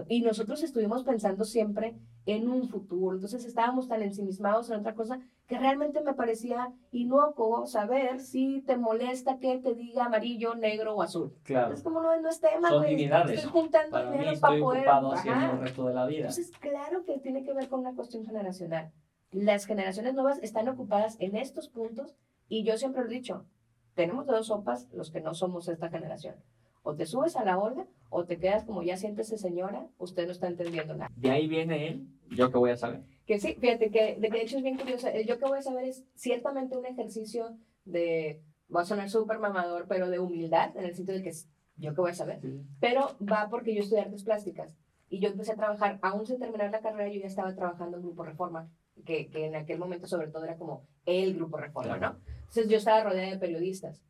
Y 0.08 0.22
nosotros 0.22 0.64
estuvimos 0.64 1.04
pensando 1.04 1.44
siempre 1.46 1.96
en 2.26 2.50
un 2.50 2.68
futuro. 2.68 3.16
Entonces, 3.16 3.46
estábamos 3.46 3.88
tan 3.88 4.02
ensimismados 4.02 4.72
en 4.72 4.80
otra 4.80 4.96
cosa 4.96 5.20
que 5.46 5.60
realmente 5.60 6.02
me 6.02 6.16
parecía 6.16 6.74
inocuo 6.92 7.68
saber 7.68 8.20
si 8.20 8.62
te 8.62 8.76
molesta 8.76 9.38
que 9.38 9.60
te 9.60 9.76
diga 9.76 10.06
amarillo, 10.06 10.56
negro 10.56 10.96
o 10.96 11.04
azul. 11.04 11.36
Claro. 11.44 11.76
Es 11.76 11.84
como 11.84 12.02
no, 12.02 12.20
no 12.20 12.30
es 12.30 12.40
tema, 12.40 12.70
Son 12.70 12.86
nimiedades. 12.86 13.38
Estoy 13.38 13.52
juntando 13.52 13.92
Para 13.92 14.10
mí 14.10 14.18
dinero 14.18 14.40
para 14.40 14.60
poder. 14.60 14.82
ocupado 14.82 15.12
ajá. 15.14 15.20
haciendo 15.20 15.54
el 15.54 15.60
resto 15.60 15.86
de 15.86 15.94
la 15.94 16.06
vida. 16.08 16.20
Entonces, 16.22 16.52
claro 16.60 17.04
que 17.06 17.20
tiene 17.20 17.44
que 17.44 17.54
ver 17.54 17.68
con 17.70 17.82
una 17.82 17.94
cuestión 17.94 18.26
generacional. 18.26 18.92
Las 19.32 19.66
generaciones 19.66 20.16
nuevas 20.16 20.40
están 20.42 20.70
ocupadas 20.70 21.18
en 21.20 21.36
estos 21.36 21.70
puntos 21.70 22.16
y 22.48 22.64
yo 22.64 22.78
siempre 22.78 23.04
lo 23.04 23.10
he 23.10 23.14
dicho, 23.14 23.46
tenemos 23.94 24.26
dos 24.26 24.48
sopas 24.48 24.88
los 24.92 25.12
que 25.12 25.22
no 25.22 25.34
somos 25.36 25.68
esta 25.68 25.90
generación. 25.90 26.36
O 26.84 26.96
te 26.96 27.06
subes 27.06 27.36
a 27.36 27.44
la 27.44 27.58
ola 27.58 27.88
o 28.10 28.26
te 28.26 28.38
quedas 28.38 28.64
como 28.64 28.84
ya 28.84 28.96
siéntese 28.96 29.38
señora, 29.38 29.88
usted 29.98 30.26
no 30.26 30.32
está 30.32 30.48
entendiendo 30.48 30.94
nada. 30.96 31.10
De 31.16 31.32
ahí 31.32 31.48
viene 31.48 31.88
él, 31.88 32.08
yo 32.30 32.52
que 32.52 32.58
voy 32.58 32.72
a 32.72 32.78
saber. 32.78 33.02
Que 33.26 33.40
sí, 33.40 33.56
fíjate 33.60 33.90
que 33.90 34.18
de, 34.20 34.30
que 34.30 34.38
de 34.38 34.44
hecho 34.44 34.58
es 34.58 34.64
bien 34.64 34.78
curioso. 34.78 35.08
El 35.08 35.26
yo 35.26 35.40
que 35.40 35.46
voy 35.46 35.58
a 35.58 35.62
saber 35.62 35.86
es 35.86 36.04
ciertamente 36.14 36.78
un 36.78 36.86
ejercicio 36.86 37.58
de, 37.86 38.44
va 38.74 38.82
a 38.82 38.86
sonar 38.86 39.10
súper 39.10 39.40
mamador, 39.40 39.88
pero 39.88 40.10
de 40.10 40.20
humildad, 40.20 40.76
en 40.78 40.86
el 40.86 40.94
sentido 40.94 41.18
de 41.18 41.24
que 41.24 41.30
es 41.30 41.50
yo 41.78 41.94
que 41.96 42.02
voy 42.02 42.12
a 42.12 42.16
saber. 42.16 42.40
Pero 42.80 43.16
va 43.20 43.48
porque 43.50 43.74
yo 43.74 43.82
estudié 43.82 44.02
artes 44.04 44.24
plásticas 44.24 44.78
y 45.10 45.20
yo 45.20 45.30
empecé 45.30 45.54
a 45.54 45.56
trabajar, 45.56 46.00
aún 46.02 46.26
sin 46.26 46.40
terminar 46.40 46.72
la 46.72 46.82
carrera, 46.82 47.12
yo 47.12 47.20
ya 47.20 47.28
estaba 47.28 47.56
trabajando 47.56 47.98
en 47.98 48.04
Grupo 48.04 48.24
Reforma, 48.24 48.70
que, 49.06 49.30
que 49.30 49.46
en 49.46 49.56
aquel 49.56 49.80
momento 49.80 50.08
sobre 50.08 50.28
todo 50.28 50.44
era 50.44 50.58
como 50.58 50.88
el 51.06 51.36
Grupo 51.36 51.58
Reforma. 51.58 51.98
¿no? 51.98 52.20
Entonces 52.28 52.68
yo 52.68 52.78
estaba 52.78 53.04
rodeada 53.04 53.32
de 53.32 53.38
periodistas. 53.38 54.04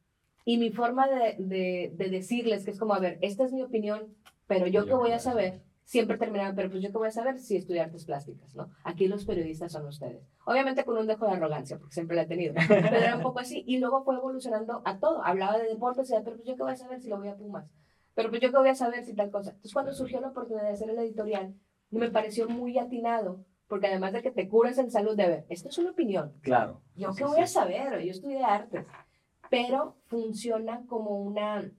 Y 0.45 0.57
mi 0.57 0.71
forma 0.71 1.07
de, 1.07 1.35
de, 1.39 1.93
de 1.95 2.09
decirles 2.09 2.65
que 2.65 2.71
es 2.71 2.79
como, 2.79 2.93
a 2.93 2.99
ver, 2.99 3.17
esta 3.21 3.45
es 3.45 3.53
mi 3.53 3.61
opinión, 3.61 4.13
pero 4.47 4.67
yo 4.67 4.85
qué 4.85 4.93
voy 4.93 5.11
a 5.11 5.19
saber, 5.19 5.61
siempre 5.85 6.17
terminaba, 6.17 6.53
pero 6.55 6.69
pues 6.69 6.81
yo 6.81 6.91
qué 6.91 6.97
voy 6.97 7.07
a 7.07 7.11
saber 7.11 7.39
si 7.39 7.55
estudié 7.57 7.81
artes 7.81 8.05
plásticas, 8.05 8.55
¿no? 8.55 8.69
Aquí 8.83 9.07
los 9.07 9.25
periodistas 9.25 9.71
son 9.71 9.87
ustedes. 9.87 10.21
Obviamente 10.45 10.83
con 10.83 10.97
un 10.97 11.07
dejo 11.07 11.25
de 11.25 11.33
arrogancia, 11.33 11.77
porque 11.77 11.93
siempre 11.93 12.15
la 12.15 12.23
he 12.23 12.27
tenido, 12.27 12.53
pero 12.67 12.87
era 12.87 13.15
un 13.15 13.21
poco 13.21 13.39
así. 13.39 13.63
Y 13.67 13.77
luego 13.79 14.03
fue 14.03 14.15
evolucionando 14.15 14.81
a 14.85 14.99
todo. 14.99 15.23
Hablaba 15.23 15.57
de 15.57 15.67
deportes, 15.67 16.09
y 16.09 16.13
decía, 16.13 16.23
pero 16.23 16.37
pues 16.37 16.47
yo 16.47 16.55
qué 16.55 16.63
voy 16.63 16.71
a 16.73 16.77
saber 16.77 17.01
si 17.01 17.09
lo 17.09 17.17
voy 17.17 17.29
a 17.29 17.35
Pumas. 17.35 17.69
Pero 18.15 18.29
pues 18.29 18.41
yo 18.41 18.51
qué 18.51 18.57
voy 18.57 18.69
a 18.69 18.75
saber 18.75 19.03
si 19.05 19.15
tal 19.15 19.31
cosa. 19.31 19.51
Entonces 19.51 19.73
cuando 19.73 19.93
surgió 19.93 20.21
la 20.21 20.29
oportunidad 20.29 20.67
de 20.67 20.73
hacer 20.73 20.89
el 20.89 20.99
editorial, 20.99 21.55
me 21.89 22.09
pareció 22.09 22.49
muy 22.49 22.77
atinado, 22.77 23.45
porque 23.67 23.87
además 23.87 24.13
de 24.13 24.21
que 24.21 24.31
te 24.31 24.47
curas 24.47 24.77
en 24.77 24.91
salud, 24.91 25.15
de 25.15 25.27
ver, 25.27 25.45
esto 25.49 25.69
es 25.69 25.77
una 25.77 25.91
opinión. 25.91 26.33
Claro. 26.41 26.81
Yo 26.95 27.09
qué 27.09 27.15
sí, 27.15 27.23
voy 27.23 27.39
a 27.39 27.47
sí. 27.47 27.53
saber, 27.53 28.01
yo 28.01 28.11
estudié 28.11 28.43
artes, 28.43 28.85
pero 29.49 29.97
funciona 30.07 30.83
como 30.87 31.21
una, 31.21 31.69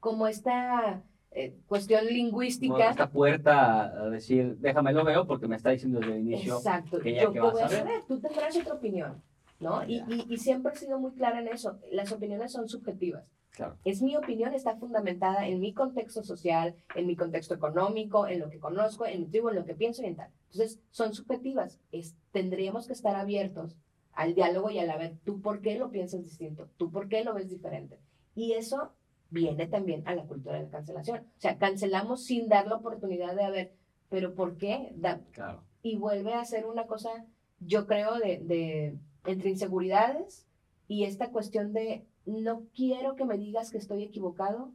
como 0.00 0.26
esta 0.26 1.02
eh, 1.30 1.56
cuestión 1.66 2.00
Como 2.00 2.12
lingüística. 2.12 2.90
esta 2.90 3.10
puerta 3.10 3.84
a 3.84 4.10
decir, 4.10 4.56
déjame 4.58 4.92
lo 4.92 5.04
veo 5.04 5.26
porque 5.26 5.48
me 5.48 5.56
está 5.56 5.70
diciendo 5.70 6.00
desde 6.00 6.16
el 6.16 6.20
inicio. 6.20 6.56
Exacto, 6.56 7.00
que 7.00 7.14
ya 7.14 7.22
yo 7.24 7.32
que 7.32 7.40
vas 7.40 7.60
a 7.60 7.84
ver. 7.84 8.02
tú 8.06 8.20
tendrás 8.20 8.56
otra 8.56 8.74
opinión, 8.74 9.22
¿no? 9.60 9.84
Y, 9.84 10.02
y, 10.08 10.26
y 10.28 10.36
siempre 10.38 10.72
he 10.72 10.76
sido 10.76 10.98
muy 10.98 11.12
clara 11.12 11.40
en 11.40 11.48
eso, 11.48 11.78
las 11.90 12.12
opiniones 12.12 12.52
son 12.52 12.68
subjetivas. 12.68 13.24
Claro. 13.52 13.76
Es 13.84 14.00
mi 14.00 14.16
opinión, 14.16 14.54
está 14.54 14.76
fundamentada 14.76 15.46
en 15.46 15.60
mi 15.60 15.74
contexto 15.74 16.22
social, 16.22 16.74
en 16.94 17.06
mi 17.06 17.16
contexto 17.16 17.54
económico, 17.54 18.26
en 18.26 18.40
lo 18.40 18.48
que 18.48 18.58
conozco, 18.58 19.04
en 19.04 19.20
mi 19.20 19.26
tribu, 19.26 19.50
en 19.50 19.56
lo 19.56 19.64
que 19.66 19.74
pienso 19.74 20.02
y 20.02 20.06
en 20.06 20.16
tal. 20.16 20.30
Entonces, 20.50 20.80
son 20.90 21.12
subjetivas. 21.12 21.78
Es, 21.92 22.16
tendríamos 22.30 22.86
que 22.86 22.94
estar 22.94 23.14
abiertos 23.14 23.76
al 24.14 24.34
diálogo 24.34 24.70
y 24.70 24.78
a 24.78 24.84
la 24.84 24.96
ver, 24.96 25.16
tú 25.24 25.40
por 25.40 25.60
qué 25.60 25.76
lo 25.76 25.90
piensas 25.90 26.22
distinto, 26.22 26.68
tú 26.76 26.90
por 26.90 27.08
qué 27.08 27.24
lo 27.24 27.34
ves 27.34 27.48
diferente. 27.50 27.98
Y 28.34 28.52
eso 28.52 28.92
viene 29.30 29.66
también 29.66 30.02
a 30.06 30.14
la 30.14 30.24
cultura 30.24 30.56
de 30.56 30.64
la 30.64 30.70
cancelación. 30.70 31.20
O 31.20 31.40
sea, 31.40 31.58
cancelamos 31.58 32.24
sin 32.24 32.48
dar 32.48 32.66
la 32.66 32.76
oportunidad 32.76 33.34
de 33.34 33.50
ver, 33.50 33.72
pero 34.10 34.34
¿por 34.34 34.56
qué? 34.58 34.92
Da, 34.96 35.20
Claro. 35.32 35.62
y 35.82 35.96
vuelve 35.96 36.34
a 36.34 36.44
ser 36.44 36.66
una 36.66 36.86
cosa, 36.86 37.24
yo 37.60 37.86
creo, 37.86 38.18
de, 38.18 38.38
de 38.40 38.98
entre 39.24 39.50
inseguridades 39.50 40.46
y 40.88 41.04
esta 41.04 41.30
cuestión 41.30 41.72
de 41.72 42.06
no 42.26 42.64
quiero 42.74 43.16
que 43.16 43.24
me 43.24 43.38
digas 43.38 43.70
que 43.70 43.78
estoy 43.78 44.02
equivocado 44.02 44.72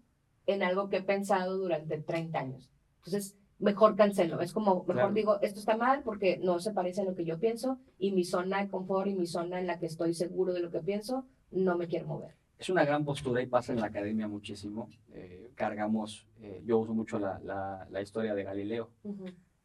en 0.48 0.64
algo 0.64 0.90
que 0.90 0.98
he 0.98 1.04
pensado 1.04 1.58
durante 1.58 1.98
30 2.00 2.40
años. 2.40 2.72
Entonces, 2.98 3.38
mejor 3.60 3.96
cancelo. 3.96 4.40
Es 4.42 4.54
como, 4.54 4.76
mejor 4.82 4.94
Claro. 4.96 5.14
digo, 5.14 5.42
esto 5.42 5.60
está 5.60 5.78
mal 5.78 6.02
porque 6.04 6.38
no 6.38 6.60
se 6.60 6.72
parece 6.72 7.02
a 7.02 7.06
lo 7.06 7.16
que 7.16 7.26
yo 7.26 7.40
pienso 7.40 7.80
y 7.98 8.12
mi 8.12 8.24
zona 8.24 8.62
de 8.62 8.70
confort 8.70 9.08
y 9.08 9.16
mi 9.16 9.26
zona 9.28 9.60
en 9.60 9.68
la 9.68 9.80
que 9.80 9.86
estoy 9.88 10.14
seguro 10.14 10.54
de 10.54 10.60
lo 10.62 10.70
que 10.72 10.80
pienso, 10.80 11.26
no 11.52 11.78
me 11.78 11.88
quiero 11.88 12.08
mover. 12.08 12.36
Es 12.60 12.70
una 12.70 12.86
gran 12.86 13.06
postura 13.06 13.42
y 13.42 13.46
pasa 13.48 13.72
en 13.74 13.80
la 13.80 13.88
academia 13.88 14.28
muchísimo. 14.28 14.90
Eh, 15.14 15.52
cargamos, 15.56 16.28
eh, 16.42 16.62
yo 16.66 16.80
uso 16.80 16.94
mucho 16.94 17.20
la, 17.20 17.40
la- 17.44 17.88
la 17.92 18.02
historia 18.02 18.34
de 18.34 18.44
Galileo. 18.44 18.90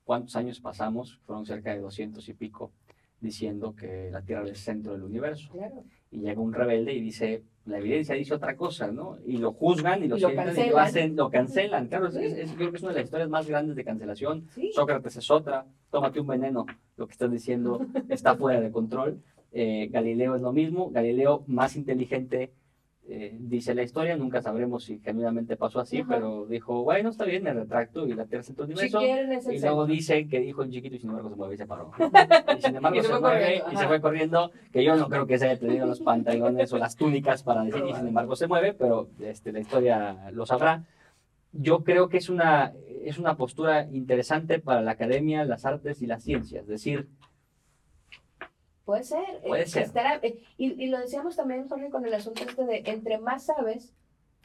¿Cuántos 0.05 0.37
años 0.37 0.61
pasamos? 0.61 1.18
Fueron 1.24 1.46
cerca 1.46 1.72
de 1.72 1.81
200 1.81 2.28
y 2.28 2.35
pico 2.35 2.72
diciendo 3.20 3.74
que 3.76 4.11
la 4.11 4.20
Tierra 4.22 4.42
era 4.42 4.50
el 4.50 4.57
centro 4.57 4.92
del 4.92 5.05
universo. 5.05 5.48
Claro. 5.52 5.85
Y 6.12 6.20
llega 6.20 6.40
un 6.40 6.53
rebelde 6.53 6.92
y 6.92 7.01
dice, 7.01 7.42
la 7.64 7.79
evidencia 7.79 8.14
dice 8.14 8.35
otra 8.35 8.55
cosa, 8.57 8.92
¿no? 8.92 9.16
Y 9.27 9.38
lo 9.38 9.53
juzgan 9.53 10.05
y 10.05 10.09
lo 10.09 10.16
Y 10.16 10.20
lo 10.20 10.31
y 10.31 10.35
lo 10.70 10.79
hacen, 10.79 11.16
lo 11.16 11.31
cancelan. 11.31 11.88
Claro, 11.88 12.09
es, 12.09 12.16
es- 12.16 12.53
creo 12.53 12.70
que 12.70 12.77
es 12.77 12.83
una 12.83 12.92
de 12.92 12.98
las 12.98 13.05
historias 13.07 13.29
más 13.31 13.48
grandes 13.48 13.75
de 13.77 13.83
cancelación. 13.85 14.46
Sí. 14.55 14.70
Sócrates 14.75 15.16
es 15.16 15.31
otra, 15.31 15.64
tómate 15.90 16.20
un 16.20 16.27
veneno, 16.27 16.66
lo 16.96 17.07
que 17.07 17.12
estás 17.12 17.31
diciendo 17.33 17.85
está 18.11 18.37
fuera 18.37 18.61
de 18.61 18.70
control. 18.70 19.20
Eh, 19.53 19.88
Galileo 19.90 20.37
es 20.37 20.42
lo 20.42 20.53
mismo, 20.53 20.90
Galileo 20.90 21.44
más 21.46 21.77
inteligente, 21.77 22.53
eh, 23.09 23.37
dice 23.41 23.75
la 23.75 23.83
historia, 23.83 24.17
nunca 24.17 24.41
sabremos 24.41 24.85
si 24.85 25.01
genuinamente 25.01 25.57
pasó 25.57 25.81
así, 25.81 25.99
Ajá. 25.99 26.15
pero 26.15 26.47
dijo, 26.47 26.85
bueno, 26.85 27.11
está 27.11 27.25
bien, 27.25 27.43
me 27.43 27.53
retracto 27.53 28.07
y 28.07 28.15
la 28.15 28.27
Si 28.27 28.53
universo. 28.57 29.01
quieren 29.01 29.33
es 29.33 29.47
Y 29.49 29.59
luego 29.59 29.87
dicen 29.87 30.29
que 30.29 30.38
dijo 30.38 30.62
en 30.62 30.71
chiquito 30.71 30.95
y 30.95 30.99
sin 31.01 31.11
embargo 31.11 31.31
se 31.31 31.37
mueve 31.37 31.55
y 31.55 31.59
se 31.59 31.67
paró. 31.67 31.91
Y 32.59 32.62
sin 32.62 32.77
embargo 32.77 32.99
Y 32.99 33.03
se 33.03 33.09
se, 33.09 33.21
mueve 33.21 33.62
y 33.73 33.77
se 33.77 33.87
fue 33.88 34.01
corriendo, 34.01 34.53
que 34.73 34.85
yo 34.85 34.95
no 34.95 35.09
creo 35.09 35.27
que 35.27 35.37
se 35.37 35.49
haya 35.49 35.59
tenido 35.59 35.87
los 35.87 36.01
pantalones 36.01 36.73
o 36.73 36.79
las 36.79 36.97
túnicas 36.97 37.43
para 37.43 37.65
decir 37.65 37.83
y 37.88 37.95
sin 37.95 38.07
embargo 38.09 38.37
se 38.37 38.47
mueve, 38.47 38.73
pero 38.73 39.09
este, 39.21 39.51
la 39.53 39.61
historia 39.61 40.31
lo 40.31 40.47
sabrá. 40.47 40.85
Yo 41.53 41.83
creo 41.83 42.09
que 42.09 42.19
es 42.19 42.29
una, 42.31 42.73
es 43.05 43.19
una 43.19 43.37
postura 43.37 43.88
interesante 43.91 44.59
para 44.61 44.81
la 44.81 44.93
academia, 44.93 45.45
las 45.45 45.67
artes 45.67 46.01
y 46.03 46.07
las 46.07 46.23
ciencias. 46.23 46.62
Es 46.62 46.69
decir, 46.69 47.09
Puede 48.85 49.05
ser. 49.05 49.23
eh, 49.42 49.49
Puede 49.49 49.66
ser. 49.66 49.85
estará- 49.85 50.18
eh, 50.23 50.42
y, 50.57 50.83
y 50.83 50.87
lo 50.88 50.99
decíamos 50.99 51.37
también, 51.37 51.68
Jorge, 51.68 51.90
con 51.90 52.05
el 52.07 52.14
asunto 52.14 52.42
este 52.42 52.64
de 52.64 52.83
entre 52.87 53.18
más 53.18 53.45
sabes, 53.45 53.95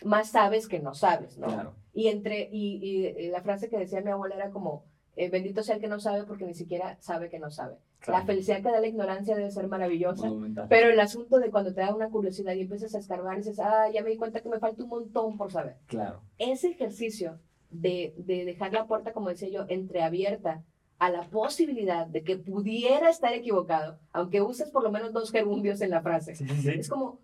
más 0.04 0.30
sabes 0.30 0.68
que 0.68 0.80
no 0.80 0.94
sabes, 0.94 1.38
¿no? 1.38 1.48
claro, 1.48 1.74
Y 1.94 2.08
entre, 2.10 2.50
y, 2.52 2.76
y, 3.18 3.28
la 3.30 3.42
frase 3.42 3.68
que 3.70 3.78
decía 3.80 4.02
mi 4.02 4.12
abuela 4.12 4.36
era 4.36 4.52
como, 4.52 4.86
eh, 5.16 5.30
bendito 5.30 5.64
sea 5.64 5.76
el 5.76 5.82
que 5.82 5.88
no 5.88 6.00
sabe 6.00 6.24
porque 6.26 6.46
ni 6.46 6.54
siquiera 6.54 6.98
sabe 7.02 7.30
que 7.30 7.40
no 7.40 7.50
sabe. 7.50 7.78
claro, 8.00 8.20
La 8.20 8.26
felicidad 8.28 8.58
que 8.58 8.70
da 8.70 8.80
la 8.80 8.86
ignorancia 8.88 9.36
debe 9.36 9.50
ser 9.50 9.68
maravillosa. 9.68 10.28
monumental. 10.28 10.68
Pero 10.70 10.90
el 10.92 11.00
asunto 11.00 11.40
de 11.40 11.50
cuando 11.50 11.74
te 11.74 11.82
da 11.82 11.96
una 11.96 12.10
curiosidad 12.12 12.54
y 12.54 12.62
empiezas 12.62 12.94
a 12.94 13.00
escarbar 13.00 13.34
y 13.34 13.38
dices, 13.40 13.60
ah, 13.60 13.90
ya 13.92 14.04
me 14.04 14.12
di 14.12 14.18
cuenta 14.18 14.42
que 14.42 14.50
me 14.50 14.60
falta 14.60 14.84
un 14.84 14.90
montón 14.90 15.36
por 15.38 15.52
saber. 15.52 15.78
Claro, 15.88 16.22
Ese 16.38 16.70
ejercicio 16.70 17.40
de, 17.72 18.14
de 18.18 18.46
dejar 18.46 18.72
la 18.74 18.86
puerta, 18.86 19.14
como 19.14 19.30
decía 19.30 19.50
yo, 19.50 19.66
entreabierta 19.68 20.64
a 21.00 21.10
la 21.10 21.30
posibilidad 21.30 22.08
de 22.08 22.24
que 22.24 22.38
pudiera 22.38 23.10
estar 23.10 23.34
equivocado, 23.34 24.00
aunque 24.12 24.42
uses 24.42 24.72
por 24.72 24.84
lo 24.84 24.92
menos 24.92 25.14
dos 25.14 25.32
gerundios 25.32 25.82
en 25.82 25.92
la 25.92 26.02
frase. 26.02 26.36
sí, 26.36 26.48
sí. 26.48 26.70
Es 26.70 26.90
como, 26.90 27.20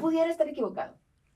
pudiera 0.00 0.30
estar 0.30 0.48
equivocado. 0.48 0.94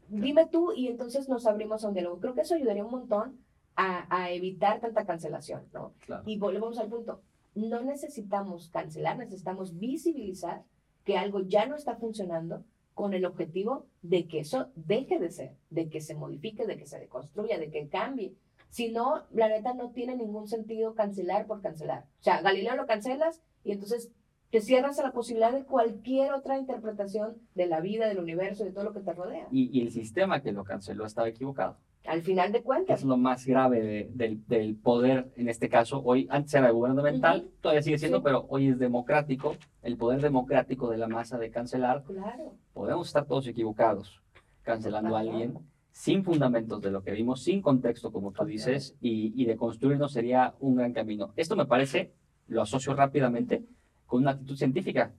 Dime 0.08 0.46
tú 0.46 0.72
y 0.72 0.88
entonces 0.88 1.28
nos 1.28 1.46
abrimos 1.46 1.84
a 1.84 1.88
un 1.88 1.94
diálogo. 1.94 2.20
Creo 2.20 2.34
que 2.34 2.42
eso 2.42 2.54
ayudaría 2.54 2.84
un 2.84 2.92
montón 2.92 3.38
a, 3.76 4.06
a 4.14 4.30
evitar 4.30 4.80
tanta 4.80 5.04
cancelación, 5.04 5.64
¿no? 5.72 5.94
claro. 6.00 6.22
Y 6.26 6.38
volvemos 6.38 6.78
al 6.78 6.88
punto. 6.88 7.20
No 7.54 7.82
necesitamos 7.82 8.70
cancelar, 8.70 9.18
necesitamos 9.18 9.78
visibilizar 9.78 10.62
que 11.04 11.18
algo 11.18 11.40
ya 11.40 11.66
no 11.66 11.76
está 11.76 11.96
funcionando 11.96 12.64
con 12.94 13.14
el 13.14 13.24
objetivo 13.24 13.86
de 14.02 14.26
que 14.26 14.40
eso 14.40 14.70
deje 14.74 15.18
de 15.18 15.30
ser, 15.30 15.56
de 15.70 15.88
que 15.88 16.00
se 16.00 16.14
modifique, 16.14 16.66
de 16.66 16.76
que 16.76 16.86
se 16.86 16.98
deconstruya, 16.98 17.58
de 17.58 17.70
que 17.70 17.88
cambie. 17.88 18.34
Si 18.70 18.90
no, 18.92 19.22
la 19.32 19.48
neta 19.48 19.74
no 19.74 19.90
tiene 19.90 20.14
ningún 20.16 20.46
sentido 20.46 20.94
cancelar 20.94 21.46
por 21.46 21.60
cancelar. 21.62 22.04
O 22.20 22.22
sea, 22.22 22.40
Galileo 22.42 22.76
lo 22.76 22.86
cancelas 22.86 23.42
y 23.64 23.72
entonces 23.72 24.10
te 24.50 24.60
cierras 24.60 24.98
a 24.98 25.02
la 25.02 25.12
posibilidad 25.12 25.52
de 25.52 25.64
cualquier 25.64 26.32
otra 26.32 26.58
interpretación 26.58 27.36
de 27.54 27.66
la 27.66 27.80
vida, 27.80 28.08
del 28.08 28.18
universo, 28.18 28.64
de 28.64 28.72
todo 28.72 28.84
lo 28.84 28.92
que 28.92 29.00
te 29.00 29.12
rodea. 29.12 29.46
Y, 29.50 29.70
y 29.78 29.82
el 29.82 29.90
sistema 29.90 30.40
que 30.42 30.52
lo 30.52 30.64
canceló 30.64 31.04
estaba 31.06 31.28
equivocado. 31.28 31.76
Al 32.06 32.22
final 32.22 32.52
de 32.52 32.62
cuentas. 32.62 33.00
es 33.00 33.04
lo 33.04 33.18
más 33.18 33.44
grave 33.44 33.82
de- 33.82 34.10
del, 34.14 34.46
del 34.46 34.76
poder 34.76 35.30
en 35.36 35.48
este 35.48 35.68
caso. 35.68 36.00
Hoy, 36.02 36.26
antes 36.30 36.54
era 36.54 36.70
gubernamental, 36.70 37.40
Ujú. 37.40 37.50
todavía 37.60 37.82
sigue 37.82 37.98
siendo, 37.98 38.18
Sí. 38.18 38.24
pero 38.24 38.46
hoy 38.48 38.68
es 38.68 38.78
democrático. 38.78 39.56
El 39.82 39.98
poder 39.98 40.22
democrático 40.22 40.88
de 40.88 40.96
la 40.96 41.08
masa 41.08 41.36
de 41.38 41.50
cancelar. 41.50 42.04
Claro. 42.04 42.54
Podemos 42.72 43.08
estar 43.08 43.26
todos 43.26 43.46
equivocados 43.46 44.22
cancelando 44.62 45.16
a 45.16 45.20
alguien 45.20 45.58
sin 45.98 46.22
fundamentos 46.22 46.80
de 46.80 46.92
lo 46.92 47.02
que 47.02 47.10
vimos, 47.10 47.42
sin 47.42 47.60
contexto, 47.60 48.12
como 48.12 48.30
tú 48.30 48.44
dices, 48.44 48.94
y, 49.00 49.32
y 49.34 49.46
de 49.46 49.56
construirnos 49.56 50.12
sería 50.12 50.54
un 50.60 50.76
gran 50.76 50.92
camino. 50.92 51.32
Esto 51.34 51.56
me 51.56 51.66
parece, 51.66 52.12
lo 52.46 52.62
asocio 52.62 52.94
rápidamente 52.94 53.64
con 54.06 54.22
una 54.22 54.30
actitud 54.30 54.54
científica. 54.56 55.12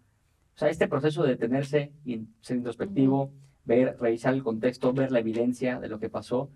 O 0.56 0.58
sea, 0.58 0.70
este 0.70 0.88
proceso 0.88 1.24
de 1.24 1.32
detenerse 1.32 1.92
y 2.06 2.22
ser 2.40 2.56
introspectivo, 2.56 3.34
ver, 3.66 3.98
revisar 4.00 4.34
el 4.34 4.42
contexto, 4.42 4.94
ver 4.94 5.12
la 5.12 5.20
evidencia 5.20 5.82
de 5.82 5.90
lo 5.90 6.00
que 6.00 6.08
pasó, 6.10 6.50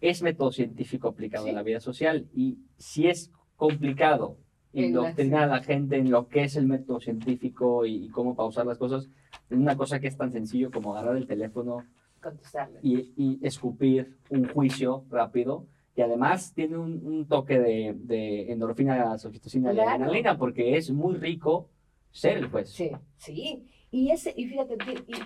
es 0.00 0.22
método 0.22 0.50
científico 0.50 1.08
aplicado 1.08 1.44
Sí. 1.44 1.50
a 1.50 1.52
la 1.52 1.62
vida 1.62 1.80
social. 1.80 2.28
Y 2.34 2.56
si 2.78 3.08
es 3.08 3.32
complicado 3.56 4.38
indoctrinar 4.72 5.42
a 5.42 5.46
la 5.58 5.62
gente 5.62 5.98
en 5.98 6.10
lo 6.10 6.26
que 6.28 6.44
es 6.44 6.56
el 6.56 6.66
método 6.66 7.00
científico 7.00 7.84
y, 7.84 8.06
y 8.06 8.08
cómo 8.08 8.34
pausar 8.34 8.64
las 8.64 8.78
cosas, 8.78 9.10
en 9.50 9.60
una 9.60 9.76
cosa 9.76 10.00
que 10.00 10.06
es 10.08 10.16
tan 10.16 10.32
sencillo 10.32 10.70
como 10.70 10.96
agarrar 10.96 11.18
el 11.18 11.26
teléfono 11.26 11.84
Contestarle. 12.22 12.78
y, 12.82 13.12
y 13.16 13.38
escupir 13.42 14.16
un 14.30 14.48
juicio 14.48 15.04
rápido. 15.10 15.66
Y 15.94 16.00
además 16.00 16.54
tiene 16.54 16.78
un, 16.78 17.04
un 17.06 17.26
toque 17.28 17.58
de, 17.58 17.94
de 17.98 18.50
endorfina, 18.52 19.12
oxitocina 19.12 19.72
y 19.74 19.78
adrenalina, 19.80 20.38
porque 20.38 20.76
es 20.78 20.90
muy 20.90 21.16
rico 21.16 21.68
ser 22.10 22.38
el 22.38 22.48
juez. 22.48 22.70
Sí, 22.70 22.90
sí. 23.16 23.66
Y, 23.90 24.10
ese, 24.10 24.32
y 24.34 24.46
fíjate, 24.46 24.76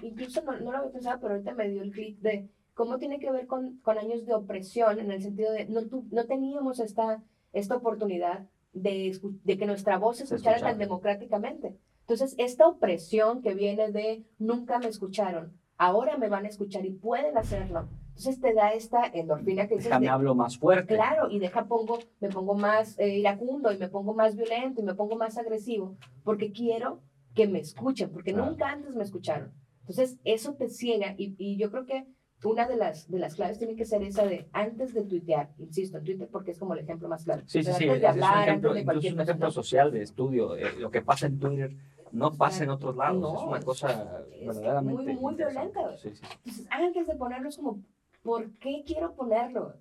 incluso 0.02 0.42
no, 0.42 0.58
no 0.58 0.72
lo 0.72 0.78
había 0.78 0.90
pensado, 0.90 1.20
pero 1.20 1.34
ahorita 1.34 1.54
me 1.54 1.68
dio 1.68 1.82
el 1.82 1.92
clic 1.92 2.18
de 2.18 2.48
cómo 2.74 2.98
tiene 2.98 3.20
que 3.20 3.30
ver 3.30 3.46
con, 3.46 3.76
con 3.78 3.96
años 3.96 4.26
de 4.26 4.34
opresión, 4.34 4.98
en 4.98 5.12
el 5.12 5.22
sentido 5.22 5.52
de 5.52 5.66
no, 5.66 5.86
tu- 5.86 6.04
no 6.10 6.24
teníamos 6.26 6.80
esta, 6.80 7.22
esta 7.52 7.76
oportunidad 7.76 8.48
de, 8.72 9.16
de 9.44 9.56
que 9.56 9.66
nuestra 9.66 9.98
voz 9.98 10.16
se 10.16 10.24
escuchara 10.24 10.58
tan 10.58 10.78
democráticamente. 10.78 11.76
Entonces, 12.00 12.34
esta 12.38 12.66
opresión 12.66 13.40
que 13.40 13.54
viene 13.54 13.92
de 13.92 14.24
nunca 14.38 14.78
me 14.80 14.88
escucharon, 14.88 15.52
ahora 15.78 16.16
me 16.16 16.28
van 16.28 16.44
a 16.44 16.48
escuchar 16.48 16.84
y 16.86 16.90
pueden 16.90 17.36
hacerlo. 17.36 17.88
Entonces 18.08 18.40
te 18.40 18.54
da 18.54 18.72
esta 18.72 19.04
endorfina 19.06 19.68
que 19.68 19.74
dices 19.76 19.90
Déjame 19.90 20.06
de, 20.06 20.10
hablo 20.10 20.34
más 20.34 20.56
fuerte. 20.58 20.94
Claro, 20.94 21.30
y 21.30 21.38
deja 21.38 21.66
pongo, 21.66 21.98
me 22.20 22.28
pongo 22.30 22.54
más 22.54 22.98
eh, 22.98 23.18
iracundo 23.18 23.72
y 23.72 23.78
me 23.78 23.88
pongo 23.88 24.14
más 24.14 24.36
violento 24.36 24.80
y 24.80 24.84
me 24.84 24.94
pongo 24.94 25.16
más 25.16 25.36
agresivo, 25.36 25.96
porque 26.24 26.50
quiero 26.50 27.02
que 27.34 27.46
me 27.46 27.58
escuchen, 27.58 28.10
porque 28.10 28.32
Claro. 28.32 28.50
nunca 28.50 28.70
antes 28.70 28.94
me 28.94 29.04
escucharon. 29.04 29.52
Entonces, 29.80 30.18
eso 30.24 30.54
te 30.54 30.68
ciega 30.68 31.14
y, 31.18 31.34
y 31.38 31.58
yo 31.58 31.70
creo 31.70 31.84
que 31.84 32.06
una 32.42 32.66
de 32.66 32.76
las, 32.76 33.10
de 33.10 33.18
las 33.18 33.34
claves 33.34 33.58
tiene 33.58 33.76
que 33.76 33.84
ser 33.84 34.02
esa 34.02 34.24
de 34.26 34.48
antes 34.52 34.94
de 34.94 35.02
tuitear, 35.04 35.50
insisto, 35.58 35.98
en 35.98 36.04
Twitter 36.04 36.28
porque 36.30 36.50
es 36.52 36.58
como 36.58 36.74
el 36.74 36.80
ejemplo 36.80 37.08
más 37.08 37.24
claro. 37.24 37.42
Sí, 37.46 37.62
sí, 37.62 37.72
sí, 37.72 37.84
es, 37.88 37.96
es 37.96 38.00
un 38.00 38.06
hablar, 38.06 38.48
ejemplo, 38.48 38.70
un 38.72 39.20
ejemplo 39.20 39.50
social 39.50 39.90
de 39.92 40.02
estudio. 40.02 40.56
eh, 40.56 40.72
lo 40.78 40.90
que 40.90 41.02
pasa 41.02 41.26
en 41.26 41.38
Twitter 41.38 41.76
no 42.16 42.32
pasa 42.32 42.64
en 42.64 42.70
otros 42.70 42.96
lados. 42.96 43.20
No, 43.20 43.36
es 43.36 43.42
una 43.46 43.60
cosa 43.62 44.22
es 44.32 44.46
verdaderamente 44.46 45.02
muy, 45.02 45.14
muy 45.16 45.34
violenta. 45.34 45.96
Sí, 45.98 46.10
sí. 46.14 46.22
Entonces, 46.44 46.66
antes 46.70 47.06
de 47.06 47.14
ponerlo 47.14 47.48
es 47.48 47.56
como, 47.56 47.82
¿por 48.22 48.50
qué 48.58 48.82
quiero 48.86 49.14
ponerlo? 49.14 49.74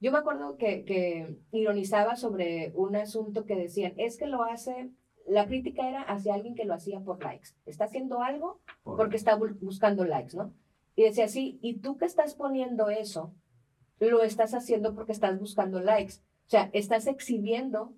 Yo 0.00 0.12
me 0.12 0.18
acuerdo 0.18 0.56
que, 0.56 0.84
que 0.84 1.36
ironizaba 1.52 2.16
sobre 2.16 2.72
un 2.74 2.96
asunto 2.96 3.44
que 3.44 3.56
decían, 3.56 3.94
es 3.96 4.16
que 4.16 4.26
lo 4.26 4.42
hace, 4.44 4.90
la 5.26 5.46
crítica 5.46 5.88
era 5.88 6.02
hacia 6.02 6.34
alguien 6.34 6.54
que 6.54 6.64
lo 6.64 6.74
hacía 6.74 7.00
por 7.00 7.22
likes. 7.22 7.50
Está 7.66 7.84
haciendo 7.84 8.22
algo 8.22 8.60
Por- 8.82 8.96
porque 8.96 9.16
está 9.16 9.36
bu- 9.38 9.58
buscando 9.60 10.04
likes, 10.04 10.36
¿no? 10.36 10.52
Y 10.96 11.02
decía 11.04 11.24
así, 11.24 11.58
y 11.62 11.78
tú 11.78 11.96
que 11.96 12.04
estás 12.04 12.34
poniendo 12.34 12.90
eso, 12.90 13.32
lo 13.98 14.22
estás 14.22 14.54
haciendo 14.54 14.94
porque 14.94 15.12
estás 15.12 15.38
buscando 15.38 15.80
likes. 15.80 16.14
O 16.46 16.50
sea, 16.50 16.68
estás 16.72 17.06
exhibiendo, 17.06 17.92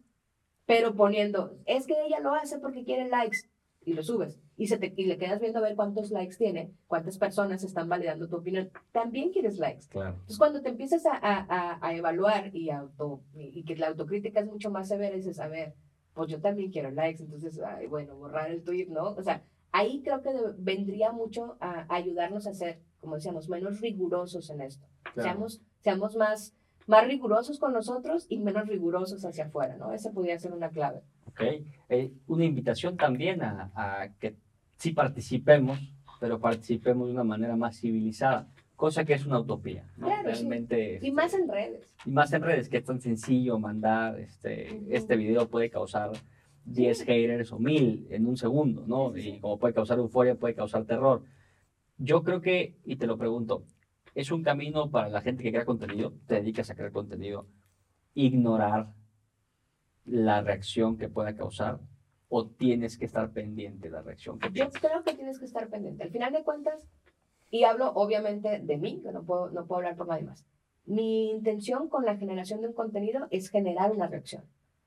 pero 0.66 0.94
poniendo, 0.94 1.56
es 1.66 1.86
que 1.86 1.94
ella 2.06 2.20
lo 2.20 2.34
hace 2.34 2.58
porque 2.58 2.84
quiere 2.84 3.08
likes, 3.08 3.38
y 3.84 3.92
lo 3.92 4.02
subes. 4.02 4.38
Y, 4.56 4.66
se 4.68 4.78
te, 4.78 4.92
y 4.96 5.04
le 5.06 5.18
quedas 5.18 5.40
viendo 5.40 5.58
a 5.58 5.62
ver 5.62 5.74
cuántos 5.76 6.10
likes 6.10 6.36
tiene, 6.36 6.72
cuántas 6.86 7.18
personas 7.18 7.62
están 7.64 7.88
validando 7.88 8.28
tu 8.28 8.36
opinión. 8.36 8.70
También 8.92 9.30
quieres 9.32 9.58
likes. 9.58 9.86
Claro. 9.88 10.10
Entonces, 10.10 10.38
cuando 10.38 10.62
te 10.62 10.68
empiezas 10.70 11.04
a, 11.06 11.16
a- 11.16 11.78
a- 11.80 11.94
evaluar 11.94 12.54
y, 12.54 12.70
auto, 12.70 13.20
y, 13.34 13.58
y 13.60 13.64
que 13.64 13.76
la 13.76 13.88
autocrítica 13.88 14.40
es 14.40 14.46
mucho 14.46 14.70
más 14.70 14.88
severa, 14.88 15.16
dices, 15.16 15.38
a 15.40 15.48
ver, 15.48 15.74
pues 16.14 16.30
yo 16.30 16.40
también 16.40 16.70
quiero 16.70 16.90
likes, 16.92 17.22
entonces, 17.22 17.60
ay, 17.60 17.86
bueno, 17.88 18.14
borrar 18.16 18.50
el 18.50 18.62
tweet, 18.62 18.86
¿no? 18.88 19.10
O 19.10 19.22
sea, 19.22 19.42
ahí 19.72 20.02
creo 20.02 20.22
que 20.22 20.32
de- 20.32 20.52
vendría 20.56 21.10
mucho 21.12 21.56
a, 21.60 21.86
a 21.88 21.96
ayudarnos 21.96 22.46
a 22.46 22.54
ser, 22.54 22.80
como 23.00 23.16
decíamos, 23.16 23.48
menos 23.48 23.80
rigurosos 23.80 24.48
en 24.50 24.60
esto. 24.60 24.86
Claro. 25.02 25.22
Seamos, 25.28 25.60
seamos 25.80 26.16
más, 26.16 26.54
más 26.86 27.06
rigurosos 27.06 27.58
con 27.58 27.72
nosotros 27.72 28.26
y 28.28 28.38
menos 28.38 28.66
rigurosos 28.68 29.24
hacia 29.24 29.46
afuera, 29.46 29.76
¿no? 29.76 29.92
Esa 29.92 30.12
podría 30.12 30.38
ser 30.38 30.52
una 30.52 30.68
clave. 30.70 31.00
¿ok? 31.26 31.40
Eh, 31.88 32.12
una 32.26 32.44
invitación 32.44 32.96
también 32.96 33.42
a, 33.42 33.70
a 33.74 34.08
que 34.20 34.36
sí 34.76 34.92
participemos, 34.92 35.78
pero 36.20 36.38
participemos 36.40 37.06
de 37.08 37.14
una 37.14 37.24
manera 37.24 37.56
más 37.56 37.78
civilizada, 37.80 38.48
cosa 38.76 39.04
que 39.04 39.14
es 39.14 39.24
una 39.26 39.40
utopía, 39.40 39.88
¿no? 39.96 40.06
Claro, 40.06 40.22
sí. 40.34 40.42
Realmente, 40.42 40.92
Y 40.92 40.94
este, 40.96 41.12
más 41.12 41.34
en 41.34 41.48
redes. 41.48 41.94
y 42.04 42.10
más 42.10 42.32
en 42.32 42.42
redes, 42.42 42.68
que 42.68 42.78
es 42.78 42.84
tan 42.84 43.00
sencillo 43.00 43.58
mandar, 43.58 44.18
este, 44.20 44.68
Ujú. 44.74 44.86
este 44.90 45.16
video 45.16 45.48
puede 45.48 45.70
causar 45.70 46.10
10 46.66 47.04
haters 47.04 47.52
o 47.52 47.58
1000 47.58 48.06
en 48.10 48.26
un 48.26 48.36
segundo, 48.36 48.84
¿no? 48.86 49.12
Sí, 49.14 49.20
sí. 49.22 49.28
Y 49.36 49.40
como 49.40 49.58
puede 49.58 49.74
causar 49.74 49.98
euforia, 49.98 50.34
puede 50.34 50.54
causar 50.54 50.84
terror. 50.84 51.22
Yo 51.98 52.22
creo 52.24 52.40
que, 52.40 52.76
y 52.84 52.96
te 52.96 53.06
lo 53.06 53.16
pregunto, 53.18 53.64
¿es 54.14 54.30
un 54.30 54.42
camino 54.42 54.90
para 54.90 55.08
la 55.08 55.20
gente 55.20 55.42
que 55.42 55.50
crea 55.52 55.64
contenido? 55.64 56.12
Te 56.26 56.36
dedicas 56.36 56.70
a 56.70 56.74
crear 56.74 56.92
contenido, 56.92 57.46
ignorar 58.14 58.88
la 60.04 60.40
reacción 60.42 60.96
que 60.98 61.08
pueda 61.08 61.34
causar 61.34 61.80
o 62.28 62.46
tienes 62.46 62.98
que 62.98 63.04
estar 63.04 63.30
pendiente 63.30 63.88
de 63.88 63.92
la 63.94 64.02
reacción 64.02 64.38
que 64.38 64.50
Yo 64.52 64.70
creo 64.70 65.02
que 65.04 65.14
tienes 65.14 65.38
que 65.38 65.44
estar 65.46 65.68
pendiente. 65.68 66.02
Al 66.02 66.10
final 66.10 66.32
de 66.32 66.42
cuentas, 66.42 66.86
y 67.50 67.64
hablo 67.64 67.92
obviamente 67.94 68.58
de 68.58 68.76
mí, 68.76 69.00
que 69.02 69.12
no 69.12 69.22
puedo, 69.24 69.50
no 69.50 69.66
puedo 69.66 69.78
hablar 69.78 69.96
por 69.96 70.08
nadie 70.08 70.24
más. 70.24 70.44
Mi 70.86 71.30
intención 71.30 71.88
con 71.88 72.04
la 72.04 72.16
generación 72.16 72.60
de 72.60 72.68
un 72.68 72.74
contenido 72.74 73.26
es 73.30 73.48
generar 73.50 73.92
una 73.92 74.06
reacción. 74.08 74.44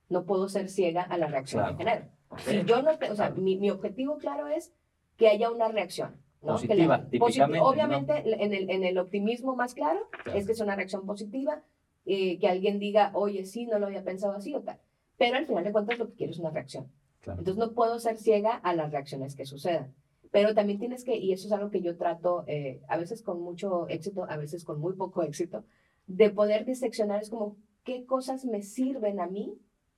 No 0.09 0.25
puedo 0.25 0.47
ser 0.49 0.69
ciega 0.69 1.01
a 1.01 1.17
la 1.17 1.27
reacción 1.27 1.61
Claro. 1.63 1.77
que 1.77 1.83
genero. 1.83 2.05
Si 2.39 2.63
yo 2.65 2.81
no, 2.81 2.97
te- 2.97 3.09
o 3.09 3.15
sea, 3.15 3.31
mi, 3.31 3.57
mi 3.57 3.71
objetivo 3.71 4.17
claro 4.17 4.47
es 4.47 4.73
que 5.15 5.29
haya 5.29 5.49
una 5.49 5.69
reacción. 5.69 6.15
Positiva, 6.53 6.97
la- 6.97 7.09
típicamente, 7.09 7.59
¿no? 7.59 7.69
Obviamente, 7.69 8.13
en, 8.43 8.53
el, 8.53 8.69
en 8.69 8.83
el 8.83 8.97
optimismo 8.97 9.55
más 9.55 9.73
claro, 9.73 9.99
Claro. 10.23 10.37
es 10.39 10.45
que 10.45 10.51
es 10.53 10.59
una 10.59 10.75
reacción 10.75 11.05
positiva, 11.05 11.63
eh, 12.05 12.39
que 12.39 12.47
alguien 12.47 12.79
diga, 12.79 13.11
oye, 13.13 13.45
sí, 13.45 13.65
no 13.65 13.79
lo 13.79 13.87
había 13.87 14.03
pensado 14.03 14.33
así 14.33 14.53
o 14.55 14.61
tal. 14.61 14.79
Pero 15.17 15.37
al 15.37 15.45
final 15.45 15.63
de 15.63 15.71
cuentas 15.71 15.97
lo 15.99 16.07
que 16.07 16.13
quiero 16.13 16.31
es 16.31 16.39
una 16.39 16.51
reacción. 16.51 16.87
Claro. 17.21 17.39
Entonces 17.39 17.59
no 17.59 17.73
puedo 17.73 17.99
ser 17.99 18.17
ciega 18.17 18.51
a 18.55 18.73
las 18.75 18.91
reacciones 18.91 19.35
que 19.35 19.45
sucedan. 19.45 19.93
Pero 20.31 20.53
también 20.53 20.77
tienes 20.79 21.03
que, 21.03 21.15
y 21.17 21.31
eso 21.33 21.47
es 21.47 21.53
algo 21.53 21.69
que 21.71 21.81
yo 21.81 21.97
trato, 21.97 22.43
eh, 22.47 22.81
a 22.87 22.97
veces 22.97 23.23
con 23.23 23.41
mucho 23.41 23.87
éxito, 23.89 24.25
a 24.29 24.37
veces 24.37 24.63
con 24.63 24.79
muy 24.79 24.93
poco 24.93 25.23
éxito, 25.23 25.63
de 26.05 26.29
poder 26.29 26.65
diseccionar, 26.65 27.21
es 27.21 27.29
como, 27.29 27.57
¿qué 27.83 28.05
cosas 28.05 28.45
me 28.45 28.61
sirven 28.61 29.19
a 29.19 29.27
mí 29.27 29.57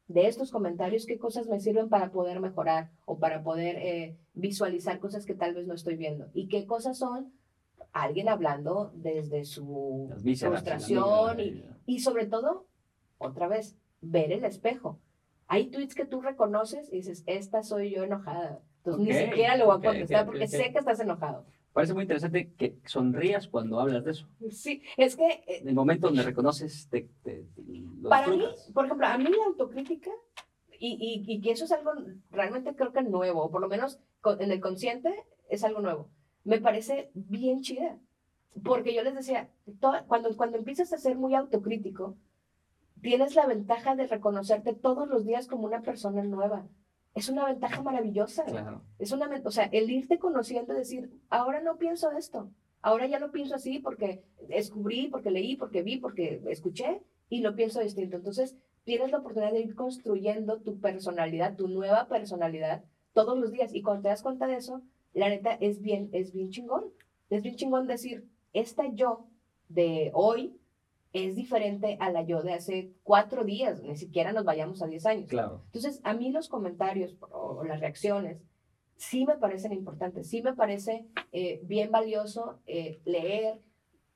de 0.09 0.27
estos 0.27 0.51
comentarios? 0.51 1.05
¿Qué 1.05 1.17
cosas 1.17 1.47
me 1.47 1.61
sirven 1.61 1.87
para 1.87 2.11
poder 2.11 2.41
mejorar 2.41 2.91
o 3.05 3.19
para 3.19 3.41
poder 3.43 3.77
eh, 3.77 4.17
visualizar 4.33 4.99
cosas 4.99 5.25
que 5.25 5.35
tal 5.35 5.53
vez 5.53 5.65
no 5.67 5.75
estoy 5.75 5.95
viendo? 5.95 6.29
¿Y 6.33 6.49
qué 6.49 6.65
cosas 6.65 6.97
son 6.97 7.31
alguien 7.93 8.29
hablando 8.29 8.91
desde 8.95 9.45
su 9.45 10.11
frustración 10.13 11.39
y, 11.39 11.63
y 11.85 11.99
sobre 11.99 12.25
todo, 12.25 12.67
otra 13.17 13.47
vez, 13.47 13.77
ver 14.01 14.31
el 14.31 14.45
espejo. 14.45 14.99
Hay 15.47 15.71
tweets 15.71 15.95
que 15.95 16.05
tú 16.05 16.21
reconoces 16.21 16.91
y 16.91 16.97
dices, 16.97 17.23
esta 17.25 17.63
soy 17.63 17.91
yo 17.91 18.03
enojada. 18.03 18.61
Entonces 18.77 19.07
ni 19.07 19.13
siquiera 19.13 19.57
le 19.57 19.65
voy 19.65 19.77
a 19.77 19.81
contestar 19.81 20.25
porque 20.25 20.47
sé 20.47 20.71
que 20.71 20.79
estás 20.79 20.99
enojado. 20.99 21.45
Parece 21.73 21.93
muy 21.93 22.03
interesante 22.03 22.51
que 22.57 22.77
sonrías 22.85 23.47
cuando 23.47 23.79
hablas 23.79 24.03
de 24.03 24.11
eso. 24.11 24.27
Sí, 24.51 24.81
es 24.97 25.15
que 25.15 25.27
eh, 25.27 25.59
En 25.61 25.69
el 25.69 25.75
momento 25.75 26.07
donde 26.07 26.23
reconoces, 26.23 26.87
te, 26.89 27.09
te- 27.23 27.45
lo 28.01 28.09
para 28.09 28.27
mí, 28.27 28.37
disfrutas. 28.37 28.71
por 28.73 28.85
ejemplo, 28.85 29.07
a 29.07 29.17
mí 29.17 29.25
la 29.25 29.45
autocrítica, 29.45 30.11
y, 30.79 30.97
y, 31.27 31.31
y 31.31 31.41
que 31.41 31.51
eso 31.51 31.65
es 31.65 31.71
algo 31.71 31.91
realmente 32.31 32.73
creo 32.75 32.91
que 32.93 33.01
nuevo, 33.03 33.43
o 33.43 33.51
por 33.51 33.61
lo 33.61 33.67
menos 33.67 33.99
en 34.39 34.51
el 34.51 34.59
consciente 34.61 35.13
es 35.49 35.63
algo 35.63 35.81
nuevo, 35.81 36.09
me 36.43 36.59
parece 36.59 37.11
bien 37.13 37.61
chida. 37.61 37.97
Porque 38.63 38.93
yo 38.95 39.03
les 39.03 39.13
decía, 39.13 39.49
to- 39.79 39.93
cuando, 40.07 40.35
cuando 40.35 40.57
empiezas 40.57 40.91
a 40.91 40.97
ser 40.97 41.15
muy 41.17 41.35
autocrítico, 41.35 42.17
tienes 43.01 43.35
la 43.35 43.45
ventaja 43.45 43.95
de 43.95 44.07
reconocerte 44.07 44.73
todos 44.73 45.07
los 45.07 45.25
días 45.25 45.47
como 45.47 45.65
una 45.67 45.81
persona 45.81 46.23
nueva. 46.23 46.67
Es 47.19 47.27
una 47.27 47.45
ventaja 47.45 47.81
maravillosa. 47.81 48.45
Claro. 48.45 48.81
Es 48.97 49.11
una, 49.11 49.29
o 49.43 49.51
sea, 49.51 49.65
el 49.73 49.91
irte 49.91 50.19
conociendo 50.19 50.73
decir, 50.73 51.11
ahora 51.29 51.59
no 51.59 51.77
pienso 51.77 52.11
esto, 52.11 52.49
ahora 52.81 53.07
ya 53.07 53.19
lo 53.19 53.31
pienso 53.31 53.55
así 53.55 53.79
porque 53.79 54.23
descubrí, 54.47 55.09
porque 55.09 55.29
leí, 55.29 55.57
porque 55.57 55.83
vi, 55.83 55.97
porque 55.97 56.41
escuché 56.47 57.01
y 57.27 57.41
lo 57.41 57.55
pienso 57.55 57.81
distinto. 57.81 58.15
Entonces, 58.15 58.55
tienes 58.85 59.11
la 59.11 59.17
oportunidad 59.17 59.51
de 59.51 59.59
ir 59.59 59.75
construyendo 59.75 60.61
tu 60.61 60.79
personalidad, 60.79 61.57
tu 61.57 61.67
nueva 61.67 62.07
personalidad 62.07 62.85
todos 63.11 63.37
los 63.37 63.51
días 63.51 63.75
y 63.75 63.81
cuando 63.81 64.03
te 64.03 64.07
das 64.09 64.23
cuenta 64.23 64.47
de 64.47 64.55
eso, 64.55 64.81
la 65.13 65.27
neta 65.27 65.53
es 65.59 65.81
bien, 65.81 66.09
es 66.13 66.31
bien 66.31 66.51
chingón. 66.51 66.85
Es 67.29 67.43
bien 67.43 67.55
chingón 67.55 67.85
decir, 67.85 68.29
esta 68.53 68.87
yo 68.93 69.27
de 69.67 70.09
hoy 70.13 70.58
es 71.13 71.35
diferente 71.35 71.97
a 71.99 72.11
la 72.11 72.23
yo 72.23 72.41
de 72.43 72.53
hace 72.53 72.93
cuatro 73.03 73.43
días, 73.43 73.81
ni 73.81 73.95
siquiera 73.95 74.31
nos 74.31 74.45
vayamos 74.45 74.81
a 74.81 74.87
diez 74.87 75.05
años. 75.05 75.27
Claro. 75.27 75.63
Entonces, 75.65 76.01
a 76.03 76.13
mí 76.13 76.31
los 76.31 76.49
comentarios 76.49 77.17
o, 77.31 77.63
las 77.63 77.79
reacciones 77.79 78.41
sí 78.95 79.25
me 79.25 79.37
parecen 79.37 79.73
importantes, 79.73 80.29
sí 80.29 80.41
me 80.41 80.53
parece 80.53 81.07
eh, 81.31 81.61
bien 81.63 81.89
valioso 81.91 82.59
eh, 82.67 82.99
leer 83.05 83.59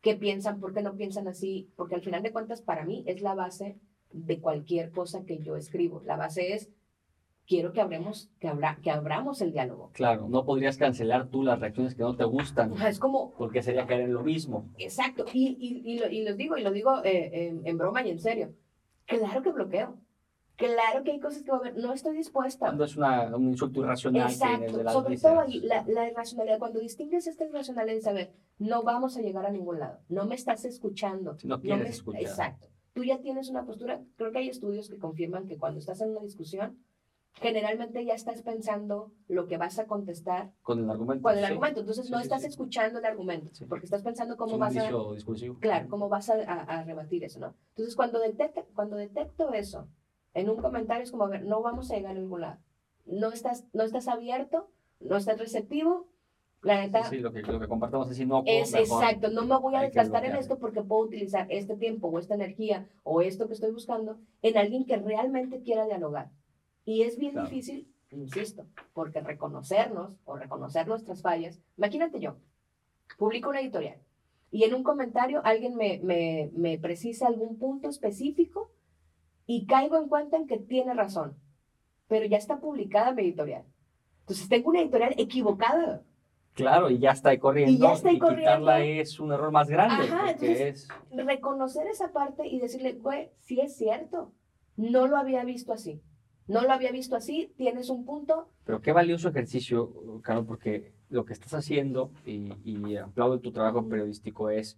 qué 0.01 0.15
piensan, 0.15 0.59
por 0.59 0.73
qué 0.73 0.83
no 0.83 0.95
piensan 0.95 1.27
así, 1.27 1.71
porque 1.75 1.95
al 1.95 2.01
final 2.01 2.21
de 2.21 2.31
cuentas 2.31 2.61
para 2.61 2.85
mí 2.85 3.03
es 3.07 3.21
la 3.21 3.33
base 3.33 3.79
de 4.11 4.39
cualquier 4.39 4.91
cosa 4.91 5.25
que 5.25 5.39
yo 5.39 5.55
escribo. 5.55 6.01
La 6.05 6.17
base 6.17 6.53
es, 6.53 6.69
quiero 7.47 7.73
que 7.73 7.81
abramos, 7.81 8.29
que, 8.39 8.47
abra, 8.47 8.77
que 8.81 8.89
abramos 8.91 9.41
el 9.41 9.51
diálogo. 9.51 9.91
Claro. 9.93 10.27
No 10.29 10.45
podrías 10.45 10.77
cancelar 10.77 11.27
tú 11.27 11.43
las 11.43 11.59
reacciones 11.59 11.95
que 11.95 12.03
no 12.03 12.15
te 12.15 12.23
gustan, 12.23 12.71
O 12.71 12.77
sea, 12.77 12.89
es 12.89 12.99
como, 12.99 13.33
porque 13.37 13.61
sería 13.61 13.85
caer 13.85 14.01
en 14.01 14.13
lo 14.13 14.23
mismo. 14.23 14.69
exacto, 14.77 15.25
y, 15.33 15.57
y, 15.59 15.91
y, 15.93 15.99
lo, 15.99 16.09
y 16.09 16.23
lo 16.23 16.35
digo, 16.35 16.57
y 16.57 16.61
lo 16.63 16.71
digo 16.71 17.03
eh, 17.03 17.47
en, 17.49 17.65
en 17.67 17.77
broma 17.77 18.05
y 18.05 18.11
en 18.11 18.19
serio, 18.19 18.53
claro 19.05 19.41
que 19.41 19.51
bloqueo. 19.51 19.97
Claro 20.55 21.03
que 21.03 21.11
hay 21.11 21.19
cosas 21.19 21.41
que 21.41 21.49
voy 21.49 21.59
a 21.61 21.63
ver, 21.63 21.77
no 21.77 21.93
estoy 21.93 22.15
dispuesta. 22.15 22.67
Cuando 22.67 22.83
es 22.83 22.95
una, 22.95 23.35
un 23.35 23.49
insulto 23.49 23.81
irracional 23.81 24.27
de 24.27 24.33
Exacto, 24.33 24.83
las 24.83 24.93
sobre 24.93 25.17
todo 25.17 25.39
ahí, 25.39 25.59
la, 25.61 25.83
la 25.87 26.07
irracionalidad, 26.07 26.59
cuando 26.59 26.79
distingues 26.79 27.25
esta 27.25 27.43
irracionalidad 27.45 27.97
es 27.97 28.03
saber, 28.03 28.33
no 28.59 28.83
vamos 28.83 29.17
a 29.17 29.21
llegar 29.21 29.47
a 29.47 29.51
ningún 29.51 29.79
lado, 29.79 29.97
no 30.09 30.25
me 30.27 30.35
estás 30.35 30.63
escuchando. 30.63 31.35
Si 31.39 31.47
no 31.47 31.55
no 31.55 31.61
quieres 31.61 31.83
me- 31.83 31.89
escuchar. 31.89 32.21
Exacto. 32.21 32.67
Tú 32.93 33.03
ya 33.03 33.19
tienes 33.19 33.49
una 33.49 33.65
postura, 33.65 33.99
creo 34.15 34.31
que 34.31 34.37
hay 34.37 34.49
estudios 34.49 34.87
que 34.91 34.99
confirman 34.99 35.47
que 35.47 35.57
cuando 35.57 35.79
estás 35.79 35.99
en 36.01 36.11
una 36.11 36.21
discusión, 36.21 36.77
generalmente 37.33 38.05
ya 38.05 38.13
estás 38.13 38.41
pensando 38.41 39.11
lo 39.27 39.47
que 39.47 39.57
vas 39.57 39.79
a 39.79 39.85
contestar 39.87 40.51
Con 40.61 40.79
el 40.79 40.89
argumento. 40.89 41.23
con 41.23 41.33
el 41.33 41.39
sí. 41.39 41.45
argumento, 41.45 41.79
entonces 41.81 42.05
Sí, 42.05 42.11
no 42.11 42.17
sí, 42.19 42.23
estás 42.23 42.43
escuchando 42.43 42.99
el 42.99 43.05
argumento, 43.05 43.49
porque 43.67 43.85
estás 43.85 44.03
pensando 44.03 44.33
Es 44.35 44.37
cómo 44.37 44.53
un 44.53 44.59
vas 44.59 44.77
a... 44.77 44.91
discursivo. 45.13 45.57
Claro, 45.59 45.89
cómo 45.89 46.09
vas 46.09 46.29
a, 46.29 46.35
a- 46.35 46.61
a 46.79 46.83
rebatir 46.83 47.23
eso, 47.23 47.39
¿no? 47.39 47.53
Entonces, 47.69 47.95
cuando, 47.95 48.19
detecta, 48.19 48.63
cuando 48.75 48.95
detecto 48.95 49.51
eso 49.53 49.87
en 50.33 50.49
un 50.49 50.57
comentario, 50.57 51.03
es 51.03 51.11
como, 51.11 51.25
a 51.25 51.29
ver, 51.29 51.43
no 51.45 51.61
vamos 51.61 51.91
a 51.91 51.95
llegar 51.95 52.11
a 52.15 52.19
ningún 52.19 52.41
lado. 52.41 52.59
No 53.05 53.31
estás, 53.31 53.65
no 53.73 53.83
estás 53.83 54.07
abierto, 54.07 54.69
no 54.99 55.17
estás 55.17 55.37
receptivo. 55.39 56.07
La 56.61 56.79
neta, 56.79 57.03
Sí, 57.03 57.17
lo 57.17 57.33
que, 57.33 57.41
lo 57.41 57.59
que 57.59 57.67
compartamos 57.67 58.09
es 58.09 58.17
inocuo. 58.21 58.45
es 58.47 58.71
mejor. 58.71 59.03
exacto, 59.03 59.29
no 59.29 59.45
me 59.45 59.57
voy 59.59 59.75
a 59.75 59.81
desgastar 59.81 60.23
en 60.23 60.37
esto 60.37 60.57
porque 60.59 60.81
puedo 60.81 61.01
utilizar 61.01 61.45
este 61.49 61.75
tiempo 61.75 62.07
o 62.07 62.19
esta 62.19 62.35
energía 62.35 62.87
o 63.03 63.21
esto 63.21 63.47
que 63.47 63.53
estoy 63.53 63.71
buscando 63.71 64.17
en 64.41 64.57
alguien 64.57 64.85
que 64.85 64.95
realmente 64.95 65.61
quiera 65.61 65.85
dialogar. 65.85 66.29
Y 66.85 67.03
es 67.03 67.17
bien 67.17 67.33
Claro. 67.33 67.49
difícil, 67.49 67.87
insisto, 68.11 68.65
porque 68.93 69.21
reconocernos 69.21 70.13
o 70.25 70.35
reconocer 70.35 70.87
nuestras 70.87 71.21
fallas, 71.21 71.59
imagínate 71.77 72.19
yo, 72.19 72.35
publico 73.17 73.49
una 73.49 73.61
editorial 73.61 73.97
y 74.51 74.63
en 74.63 74.73
un 74.73 74.83
comentario 74.83 75.41
alguien 75.45 75.75
me, 75.75 75.99
me, 76.03 76.51
me 76.55 76.77
precisa 76.77 77.27
algún 77.27 77.57
punto 77.57 77.89
específico 77.89 78.71
y 79.45 79.65
caigo 79.65 79.97
en 79.97 80.07
cuenta 80.09 80.37
en 80.37 80.47
que 80.47 80.57
tiene 80.57 80.93
razón, 80.93 81.35
pero 82.07 82.25
ya 82.25 82.37
está 82.37 82.59
publicada 82.59 83.13
mi 83.13 83.23
editorial. 83.23 83.63
Entonces 84.21 84.47
tengo 84.47 84.69
una 84.69 84.81
editorial 84.81 85.13
equivocada. 85.17 86.03
Claro, 86.53 86.89
y 86.91 86.99
ya 86.99 87.11
está 87.11 87.29
ahí 87.29 87.39
corriendo. 87.39 87.73
Y 87.73 87.77
ya 87.79 87.93
está 87.93 88.09
ahí 88.09 88.15
quitarla 88.19 88.73
corriendo. 88.77 89.01
es 89.01 89.19
un 89.19 89.31
error 89.33 89.51
más 89.51 89.67
grande. 89.69 90.03
Ajá, 90.07 90.31
entonces- 90.31 90.87
es. 91.11 91.25
reconocer 91.25 91.87
esa 91.87 92.13
parte 92.13 92.47
y 92.47 92.59
decirle, 92.59 92.93
güey, 92.93 93.31
sí 93.39 93.59
es 93.59 93.75
cierto, 93.75 94.31
no 94.77 95.07
lo 95.07 95.17
había 95.17 95.43
visto 95.43 95.73
así, 95.73 96.01
no 96.47 96.61
lo 96.61 96.71
había 96.71 96.91
visto 96.91 97.15
así, 97.15 97.51
tienes 97.57 97.89
un 97.89 98.05
punto, 98.05 98.49
Pero 98.65 98.81
qué 98.81 98.91
valioso 98.91 99.29
ejercicio, 99.29 99.93
Carlos, 100.21 100.45
porque 100.47 100.91
lo 101.09 101.25
que 101.25 101.33
estás 101.33 101.53
haciendo, 101.53 102.11
y, 102.25 102.51
y 102.65 102.97
aplaudo 102.97 103.39
tu 103.39 103.51
trabajo 103.51 103.87
periodístico, 103.87 104.49
es 104.49 104.77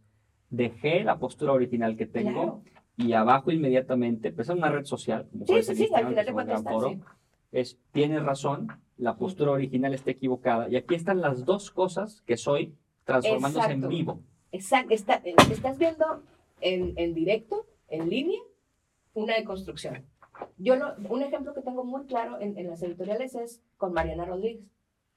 dejé 0.49 1.03
la 1.03 1.18
postura 1.18 1.53
original 1.53 1.95
que 1.97 2.05
tengo 2.05 2.32
claro. 2.32 2.61
y 2.97 3.13
abajo 3.13 3.51
inmediatamente, 3.51 4.32
en 4.38 4.57
una 4.57 4.70
red 4.70 4.86
social, 4.86 5.28
como 5.32 5.45
Sí, 5.45 5.51
puede 5.53 5.63
sí, 5.63 5.76
ser 5.76 5.88
sí, 5.88 5.93
al 5.93 6.07
final 6.07 6.26
de 6.26 6.34
cuentas 6.34 6.63
es, 7.51 7.78
tienes 7.91 8.22
razón, 8.24 8.68
la 8.97 9.16
postura 9.18 9.51
original 9.51 9.93
está 9.93 10.11
equivocada, 10.11 10.70
y 10.70 10.76
aquí 10.76 10.95
están 10.95 11.22
las 11.22 11.45
dos 11.45 11.72
cosas 11.72 12.22
que 12.26 12.38
soy 12.38 12.76
transformándose 13.05 13.72
en 13.72 13.88
vivo. 13.88 14.20
Exacto, 14.51 14.93
está- 14.93 15.22
eh, 15.26 15.36
estás 15.51 15.78
viendo 15.78 16.24
en, 16.61 16.93
en 16.97 17.13
directo, 17.13 17.66
en 17.88 18.09
línea, 18.09 18.39
una 19.13 19.36
deconstrucción. 19.36 20.05
Yo 20.57 20.75
lo- 20.75 20.95
un 21.09 21.21
ejemplo 21.21 21.53
que 21.53 21.61
tengo 21.61 21.83
muy 21.83 22.05
claro 22.05 22.39
en, 22.39 22.57
en 22.57 22.67
las 22.69 22.81
editoriales 22.83 23.36
es 23.36 23.61
con 23.77 23.93
Mariana 23.93 24.25
Rodríguez. 24.25 24.63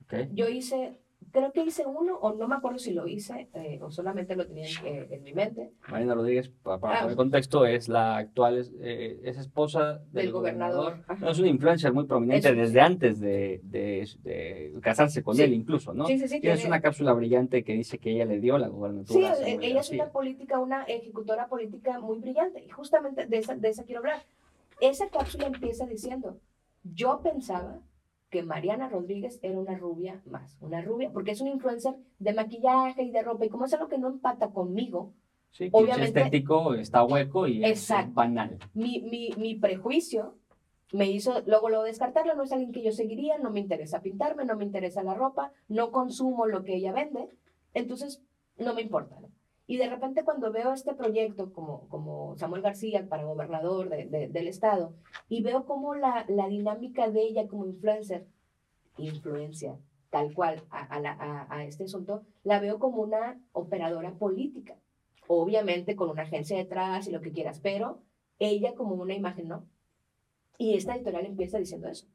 ¿ok? 0.04 0.14
Yo 0.32 0.48
hice 0.48 0.96
creo 1.32 1.52
que 1.52 1.62
hice 1.62 1.84
uno, 1.84 2.14
o 2.16 2.32
no 2.32 2.46
me 2.48 2.54
acuerdo 2.54 2.78
si 2.78 2.94
lo 2.94 3.06
hice, 3.06 3.48
eh, 3.52 3.80
o 3.82 3.90
solamente 3.90 4.34
lo 4.36 4.46
tenía 4.46 4.66
en, 4.84 5.12
en 5.12 5.22
mi 5.24 5.34
mente. 5.34 5.72
Mariana 5.90 6.14
Rodríguez, 6.14 6.48
para, 6.62 6.78
para 6.78 6.98
Ah. 6.98 7.02
poner 7.02 7.16
contexto, 7.16 7.66
es 7.66 7.88
la 7.88 8.16
actual, 8.16 8.56
es, 8.56 8.72
eh, 8.80 9.20
es 9.24 9.36
esposa 9.36 9.98
del, 10.12 10.26
Del 10.26 10.32
gobernador. 10.32 11.02
Ajá. 11.08 11.16
No, 11.20 11.30
es 11.30 11.38
una 11.40 11.48
influencer 11.48 11.92
muy 11.92 12.04
prominente 12.06 12.48
Es- 12.48 12.56
desde 12.56 12.80
antes 12.80 13.20
de, 13.20 13.60
de- 13.64 14.08
de 14.22 14.72
casarse 14.80 15.22
con 15.22 15.34
Sí. 15.34 15.42
él, 15.42 15.52
incluso, 15.54 15.92
¿no? 15.92 16.06
Sí, 16.06 16.18
sí, 16.18 16.28
sí. 16.28 16.40
Tienes 16.40 16.60
tiene- 16.60 16.70
una 16.70 16.80
cápsula 16.80 17.12
brillante 17.12 17.62
que 17.64 17.74
dice 17.74 17.98
que 17.98 18.12
ella 18.12 18.24
le 18.24 18.38
dio 18.40 18.56
la 18.56 18.68
Sí, 18.68 18.72
gobernatura. 18.72 19.32
a 19.32 19.48
eh, 19.48 19.58
ella 19.60 19.80
es 19.80 19.90
una 19.90 20.06
política, 20.10 20.60
una 20.60 20.84
ejecutora 20.84 21.48
política 21.48 21.98
muy 21.98 22.20
brillante. 22.20 22.64
Y 22.64 22.68
justamente 22.70 23.26
de 23.26 23.36
esa, 23.38 23.54
de 23.56 23.68
esa 23.68 23.82
quiero 23.84 24.00
hablar. 24.00 24.22
Esa 24.80 25.08
cápsula 25.10 25.46
empieza 25.46 25.86
diciendo, 25.86 26.40
yo 26.84 27.20
pensaba 27.22 27.80
que 28.30 28.42
Mariana 28.42 28.88
Rodríguez 28.88 29.38
era 29.42 29.58
una 29.58 29.76
rubia 29.76 30.22
más, 30.26 30.56
una 30.60 30.82
rubia, 30.82 31.10
porque 31.12 31.30
es 31.32 31.40
una 31.40 31.50
influencer 31.50 31.96
de 32.18 32.34
maquillaje 32.34 33.02
y 33.02 33.10
de 33.10 33.22
ropa, 33.22 33.44
y 33.46 33.48
como 33.48 33.64
es 33.64 33.72
algo 33.74 33.88
que 33.88 33.98
no 33.98 34.08
empata 34.08 34.50
conmigo, 34.50 35.14
Sí, 35.50 35.70
que 35.70 35.76
obviamente- 35.76 36.02
es 36.20 36.26
estético, 36.26 36.74
está 36.74 37.02
hueco 37.04 37.46
y 37.46 37.64
es 37.64 37.70
Exacto. 37.70 38.12
banal. 38.12 38.58
mi, 38.74 39.00
mi, 39.00 39.30
mi 39.38 39.54
prejuicio 39.54 40.36
me 40.92 41.10
hizo 41.10 41.40
luego 41.46 41.70
lo 41.70 41.82
descartarla, 41.82 42.34
no 42.34 42.42
es 42.44 42.52
alguien 42.52 42.72
que 42.72 42.82
yo 42.82 42.92
seguiría, 42.92 43.38
no 43.38 43.50
me 43.50 43.60
interesa 43.60 44.00
pintarme, 44.02 44.44
no 44.44 44.56
me 44.56 44.64
interesa 44.64 45.02
la 45.02 45.14
ropa, 45.14 45.52
no 45.68 45.90
consumo 45.90 46.46
lo 46.46 46.64
que 46.64 46.76
ella 46.76 46.92
vende, 46.92 47.28
entonces 47.74 48.22
no 48.58 48.74
me 48.74 48.82
importa. 48.82 49.18
¿no? 49.20 49.30
Y 49.68 49.76
de 49.76 49.88
repente 49.88 50.24
cuando 50.24 50.50
veo 50.50 50.72
este 50.72 50.94
proyecto 50.94 51.52
como, 51.52 51.86
como 51.88 52.36
Samuel 52.38 52.62
García 52.62 53.06
para 53.08 53.24
gobernador 53.24 53.88
de- 53.90 54.06
de- 54.06 54.28
del 54.28 54.48
estado 54.48 54.94
y 55.28 55.42
veo 55.42 55.66
cómo 55.66 55.94
la, 55.94 56.24
la 56.28 56.48
dinámica 56.48 57.08
de 57.10 57.20
ella 57.22 57.46
como 57.46 57.66
influencer, 57.66 58.26
influencia 58.96 59.78
tal 60.10 60.32
cual 60.32 60.64
a, 60.70 60.96
a- 60.96 61.46
a 61.54 61.64
este 61.64 61.84
asunto, 61.84 62.22
la 62.42 62.60
veo 62.60 62.78
como 62.78 63.02
una 63.02 63.38
operadora 63.52 64.12
política, 64.14 64.74
obviamente 65.26 65.94
con 65.96 66.08
una 66.08 66.22
agencia 66.22 66.56
detrás 66.56 67.06
y 67.06 67.12
lo 67.12 67.20
que 67.20 67.30
quieras, 67.30 67.60
pero 67.60 68.00
ella 68.38 68.74
como 68.74 68.94
una 68.94 69.12
imagen, 69.14 69.48
¿no? 69.48 69.66
Y 70.56 70.74
esta 70.76 70.94
editorial 70.96 71.26
empieza 71.26 71.58
diciendo 71.58 71.88
eso. 71.88 72.06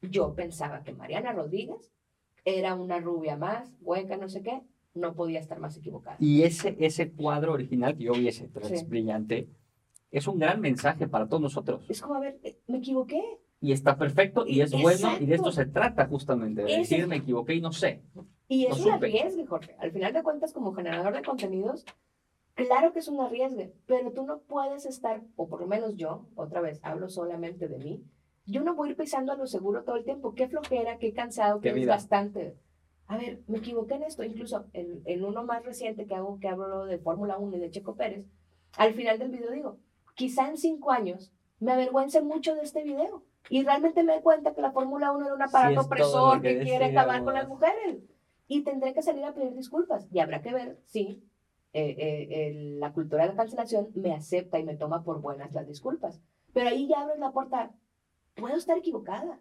Yo 0.00 0.32
pensaba 0.34 0.84
que 0.84 0.92
Mariana 0.92 1.32
Rodríguez 1.32 1.90
era 2.44 2.76
una 2.76 3.00
rubia 3.00 3.36
más, 3.36 3.72
hueca, 3.82 4.16
no 4.16 4.28
sé 4.28 4.42
qué, 4.42 4.62
no 4.94 5.14
podía 5.14 5.40
estar 5.40 5.58
más 5.60 5.76
equivocada. 5.76 6.16
Y 6.18 6.42
ese, 6.42 6.76
ese 6.80 7.12
cuadro 7.12 7.52
original 7.52 7.96
que 7.96 8.04
yo 8.04 8.12
vi, 8.12 8.28
ese 8.28 8.50
es 8.62 8.80
Sí. 8.80 8.84
brillante, 8.86 9.48
es 10.10 10.26
un 10.26 10.38
gran 10.38 10.60
mensaje 10.60 11.06
para 11.06 11.28
todos 11.28 11.42
nosotros. 11.42 11.84
Es 11.88 12.00
como, 12.02 12.14
a 12.16 12.20
ver, 12.20 12.38
eh, 12.42 12.58
me 12.66 12.78
equivoqué. 12.78 13.22
Y 13.62 13.72
está 13.72 13.98
perfecto 13.98 14.46
y 14.46 14.62
es 14.62 14.72
bueno 14.72 15.10
y 15.20 15.26
de 15.26 15.34
esto 15.34 15.52
se 15.52 15.66
trata 15.66 16.06
justamente, 16.06 16.62
de 16.62 16.68
Ese- 16.80 16.94
decir 16.96 17.06
me 17.06 17.16
equivoqué 17.16 17.54
y 17.54 17.60
no 17.60 17.72
sé. 17.72 18.02
Y 18.48 18.66
No 18.66 18.74
es 18.74 18.84
un 18.84 18.92
arriesgue, 18.92 19.46
Jorge. 19.46 19.76
Al 19.78 19.92
final 19.92 20.12
de 20.14 20.22
cuentas, 20.22 20.52
como 20.54 20.72
generador 20.72 21.14
de 21.14 21.22
contenidos, 21.22 21.84
claro 22.54 22.92
que 22.92 22.98
es 23.00 23.08
un 23.08 23.20
arriesgue, 23.20 23.74
pero 23.86 24.12
tú 24.12 24.24
no 24.24 24.40
puedes 24.40 24.86
estar, 24.86 25.22
o 25.36 25.46
por 25.48 25.60
lo 25.60 25.66
menos 25.66 25.94
yo, 25.96 26.26
otra 26.34 26.60
vez, 26.62 26.80
hablo 26.82 27.08
solamente 27.10 27.68
de 27.68 27.78
mí, 27.78 28.02
yo 28.46 28.64
no 28.64 28.74
voy 28.74 28.88
a 28.88 28.90
ir 28.92 28.96
pisando 28.96 29.30
a 29.32 29.36
lo 29.36 29.46
seguro 29.46 29.84
todo 29.84 29.96
el 29.96 30.04
tiempo. 30.04 30.34
Qué 30.34 30.48
flojera, 30.48 30.98
qué 30.98 31.12
cansado, 31.12 31.60
Qué 31.60 31.68
qué, 31.68 31.74
vida. 31.74 31.92
desgastante. 31.92 32.56
A 33.10 33.16
ver, 33.18 33.40
me 33.48 33.58
equivoqué 33.58 33.94
en 33.94 34.04
esto. 34.04 34.22
Incluso 34.22 34.66
en, 34.72 35.02
en 35.04 35.24
uno 35.24 35.42
más 35.42 35.64
reciente 35.64 36.06
que 36.06 36.14
hago, 36.14 36.38
que 36.38 36.46
hablo 36.46 36.84
de 36.84 36.98
Fórmula 36.98 37.38
1 37.38 37.56
y 37.56 37.60
de 37.60 37.70
Checo 37.72 37.96
Pérez, 37.96 38.24
al 38.76 38.94
final 38.94 39.18
del 39.18 39.32
video 39.32 39.50
digo, 39.50 39.78
quizá 40.14 40.48
en 40.48 40.56
cinco 40.56 40.92
años 40.92 41.32
me 41.58 41.72
avergüence 41.72 42.22
mucho 42.22 42.54
de 42.54 42.62
este 42.62 42.84
video. 42.84 43.24
Y 43.48 43.64
realmente 43.64 44.04
me 44.04 44.12
doy 44.12 44.22
cuenta 44.22 44.54
que 44.54 44.62
la 44.62 44.70
Fórmula 44.70 45.10
1 45.10 45.24
era 45.24 45.34
un 45.34 45.40
Sí, 45.40 45.44
aparato 45.48 45.74
todo 45.74 45.86
opresor 45.86 46.40
que, 46.40 46.58
que 46.58 46.62
quiere 46.62 46.84
acabar 46.84 47.24
con 47.24 47.34
las 47.34 47.48
mujeres. 47.48 48.04
Y 48.46 48.62
tendré 48.62 48.94
que 48.94 49.02
salir 49.02 49.24
a 49.24 49.34
pedir 49.34 49.56
disculpas. 49.56 50.06
Y 50.12 50.20
habrá 50.20 50.40
que 50.40 50.52
ver 50.52 50.78
si 50.84 51.20
eh, 51.72 51.96
eh, 51.98 52.52
la 52.78 52.92
cultura 52.92 53.24
de 53.24 53.30
la 53.30 53.36
cancelación 53.36 53.88
me 53.96 54.12
acepta 54.14 54.60
y 54.60 54.62
me 54.62 54.76
toma 54.76 55.02
por 55.02 55.20
buenas 55.20 55.52
las 55.52 55.66
disculpas. 55.66 56.20
Pero 56.52 56.68
ahí 56.68 56.86
ya 56.86 57.00
abres 57.00 57.18
la 57.18 57.32
puerta. 57.32 57.72
Puedo 58.36 58.54
estar 58.54 58.78
equivocada. 58.78 59.40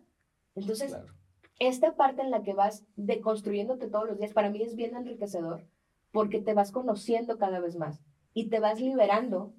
Entonces, 0.56 0.90
Claro. 0.90 1.19
Esta 1.60 1.96
parte 1.96 2.22
en 2.22 2.32
la 2.32 2.42
que 2.44 2.54
vas 2.54 2.86
deconstruyéndote 2.96 3.88
todos 3.88 4.08
los 4.08 4.18
días, 4.18 4.34
para 4.34 4.50
mí 4.50 4.62
es 4.62 4.76
bien 4.76 4.96
enriquecedor 4.96 5.66
porque 6.12 6.42
te 6.42 6.54
vas 6.54 6.72
conociendo 6.72 7.38
cada 7.38 7.60
vez 7.60 7.76
más 7.78 8.02
y 8.34 8.48
te 8.50 8.60
vas 8.60 8.80
liberando, 8.80 9.54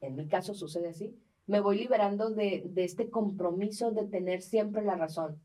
en 0.00 0.16
mi 0.16 0.26
caso 0.28 0.54
sucede 0.54 0.88
así, 0.88 1.16
me 1.46 1.60
voy 1.60 1.78
liberando 1.78 2.30
de, 2.30 2.64
de 2.66 2.84
este 2.84 3.08
compromiso 3.10 3.90
de 3.92 4.04
tener 4.06 4.42
siempre 4.42 4.82
la 4.82 4.96
razón. 4.96 5.40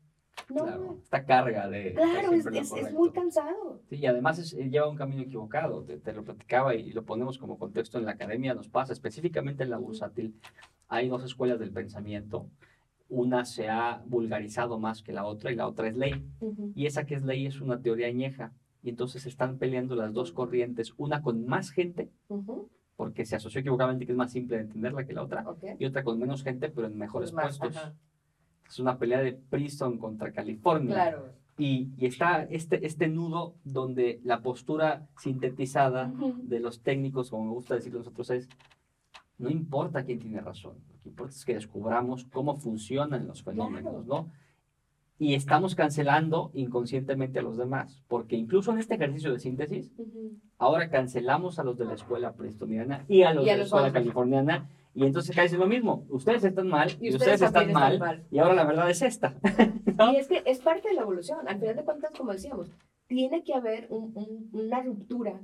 No, 0.48 0.64
Claro, 0.64 0.96
esta 1.02 1.24
carga 1.24 1.68
de... 1.68 1.92
claro, 1.94 2.32
es, 2.32 2.46
es- 2.46 2.92
muy 2.92 3.10
cansado. 3.10 3.80
Sí, 3.88 3.96
y 3.96 4.06
además 4.06 4.38
es- 4.38 4.52
eh, 4.54 4.68
lleva 4.70 4.88
un 4.88 4.96
camino 4.96 5.22
equivocado, 5.22 5.82
te, 5.84 5.98
te 5.98 6.12
lo 6.12 6.24
platicaba 6.24 6.74
y, 6.74 6.92
lo 6.92 7.04
ponemos 7.04 7.38
como 7.38 7.58
contexto 7.58 7.98
en 7.98 8.04
la 8.06 8.12
academia, 8.12 8.54
nos 8.54 8.68
pasa 8.68 8.92
específicamente 8.92 9.62
en 9.64 9.70
la 9.70 9.78
bursátil, 9.78 10.34
hay 10.88 11.08
dos 11.08 11.22
escuelas 11.24 11.58
del 11.60 11.72
pensamiento, 11.72 12.46
una 13.10 13.44
se 13.44 13.68
ha 13.68 14.02
vulgarizado 14.06 14.78
más 14.78 15.02
que 15.02 15.12
la 15.12 15.26
otra 15.26 15.52
y 15.52 15.56
la 15.56 15.66
otra 15.66 15.88
es 15.88 15.96
ley, 15.96 16.24
Ujú, 16.40 16.72
y 16.74 16.86
esa 16.86 17.04
que 17.04 17.16
es 17.16 17.22
ley 17.24 17.44
es 17.46 17.60
una 17.60 17.80
teoría 17.82 18.06
añeja, 18.06 18.52
y 18.82 18.88
entonces 18.88 19.26
están 19.26 19.58
peleando 19.58 19.94
las 19.96 20.14
dos 20.14 20.32
corrientes, 20.32 20.94
una 20.96 21.20
con 21.20 21.44
más 21.46 21.70
gente, 21.70 22.10
ujú, 22.28 22.68
porque 22.96 23.26
se 23.26 23.36
asoció 23.36 23.60
equivocadamente 23.60 24.06
que 24.06 24.12
es 24.12 24.18
más 24.18 24.30
simple 24.32 24.56
de 24.56 24.62
entenderla 24.62 25.04
que 25.04 25.12
la 25.12 25.22
otra, 25.22 25.42
ok. 25.48 25.64
y 25.78 25.84
otra 25.84 26.04
con 26.04 26.18
menos 26.18 26.42
gente, 26.42 26.68
pero 26.70 26.86
en 26.86 26.96
mejores 26.96 27.32
más, 27.32 27.58
puestos. 27.58 27.76
ajá. 27.76 27.94
Es 28.68 28.78
una 28.78 28.98
pelea 28.98 29.20
de 29.20 29.32
Princeton 29.32 29.98
contra 29.98 30.30
California. 30.32 30.94
Claro. 30.94 31.32
Y, 31.58 31.90
y 31.98 32.06
está 32.06 32.44
este, 32.44 32.86
este 32.86 33.08
nudo 33.08 33.56
donde 33.64 34.20
la 34.22 34.40
postura 34.42 35.08
sintetizada 35.18 36.06
Ujú. 36.06 36.36
de 36.44 36.60
los 36.60 36.80
técnicos, 36.80 37.30
como 37.30 37.46
me 37.46 37.50
gusta 37.50 37.74
decirlo 37.74 37.98
nosotros, 37.98 38.30
es, 38.30 38.48
no 39.38 39.50
importa 39.50 40.04
quién 40.04 40.20
tiene 40.20 40.40
razón, 40.40 40.76
lo 41.00 41.02
que 41.04 41.08
importa 41.08 41.32
es 41.34 41.44
que 41.44 41.54
descubramos 41.54 42.26
cómo 42.26 42.56
funcionan 42.58 43.26
los 43.26 43.42
fenómenos, 43.42 44.06
¿no? 44.06 44.30
Y 45.18 45.34
estamos 45.34 45.74
cancelando 45.74 46.50
inconscientemente 46.54 47.38
a 47.38 47.42
los 47.42 47.56
demás, 47.58 48.02
porque 48.08 48.36
incluso 48.36 48.72
en 48.72 48.78
este 48.78 48.94
ejercicio 48.94 49.32
de 49.32 49.38
síntesis, 49.38 49.92
Ujú. 49.98 50.32
ahora 50.58 50.88
cancelamos 50.90 51.58
a 51.58 51.64
los 51.64 51.76
de 51.76 51.84
la 51.84 51.94
escuela 51.94 52.32
prestoniana 52.32 53.04
y 53.08 53.22
a 53.22 53.34
los 53.34 53.46
Y 53.46 53.50
a 53.50 53.52
de 53.52 53.58
la 53.58 53.62
los 53.62 53.66
escuela 53.68 53.88
otros. 53.88 54.02
californiana, 54.02 54.70
y 54.94 55.04
entonces 55.04 55.34
cae 55.36 55.50
lo 55.56 55.66
mismo, 55.66 56.04
ustedes 56.08 56.42
están 56.44 56.68
mal 56.68 56.90
y, 57.00 57.08
Y 57.08 57.14
ustedes, 57.16 57.42
están 57.42 57.70
mal, 57.72 57.94
están 57.94 58.08
mal. 58.08 58.26
y 58.30 58.38
ahora 58.38 58.54
la 58.54 58.64
verdad 58.64 58.90
es 58.90 59.02
esta. 59.02 59.34
¿no? 59.98 60.12
Y 60.12 60.16
es 60.16 60.26
que 60.28 60.42
es 60.46 60.60
parte 60.60 60.88
de 60.88 60.94
la 60.94 61.02
evolución. 61.02 61.46
Al 61.46 61.58
final 61.60 61.76
de 61.76 61.84
cuentas, 61.84 62.12
como 62.16 62.32
decíamos, 62.32 62.70
tiene 63.06 63.42
que 63.44 63.52
haber 63.54 63.88
un- 63.90 64.12
un- 64.14 64.48
una 64.52 64.82
ruptura 64.82 65.40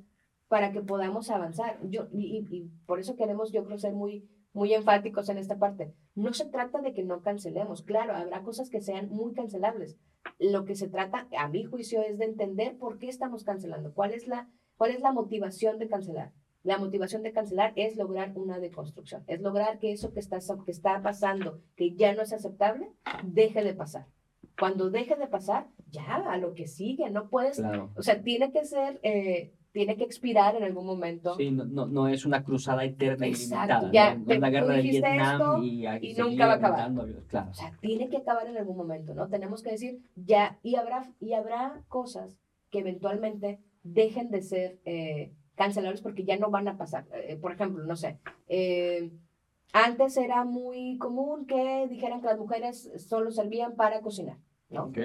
para 0.49 0.73
que 0.73 0.81
podamos 0.81 1.29
avanzar. 1.31 1.79
Yo, 1.91 2.07
y- 2.13 2.47
y 2.51 2.71
por 2.87 2.99
eso 2.99 3.15
queremos, 3.17 3.53
yo 3.53 3.65
creo, 3.65 3.79
ser 3.79 3.93
muy, 3.93 4.27
muy 4.57 4.73
enfáticos 4.73 5.29
en 5.29 5.37
esta 5.37 5.59
parte. 5.59 5.93
No 6.15 6.33
se 6.33 6.47
trata 6.47 6.81
de 6.81 6.95
que 6.95 7.05
no 7.05 7.21
cancelemos. 7.21 7.83
Claro, 7.83 8.15
habrá 8.17 8.43
cosas 8.43 8.71
que 8.71 8.81
sean 8.81 9.11
muy 9.11 9.35
cancelables. 9.35 9.99
Lo 10.39 10.65
que 10.65 10.75
se 10.75 10.89
trata, 10.89 11.29
a 11.39 11.49
mi 11.49 11.65
juicio, 11.65 12.01
es 12.03 12.17
de 12.19 12.25
entender 12.25 12.79
por 12.79 12.99
qué 12.99 13.09
estamos 13.09 13.45
cancelando. 13.45 13.93
¿Cuál 13.93 14.15
es 14.15 14.27
la, 14.27 14.49
cuál 14.79 14.93
es 14.93 15.01
la 15.01 15.13
motivación 15.13 15.79
de 15.79 15.89
cancelar? 15.89 16.33
La 16.63 16.79
motivación 16.79 17.23
de 17.23 17.33
cancelar 17.33 17.75
es 17.77 17.97
lograr 17.97 18.33
una 18.35 18.59
deconstrucción, 18.59 19.23
es 19.29 19.41
lograr 19.41 19.79
que 19.79 19.93
eso 19.93 20.13
que 20.13 20.21
está, 20.21 20.39
que 20.65 20.71
está 20.73 21.01
pasando, 21.03 21.61
que 21.77 21.95
ya 21.95 22.15
no 22.15 22.23
es 22.23 22.33
aceptable, 22.33 22.91
deje 23.25 23.63
de 23.63 23.75
pasar. 23.75 24.07
Cuando 24.59 24.89
deje 24.91 25.17
de 25.17 25.27
pasar, 25.29 25.69
ya 25.91 26.17
a 26.17 26.39
lo 26.39 26.55
que 26.55 26.67
sigue, 26.67 27.11
no 27.11 27.29
puedes, 27.29 27.59
Claro. 27.59 27.93
o 27.95 28.03
sea, 28.03 28.23
tiene 28.23 28.51
que 28.53 28.65
ser, 28.65 28.99
eh, 29.03 29.53
tiene 29.77 29.95
que 29.95 30.05
expirar 30.05 30.57
en 30.57 30.63
algún 30.63 30.87
momento. 30.87 31.35
Sí, 31.37 31.51
no, 31.51 31.67
no, 31.67 31.85
no 31.85 32.09
es 32.09 32.25
una 32.25 32.43
cruzada 32.43 32.83
eterna 32.83 33.27
y 33.27 33.33
Exacto, 33.33 33.89
ilimitada. 33.89 33.93
ya, 33.93 34.15
¿no? 34.15 34.33
Es 34.33 34.41
la 34.41 34.49
guerra 34.49 34.69
de 34.69 34.77
dijiste 34.81 35.07
Vietnam 35.07 35.35
esto 35.35 36.03
y, 36.03 36.15
nunca 36.15 36.47
va 36.47 36.53
a 36.53 36.57
acabar. 36.57 36.93
Claro. 37.29 37.51
O 37.51 37.55
sea, 37.55 37.77
tiene 37.83 38.09
que 38.09 38.17
acabar 38.17 38.47
en 38.47 38.57
algún 38.57 38.79
momento, 38.79 39.13
¿no? 39.13 39.29
Tenemos 39.29 39.63
que 39.63 39.73
decir 39.73 40.01
ya, 40.15 40.59
y 40.63 40.77
habrá, 40.77 41.13
y 41.21 41.35
habrá 41.35 41.83
cosas 41.89 42.39
que 42.71 42.79
eventualmente 42.79 43.61
dejen 43.83 44.31
de 44.31 44.41
ser 44.41 44.81
eh, 44.87 45.35
cancelables 45.57 46.01
porque 46.01 46.25
ya 46.25 46.39
no 46.39 46.49
van 46.51 46.69
a 46.69 46.79
pasar. 46.79 47.05
Eh, 47.13 47.37
por 47.37 47.53
ejemplo, 47.53 47.85
no 47.85 47.97
sé, 47.97 48.19
eh, 48.49 49.13
antes 49.75 50.17
era 50.17 50.45
muy 50.45 50.97
común 50.97 51.45
que 51.45 51.87
dijeran 51.91 52.23
que 52.23 52.29
las 52.29 52.39
mujeres 52.39 52.91
solo 52.97 53.31
servían 53.31 53.77
para 53.77 54.01
cocinar, 54.01 54.39
¿no? 54.71 54.85
Ok. 54.85 55.01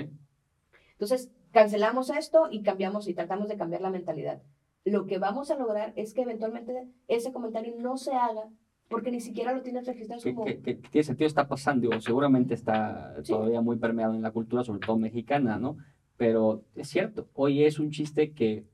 Entonces, 0.93 1.29
cancelamos 1.51 2.09
esto 2.09 2.47
y 2.49 2.63
cambiamos 2.63 3.09
y 3.09 3.13
tratamos 3.13 3.49
de 3.49 3.57
cambiar 3.57 3.81
la 3.81 3.89
mentalidad. 3.89 4.41
Lo 4.85 5.05
que 5.05 5.19
vamos 5.19 5.51
a 5.51 5.57
lograr 5.57 5.93
es 5.95 6.13
que 6.13 6.21
eventualmente 6.23 6.87
ese 7.07 7.31
comentario 7.31 7.75
no 7.79 7.97
se 7.97 8.13
haga 8.13 8.49
porque 8.89 9.11
ni 9.11 9.21
siquiera 9.21 9.53
lo 9.53 9.61
tienes 9.61 9.85
registrado 9.85 10.21
Que, 10.21 10.33
como... 10.33 10.45
que- 10.45 10.59
que 10.59 10.73
tiene 10.75 11.03
sentido, 11.03 11.27
está 11.27 11.47
pasando, 11.47 11.87
digo, 11.87 12.01
seguramente 12.01 12.53
está 12.55 13.15
Sí. 13.23 13.31
todavía 13.31 13.61
muy 13.61 13.77
permeado 13.77 14.13
en 14.15 14.21
la 14.21 14.31
cultura, 14.31 14.63
sobre 14.63 14.79
todo 14.85 14.97
mexicana, 14.97 15.57
¿no? 15.59 15.77
Pero 16.17 16.63
es 16.75 16.89
cierto, 16.89 17.29
hoy 17.33 17.63
es 17.63 17.79
un 17.79 17.91
chiste 17.91 18.33
que, 18.33 18.65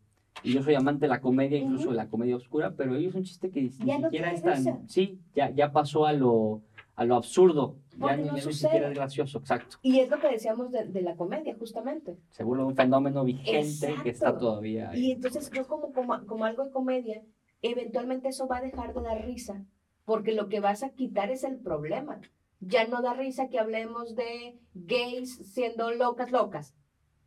y 0.44 0.54
yo 0.54 0.64
soy 0.64 0.74
amante 0.76 1.02
de 1.02 1.10
la 1.10 1.22
comedia, 1.22 1.58
incluso 1.60 1.90
de 1.92 1.96
la 1.98 2.08
comedia 2.10 2.36
oscura, 2.36 2.74
pero 2.76 2.94
hoy 2.94 3.06
es 3.06 3.14
un 3.16 3.24
chiste 3.24 3.52
que 3.52 3.62
ni 3.62 3.70
Ya 3.70 4.00
no 4.00 4.06
siquiera 4.10 4.10
tiene 4.10 4.34
es 4.34 4.42
tan, 4.44 4.58
risa. 4.58 4.80
sí, 4.88 5.20
ya, 5.36 5.52
ya 5.52 5.72
pasó 5.72 6.06
a 6.08 6.14
lo, 6.14 6.62
a 6.98 7.06
lo 7.06 7.16
absurdo. 7.16 7.78
Ya 7.92 7.98
Porque 8.00 8.18
ni, 8.18 8.24
no 8.26 8.34
ni 8.34 8.42
sucede. 8.42 8.70
siquiera 8.70 8.88
es 8.90 8.96
gracioso, 8.96 9.38
exacto. 9.38 9.78
Y 9.82 10.00
es 10.00 10.10
lo 10.10 10.20
que 10.20 10.30
decíamos 10.30 10.72
de, 10.72 10.86
de 10.86 11.02
la 11.02 11.16
comedia, 11.16 11.56
justamente. 11.58 12.18
Se 12.32 12.44
vuelve 12.44 12.66
un 12.66 12.76
fenómeno 12.76 13.24
vigente 13.24 13.96
que 14.04 14.10
está 14.10 14.38
todavía 14.38 14.90
ahí. 14.90 15.06
Y 15.06 15.12
entonces 15.14 15.50
yo 15.52 15.66
como, 15.68 15.94
como, 15.94 16.26
como 16.26 16.44
algo 16.44 16.66
de 16.66 16.72
comedia, 16.72 17.24
eventualmente 17.62 18.30
eso 18.30 18.48
va 18.48 18.58
a 18.58 18.62
dejar 18.62 18.94
de 18.94 19.02
dar 19.02 19.26
risa, 19.26 19.64
porque 20.06 20.34
lo 20.34 20.50
que 20.50 20.60
vas 20.60 20.84
a 20.84 20.90
quitar 20.90 21.30
es 21.32 21.44
el 21.44 21.58
problema. 21.60 22.20
Ya 22.60 22.88
no 22.88 23.02
da 23.04 23.14
risa 23.14 23.50
que 23.50 23.60
hablemos 23.60 24.16
de 24.16 24.60
gays 24.74 25.38
siendo 25.54 25.92
locas, 25.92 26.32
locas. 26.32 26.76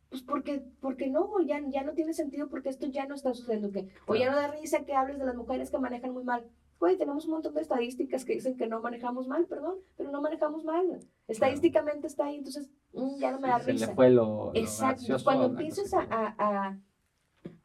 Pues 0.09 0.21
porque, 0.23 0.61
porque 0.81 1.09
no, 1.09 1.29
ya, 1.45 1.61
ya 1.69 1.83
no 1.83 1.93
tiene 1.93 2.13
sentido 2.13 2.49
porque 2.49 2.67
esto 2.67 2.87
ya 2.87 3.05
no 3.05 3.15
está 3.15 3.33
sucediendo. 3.33 3.71
Que, 3.71 3.87
O 4.05 4.15
ya 4.15 4.29
no 4.29 4.35
da 4.35 4.51
risa 4.51 4.83
que 4.83 4.93
hables 4.93 5.17
de 5.17 5.25
las 5.25 5.35
mujeres 5.35 5.71
que 5.71 5.79
manejan 5.79 6.11
muy 6.11 6.25
mal. 6.25 6.45
Güey, 6.81 6.97
tenemos 6.97 7.25
un 7.25 7.31
montón 7.33 7.53
de 7.53 7.61
estadísticas 7.61 8.25
que 8.25 8.33
dicen 8.33 8.57
que 8.57 8.65
no 8.65 8.81
manejamos 8.81 9.27
mal, 9.27 9.45
perdón, 9.45 9.75
pero 9.95 10.09
no 10.09 10.19
manejamos 10.19 10.63
mal. 10.63 10.99
Estadísticamente 11.27 12.07
está 12.07 12.25
ahí, 12.25 12.37
entonces 12.37 12.71
mm, 12.93 13.19
ya 13.19 13.31
no 13.31 13.39
me 13.39 13.49
da 13.49 13.59
se 13.59 13.71
risa. 13.71 13.85
le 13.85 13.93
fue 13.93 14.09
lo, 14.09 14.45
lo 14.45 14.51
Exacto. 14.55 14.95
gracioso 14.97 15.23
Cuando 15.23 15.45
empiezas 15.45 15.93
a, 15.93 16.07
que- 16.07 16.13
a- 16.13 16.35
a 16.39 16.77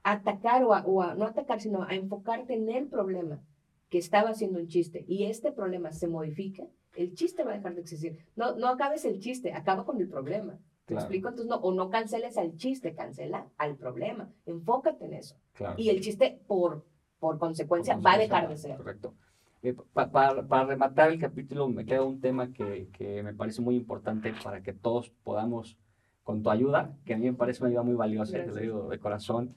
atacar 0.04 0.62
o 0.64 0.74
a, 0.74 0.84
o 0.84 1.00
a- 1.00 1.14
no 1.14 1.24
atacar, 1.24 1.62
sino 1.62 1.82
a 1.82 1.94
enfocarte 1.94 2.52
en 2.52 2.68
el 2.68 2.88
problema 2.88 3.42
que 3.88 3.96
estaba 3.96 4.28
haciendo 4.30 4.58
un 4.58 4.68
chiste 4.68 5.06
y 5.08 5.24
este 5.24 5.50
problema 5.50 5.92
se 5.92 6.08
modifica, 6.08 6.64
el 6.94 7.14
chiste 7.14 7.42
va 7.42 7.52
a 7.52 7.56
dejar 7.56 7.74
de 7.74 7.80
existir. 7.80 8.18
No, 8.36 8.54
no 8.56 8.68
acabes 8.68 9.06
el 9.06 9.18
chiste, 9.20 9.54
acaba 9.54 9.86
con 9.86 9.98
el 9.98 10.08
problema. 10.10 10.52
¿Me 10.52 10.58
Claro. 10.88 11.00
explico? 11.04 11.28
Entonces, 11.30 11.48
no, 11.48 11.56
o 11.56 11.72
no 11.72 11.88
canceles 11.88 12.36
al 12.36 12.54
chiste, 12.56 12.94
cancela 12.94 13.48
al 13.56 13.76
problema. 13.76 14.30
Enfócate 14.44 15.06
en 15.06 15.14
eso. 15.14 15.36
Claro. 15.54 15.74
Y 15.78 15.88
el 15.88 16.00
chiste, 16.02 16.40
por, 16.46 16.84
por 17.18 17.38
consecuencia, 17.38 17.94
Por 17.94 18.06
va 18.06 18.12
a 18.12 18.18
dejar 18.18 18.48
de 18.48 18.56
ser. 18.56 18.76
Correcto. 18.76 19.14
Eh, 19.62 19.74
pa- 19.92 20.10
pa- 20.10 20.46
para 20.46 20.64
rematar 20.66 21.10
el 21.10 21.18
capítulo, 21.18 21.68
me 21.68 21.84
queda 21.84 22.02
un 22.02 22.20
tema 22.20 22.52
que, 22.52 22.88
que 22.92 23.22
me 23.22 23.34
parece 23.34 23.62
muy 23.62 23.74
importante 23.74 24.32
para 24.44 24.62
que 24.62 24.72
todos 24.72 25.10
podamos, 25.24 25.76
con 26.22 26.42
tu 26.42 26.50
ayuda, 26.50 26.94
que 27.04 27.14
a 27.14 27.18
mí 27.18 27.24
me 27.26 27.32
parece 27.36 27.62
una 27.62 27.70
ayuda 27.70 27.82
muy 27.82 27.94
valiosa, 27.94 28.32
te 28.44 28.60
digo 28.60 28.88
de 28.88 28.98
corazón, 28.98 29.54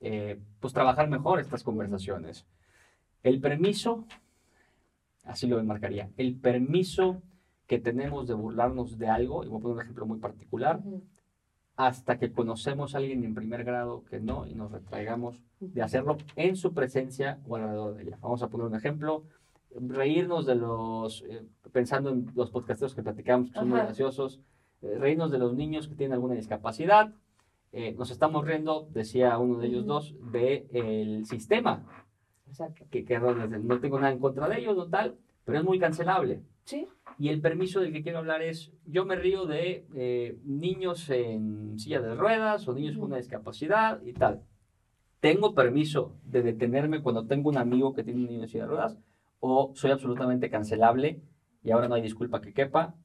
eh, 0.00 0.38
pues 0.60 0.72
trabajar 0.74 1.08
mejor 1.08 1.40
estas 1.40 1.62
conversaciones. 1.62 2.44
El 3.22 3.40
permiso, 3.40 4.04
así 5.24 5.46
lo 5.46 5.58
enmarcaría, 5.58 6.10
el 6.16 6.36
permiso 6.36 7.22
que 7.66 7.78
tenemos 7.78 8.26
de 8.28 8.34
burlarnos 8.34 8.98
de 8.98 9.08
algo, 9.08 9.44
y 9.44 9.48
voy 9.48 9.58
a 9.58 9.62
poner 9.62 9.76
un 9.76 9.82
ejemplo 9.82 10.06
muy 10.06 10.18
particular. 10.18 10.80
Hasta 11.76 12.18
que 12.18 12.32
conocemos 12.32 12.94
a 12.94 12.98
alguien 12.98 13.22
en 13.24 13.34
primer 13.34 13.62
grado 13.62 14.04
que 14.08 14.18
no 14.18 14.46
y 14.46 14.54
nos 14.54 14.72
retraigamos 14.72 15.42
de 15.60 15.82
hacerlo 15.82 16.16
en 16.34 16.56
su 16.56 16.72
presencia 16.72 17.38
o 17.46 17.56
alrededor 17.56 17.94
de 17.94 18.02
ella. 18.04 18.18
Vamos 18.22 18.42
a 18.42 18.48
poner 18.48 18.66
un 18.66 18.74
ejemplo, 18.74 19.24
reírnos 19.74 20.46
de 20.46 20.54
los, 20.54 21.22
eh, 21.28 21.44
pensando 21.72 22.10
en 22.10 22.32
los 22.34 22.50
podcasteros 22.50 22.94
que 22.94 23.02
platicamos, 23.02 23.50
que 23.50 23.58
son 23.58 23.68
muy 23.68 23.78
graciosos, 23.78 24.40
eh, 24.80 24.96
reírnos 24.98 25.30
de 25.30 25.38
los 25.38 25.54
niños 25.54 25.86
que 25.86 25.94
tienen 25.94 26.14
alguna 26.14 26.34
discapacidad. 26.34 27.12
Eh, 27.72 27.94
nos 27.98 28.10
estamos 28.10 28.46
riendo, 28.46 28.88
decía 28.92 29.36
uno 29.36 29.58
de 29.58 29.66
ellos 29.66 29.84
dos, 29.84 30.14
de 30.32 30.66
el 30.72 31.26
sistema, 31.26 31.84
Exacto. 32.48 32.86
que, 32.90 33.04
que 33.04 33.18
no 33.18 33.80
tengo 33.80 34.00
nada 34.00 34.12
en 34.12 34.18
contra 34.18 34.48
de 34.48 34.60
ellos, 34.60 34.76
no 34.76 34.86
tal, 34.86 35.16
pero 35.46 35.60
es 35.60 35.64
muy 35.64 35.78
cancelable. 35.78 36.42
Sí, 36.64 36.88
Y 37.18 37.28
el 37.28 37.40
permiso 37.40 37.80
del 37.80 37.92
que 37.92 38.02
quiero 38.02 38.18
hablar 38.18 38.42
es, 38.42 38.72
yo 38.84 39.06
me 39.06 39.14
río 39.14 39.46
de 39.46 39.86
eh, 39.94 40.36
niños 40.44 41.08
en 41.08 41.78
silla 41.78 42.00
de 42.00 42.16
ruedas 42.16 42.66
o 42.66 42.74
niños 42.74 42.96
con 42.96 43.04
una 43.04 43.16
discapacidad 43.16 44.02
y 44.02 44.12
tal. 44.12 44.42
¿Tengo 45.20 45.54
permiso 45.54 46.16
de 46.24 46.42
detenerme 46.42 47.02
cuando 47.02 47.26
tengo 47.26 47.48
un 47.48 47.56
amigo 47.56 47.94
que 47.94 48.02
tiene 48.02 48.20
un 48.20 48.26
niño 48.26 48.42
en 48.42 48.48
silla 48.48 48.64
de 48.64 48.70
ruedas? 48.70 48.98
¿O 49.38 49.70
soy 49.76 49.92
absolutamente 49.92 50.50
cancelable 50.50 51.22
y 51.62 51.70
ahora 51.70 51.86
no 51.88 51.94
hay 51.94 52.02
disculpa 52.02 52.40
que 52.40 52.52
quepa? 52.52 52.96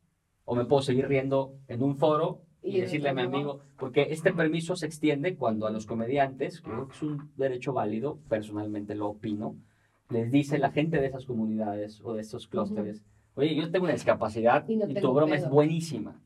¿O 0.44 0.56
me 0.56 0.66
puedo 0.66 0.82
seguir 0.82 1.08
riendo 1.08 1.54
en 1.68 1.84
un 1.84 1.96
foro 1.96 2.42
y, 2.64 2.78
Y 2.78 2.82
decirle 2.82 3.10
a 3.10 3.14
mi 3.14 3.22
amigo? 3.22 3.60
Porque 3.78 4.08
este 4.10 4.34
permiso 4.34 4.76
se 4.76 4.88
extiende 4.88 5.36
cuando 5.36 5.68
a 5.68 5.72
los 5.72 5.86
comediantes, 5.86 6.62
creo 6.62 6.88
que 6.88 6.96
es 6.96 7.04
un 7.04 7.32
derecho 7.38 7.74
válido, 7.74 8.18
personalmente 8.28 8.96
lo 8.96 9.10
opino, 9.10 9.56
les 10.12 10.32
dice 10.32 10.58
la 10.58 10.72
gente 10.72 11.00
de 11.00 11.08
esas 11.08 11.26
comunidades 11.26 12.02
o 12.04 12.14
de 12.14 12.22
esos 12.22 12.48
clústeres, 12.48 13.04
oye, 13.36 13.56
yo 13.56 13.70
tengo 13.72 13.86
una 13.86 13.94
discapacidad 13.94 14.68
Y 14.68 14.74
y, 14.74 14.76
no 14.78 14.88
tu 14.88 14.94
tengo 14.94 15.14
broma 15.14 15.36
es 15.36 15.42
pedo". 15.44 15.52
buenísima. 15.54 16.20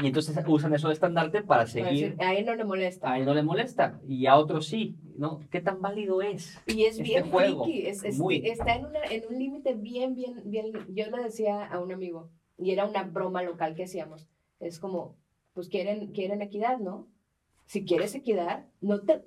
Y 0.00 0.06
entonces 0.06 0.36
usan 0.46 0.72
eso 0.72 0.86
de 0.86 0.94
estandarte 0.94 1.38
para 1.42 1.62
Para 1.62 1.66
seguir, 1.66 2.10
decir, 2.12 2.22
a 2.22 2.34
él 2.34 2.46
no 2.46 2.54
le 2.54 2.64
molesta. 2.64 3.10
a 3.10 3.18
él 3.18 3.24
no 3.24 3.34
le 3.34 3.42
molesta 3.42 4.00
y 4.06 4.26
a 4.26 4.36
otros 4.36 4.66
sí, 4.68 4.96
¿no? 5.16 5.40
¿Qué 5.50 5.60
tan 5.60 5.82
válido 5.82 6.22
es? 6.22 6.60
Y 6.66 6.82
es 6.84 6.90
este 6.92 7.02
bien 7.02 7.28
juego, 7.30 7.64
friki, 7.64 7.86
es, 7.86 8.04
es- 8.04 8.18
muy. 8.18 8.36
está 8.46 8.76
en, 8.76 8.86
una- 8.86 9.02
en 9.10 9.24
un 9.28 9.36
límite 9.38 9.74
bien, 9.74 10.14
bien, 10.14 10.42
bien. 10.44 10.72
Yo 10.94 11.06
le 11.10 11.22
decía 11.24 11.64
a 11.66 11.80
un 11.80 11.90
amigo, 11.92 12.30
y 12.56 12.70
era 12.70 12.84
una 12.86 13.02
broma 13.02 13.42
local 13.42 13.74
que 13.74 13.82
hacíamos, 13.84 14.28
es 14.60 14.78
como, 14.78 15.16
pues 15.54 15.68
quieren, 15.68 16.12
quieren 16.12 16.40
equidad, 16.40 16.78
¿no? 16.78 17.08
Si 17.66 17.84
quieres 17.84 18.14
equidad, 18.14 18.66
no 18.80 19.00
te... 19.00 19.22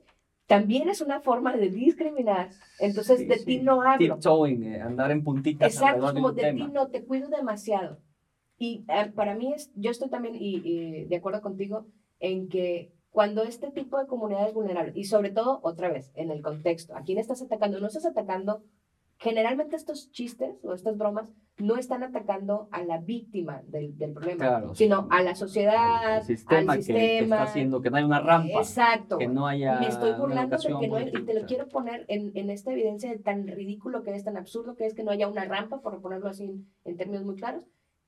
También 0.48 0.90
es 0.90 1.02
una 1.02 1.22
forma 1.22 1.56
de 1.56 1.70
discriminar. 1.70 2.50
Entonces, 2.80 3.20
Sí, 3.20 3.26
de 3.26 3.38
sí. 3.40 3.46
ti 3.46 3.60
no 3.62 3.82
hablo. 3.82 4.16
Tiptoeing, 4.16 4.64
eh, 4.64 4.82
andar 4.82 5.12
en 5.12 5.24
puntitas 5.24 5.74
Exacto, 5.74 6.08
de 6.08 6.14
como 6.14 6.32
de 6.32 6.54
ti 6.54 6.68
no, 6.72 6.88
te 6.90 7.04
cuido 7.04 7.30
demasiado. 7.30 8.00
Y 8.58 8.86
eh, 8.90 9.12
para 9.16 9.36
mí 9.36 9.54
es, 9.54 9.72
yo 9.76 9.92
estoy 9.92 10.10
también 10.10 10.36
y, 10.36 10.62
y 10.64 11.06
de 11.06 11.16
acuerdo 11.16 11.42
contigo 11.42 11.88
en 12.20 12.50
que 12.50 12.94
cuando 13.10 13.44
este 13.44 13.72
tipo 13.72 14.00
de 14.00 14.08
comunidades 14.08 14.54
vulnerables, 14.54 14.96
y 14.98 15.04
sobre 15.04 15.30
todo, 15.30 15.60
otra 15.64 15.90
vez, 15.90 16.12
en 16.16 16.32
el 16.32 16.42
contexto, 16.42 16.96
¿a 16.96 17.04
quién 17.04 17.20
estás 17.20 17.42
atacando? 17.42 17.80
No 17.80 17.88
estás 17.88 18.06
atacando, 18.06 18.64
generalmente 19.18 19.76
estos 19.76 20.12
chistes 20.12 20.56
o 20.64 20.74
estas 20.74 20.98
bromas 20.98 21.30
no 21.58 21.76
están 21.78 22.04
atacando 22.04 22.68
a 22.72 22.84
la 22.84 22.98
víctima 22.98 23.62
del, 23.68 23.96
del 23.98 24.12
problema, 24.14 24.38
Claro, 24.38 24.76
sino 24.76 25.08
a 25.12 25.22
la 25.22 25.36
sociedad, 25.36 26.18
el 26.18 26.24
sistema, 26.24 26.74
al 26.74 26.84
que- 26.84 27.20
está 27.20 27.44
haciendo 27.44 27.82
que 27.82 27.92
no 27.92 27.98
hay 27.98 28.04
una 28.04 28.20
rampa, 28.20 28.60
Exacto. 28.60 29.18
que 29.20 29.28
no 29.28 29.46
haya 29.48 29.80
Me 29.80 29.88
estoy 29.88 30.14
burlando 30.14 30.58
de 30.58 30.64
que 30.80 30.88
no 30.88 30.96
hay, 30.96 31.10
y 31.10 31.22
te 31.24 31.34
lo 31.40 31.46
quiero 31.46 31.68
poner 31.70 32.06
en, 32.08 32.32
en 32.36 32.50
esta 32.50 32.72
evidencia 32.72 33.10
de 33.12 33.20
tan 33.20 33.48
ridículo 33.48 34.02
que 34.02 34.16
es, 34.16 34.24
tan 34.24 34.36
absurdo 34.38 34.76
que 34.76 34.86
es 34.88 34.94
que 34.96 35.04
no 35.04 35.12
haya 35.12 35.28
una 35.28 35.46
rampa, 35.46 35.82
por 35.82 36.02
ponerlo 36.02 36.28
así 36.30 36.46
en, 36.46 36.68
en 36.86 36.98
términos 36.98 37.24
muy 37.24 37.36
claros, 37.36 37.64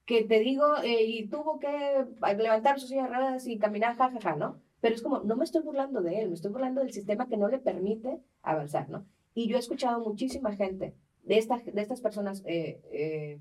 que 0.06 0.24
te 0.24 0.40
digo, 0.40 0.64
eh, 0.84 1.04
y 1.04 1.28
tuvo 1.28 1.60
que 1.60 2.06
levantar 2.38 2.80
sus 2.80 2.90
silla 2.90 3.04
de 3.04 3.10
ruedas 3.10 3.48
y 3.48 3.58
caminar, 3.58 3.96
jajaja, 3.96 4.20
ja, 4.22 4.30
ja, 4.32 4.36
¿no? 4.36 4.60
Pero 4.82 4.96
es 4.96 5.02
como, 5.02 5.20
no 5.20 5.36
me 5.36 5.44
estoy 5.44 5.62
burlando 5.62 6.02
de 6.02 6.20
él, 6.20 6.30
me 6.30 6.36
estoy 6.36 6.52
burlando 6.52 6.82
del 6.82 6.92
sistema 6.92 7.28
que 7.28 7.38
no 7.38 7.48
le 7.48 7.60
permite 7.60 8.20
avanzar, 8.44 8.90
¿no? 8.90 9.06
Y 9.34 9.48
yo 9.48 9.56
he 9.56 9.60
escuchado 9.60 10.00
muchísima 10.00 10.52
gente 10.56 10.96
de, 11.26 11.38
esta, 11.38 11.58
de 11.58 11.82
estas 11.82 12.02
personas, 12.02 12.44
eh, 12.46 12.82
eh, 12.92 13.40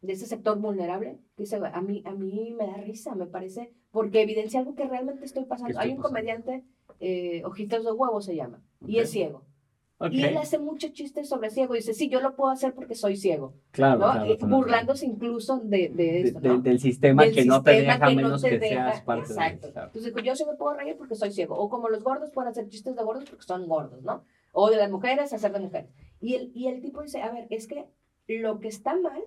de 0.00 0.12
este 0.12 0.26
sector 0.26 0.58
vulnerable, 0.58 1.18
que 1.36 1.44
dice, 1.44 1.56
a 1.62 1.80
mí, 1.80 2.02
a 2.04 2.12
mí 2.12 2.54
me 2.58 2.66
da 2.66 2.76
risa, 2.78 3.14
me 3.14 3.26
parece, 3.26 3.72
porque 3.90 4.22
evidencia 4.22 4.60
algo 4.60 4.74
que 4.74 4.84
realmente 4.88 5.24
estoy 5.24 5.44
pasando. 5.44 5.70
estoy 5.72 5.84
Hay 5.84 5.90
un 5.90 5.96
pasando? 5.98 6.08
comediante, 6.18 6.64
eh, 7.00 7.42
Ojitos 7.44 7.84
de 7.84 7.92
Huevo 7.92 8.20
se 8.20 8.34
llama, 8.34 8.62
y 8.86 8.96
Ok. 8.96 9.02
es 9.04 9.10
ciego. 9.10 9.44
Ok, 9.98 10.10
Y 10.14 10.24
él 10.24 10.36
hace 10.36 10.58
muchos 10.58 10.92
chistes 10.92 11.28
sobre 11.28 11.50
ciego, 11.50 11.74
y 11.74 11.78
dice, 11.78 11.94
sí, 11.94 12.08
yo 12.08 12.20
lo 12.20 12.34
puedo 12.34 12.50
hacer 12.50 12.74
porque 12.74 12.96
soy 12.96 13.16
ciego, 13.16 13.54
claro, 13.70 14.00
¿no? 14.00 14.10
claro, 14.10 14.32
Eh, 14.32 14.36
claro, 14.36 14.56
burlándose 14.56 15.06
incluso 15.06 15.60
de, 15.60 15.90
de 15.90 16.22
esto, 16.22 16.40
de- 16.40 16.48
¿no? 16.48 16.58
del 16.60 16.80
sistema 16.80 17.22
Del 17.22 17.34
que 17.34 17.44
no 17.44 17.62
te 17.62 17.70
sistema 17.76 17.94
deja 17.94 18.06
que 18.08 18.14
no 18.16 18.22
menos 18.22 18.42
te 18.42 18.48
que 18.50 18.58
deja- 18.58 18.84
seas 18.92 19.02
parte 19.02 19.30
exacto. 19.30 19.66
de 19.68 19.72
claro. 19.72 19.90
Entonces, 19.94 20.24
yo 20.24 20.34
sí 20.34 20.44
me 20.44 20.54
puedo 20.56 20.74
reír 20.74 20.96
porque 20.96 21.14
soy 21.14 21.30
ciego. 21.30 21.54
O 21.56 21.68
como 21.68 21.88
los 21.88 22.02
gordos 22.02 22.30
pueden 22.32 22.50
hacer 22.50 22.68
chistes 22.68 22.96
de 22.96 23.02
gordos 23.04 23.26
porque 23.30 23.44
son 23.44 23.68
gordos, 23.68 24.02
¿no? 24.02 24.24
O 24.50 24.70
de 24.70 24.76
las 24.76 24.90
mujeres 24.90 25.32
hacer 25.32 25.52
de 25.52 25.60
mujeres. 25.60 25.88
Y 26.22 26.34
el, 26.36 26.52
y 26.54 26.68
el 26.68 26.80
tipo 26.80 27.02
dice, 27.02 27.20
a 27.20 27.30
ver, 27.30 27.46
es 27.50 27.66
que 27.66 27.84
lo 28.28 28.60
que 28.60 28.68
está 28.68 28.96
mal 28.96 29.20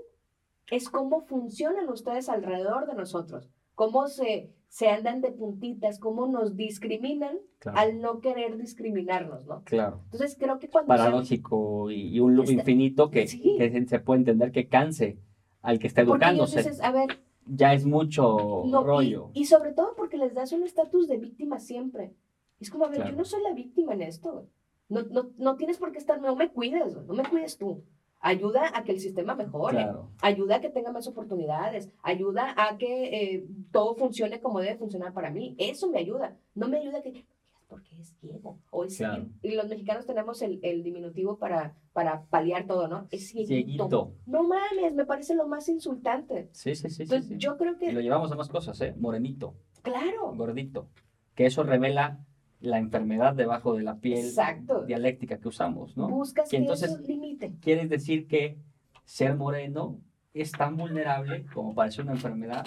es 0.71 0.89
cómo 0.89 1.21
funcionan 1.21 1.89
ustedes 1.89 2.29
alrededor 2.29 2.87
de 2.87 2.95
nosotros. 2.95 3.49
Cómo 3.75 4.07
se, 4.07 4.49
se 4.69 4.87
andan 4.87 5.19
de 5.21 5.31
puntitas, 5.31 5.99
cómo 5.99 6.25
nos 6.27 6.55
discriminan 6.55 7.37
Claro, 7.59 7.77
al 7.77 7.99
no 7.99 8.21
querer 8.21 8.57
discriminarnos, 8.57 9.45
¿no? 9.45 9.61
claro. 9.65 9.99
Entonces, 10.05 10.37
creo 10.39 10.57
que 10.59 10.69
cuando... 10.69 10.93
se- 10.93 10.97
Paradójico 10.97 11.91
y, 11.91 12.07
y 12.15 12.19
un 12.21 12.35
loop 12.35 12.49
infinito 12.49 13.11
que, 13.11 13.27
Sí. 13.27 13.55
que 13.57 13.69
se- 13.69 13.85
se 13.87 13.99
puede 13.99 14.19
entender 14.21 14.51
que 14.51 14.67
canse 14.69 15.19
al 15.61 15.77
que 15.79 15.87
está 15.87 16.05
porque 16.05 16.23
educándose. 16.23 16.59
dices, 16.59 16.81
a 16.81 16.91
ver, 16.91 17.19
ya 17.45 17.73
es 17.73 17.85
mucho 17.85 18.63
No, 18.65 18.81
y- 18.81 18.85
rollo. 18.85 19.29
Y, 19.33 19.45
sobre 19.45 19.73
todo 19.73 19.93
porque 19.97 20.17
les 20.17 20.33
das 20.33 20.51
un 20.53 20.63
estatus 20.63 21.07
de 21.09 21.17
víctima 21.17 21.59
siempre. 21.59 22.13
Es 22.61 22.69
como, 22.71 22.85
a 22.85 22.87
ver, 22.87 22.97
Claro. 22.99 23.11
yo 23.11 23.17
no 23.17 23.25
soy 23.25 23.43
la 23.43 23.53
víctima 23.53 23.93
en 23.93 24.03
esto. 24.03 24.47
No, 24.89 25.01
no, 25.03 25.31
no 25.37 25.55
tienes 25.55 25.77
por 25.77 25.91
qué 25.91 25.97
estar, 25.97 26.21
no 26.21 26.35
me 26.35 26.49
cuides, 26.49 26.95
no 27.07 27.13
me 27.13 27.23
cuides 27.23 27.57
tú. 27.57 27.83
Ayuda 28.19 28.71
a 28.73 28.83
que 28.83 28.91
el 28.91 28.99
sistema 28.99 29.35
mejore, 29.35 29.77
Claro, 29.77 30.09
ayuda 30.21 30.55
a 30.55 30.61
que 30.61 30.69
tenga 30.69 30.91
más 30.91 31.07
oportunidades, 31.07 31.89
ayuda 32.01 32.53
a 32.57 32.77
que 32.77 33.33
eh, 33.35 33.47
todo 33.71 33.95
funcione 33.95 34.39
como 34.39 34.59
debe 34.61 34.77
funcionar 34.77 35.13
para 35.13 35.29
mí. 35.29 35.55
Eso 35.59 35.89
me 35.89 35.99
ayuda. 35.99 36.35
No 36.55 36.67
me 36.67 36.77
ayuda 36.77 37.01
que 37.03 37.25
porque 37.67 37.99
es 37.99 38.15
ciego. 38.19 38.59
O 38.71 38.83
es 38.85 38.97
Claro. 38.97 39.25
y 39.41 39.51
los 39.51 39.67
mexicanos 39.67 40.05
tenemos 40.05 40.41
el, 40.41 40.59
el 40.63 40.83
diminutivo 40.83 41.37
para, 41.37 41.75
para 41.93 42.23
paliar 42.25 42.65
todo, 42.67 42.87
¿no? 42.87 43.07
Es 43.11 43.27
cieguito. 43.29 43.47
cieguito. 43.47 44.11
No 44.25 44.43
mames, 44.43 44.93
me 44.93 45.05
parece 45.05 45.35
lo 45.35 45.47
más 45.47 45.67
insultante. 45.67 46.49
Sí, 46.51 46.75
sí, 46.75 46.89
sí. 46.89 47.03
Entonces, 47.03 47.27
sí. 47.29 47.37
yo 47.37 47.57
creo 47.57 47.73
Y 47.73 47.77
que, 47.77 47.91
lo 47.91 48.01
llevamos 48.01 48.31
a 48.31 48.35
más 48.35 48.49
cosas, 48.49 48.79
¿eh? 48.81 48.95
Morenito, 48.97 49.55
claro, 49.81 50.33
gordito. 50.35 50.87
Que 51.33 51.47
eso 51.47 51.63
revela 51.63 52.19
la 52.61 52.77
enfermedad 52.79 53.33
debajo 53.35 53.75
de 53.75 53.83
la 53.83 53.97
piel 53.97 54.25
Exacto. 54.25 54.85
dialéctica 54.85 55.37
que 55.37 55.47
usamos, 55.47 55.95
¿no? 55.97 56.09
buscas 56.09 56.49
Que 56.49 56.57
que, 56.57 56.61
entonces- 56.63 56.91
eso 56.91 57.01
limite. 57.01 57.53
Quieres 57.61 57.89
decir 57.89 58.27
que 58.27 58.57
ser 59.03 59.35
moreno 59.35 59.99
es 60.33 60.51
tan 60.51 60.75
vulnerable 60.77 61.45
como 61.53 61.73
parece 61.75 62.01
una 62.01 62.13
enfermedad 62.13 62.65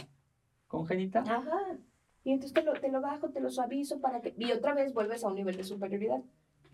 congénita. 0.68 1.20
Ajá. 1.20 1.78
Y 2.24 2.32
entonces 2.32 2.52
te 2.54 2.62
lo, 2.62 2.72
te 2.74 2.90
lo 2.90 3.00
bajo, 3.00 3.30
te 3.30 3.40
lo 3.40 3.50
suavizo 3.50 4.00
para 4.00 4.20
que... 4.20 4.34
Y 4.38 4.52
otra 4.52 4.74
vez 4.74 4.92
vuelves 4.92 5.24
a 5.24 5.28
un 5.28 5.34
nivel 5.34 5.56
de 5.56 5.64
superioridad. 5.64 6.20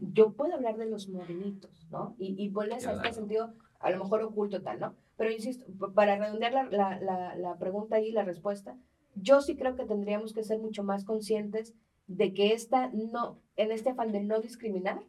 Yo 0.01 0.33
puedo 0.33 0.55
hablar 0.55 0.77
de 0.77 0.87
los 0.87 1.09
morenitos, 1.09 1.87
¿no? 1.91 2.17
Y, 2.19 2.35
y 2.43 2.49
vuelves 2.49 2.87
a 2.87 2.91
este 2.91 3.01
Claro. 3.03 3.15
sentido, 3.15 3.55
a 3.79 3.91
lo 3.91 3.99
mejor 4.03 4.23
oculto 4.23 4.61
tal, 4.63 4.81
¿no? 4.81 4.95
Pero 5.17 5.31
insisto, 5.31 5.65
para 5.95 6.17
redondear 6.17 6.53
la, 6.53 6.65
la, 6.65 6.99
la, 7.01 7.37
la 7.37 7.57
pregunta 7.59 8.01
y 8.01 8.11
la 8.11 8.25
respuesta, 8.25 8.77
yo 9.15 9.41
sí 9.41 9.55
creo 9.57 9.77
que 9.77 9.85
tendríamos 9.85 10.33
que 10.33 10.43
ser 10.43 10.59
mucho 10.59 10.83
más 10.83 11.05
conscientes 11.05 11.73
de 12.07 12.33
que 12.35 12.53
esta 12.53 12.91
no, 12.91 13.41
en 13.57 13.73
este 13.73 13.91
afán 13.91 14.13
de 14.13 14.23
no 14.23 14.41
discriminar, 14.41 15.03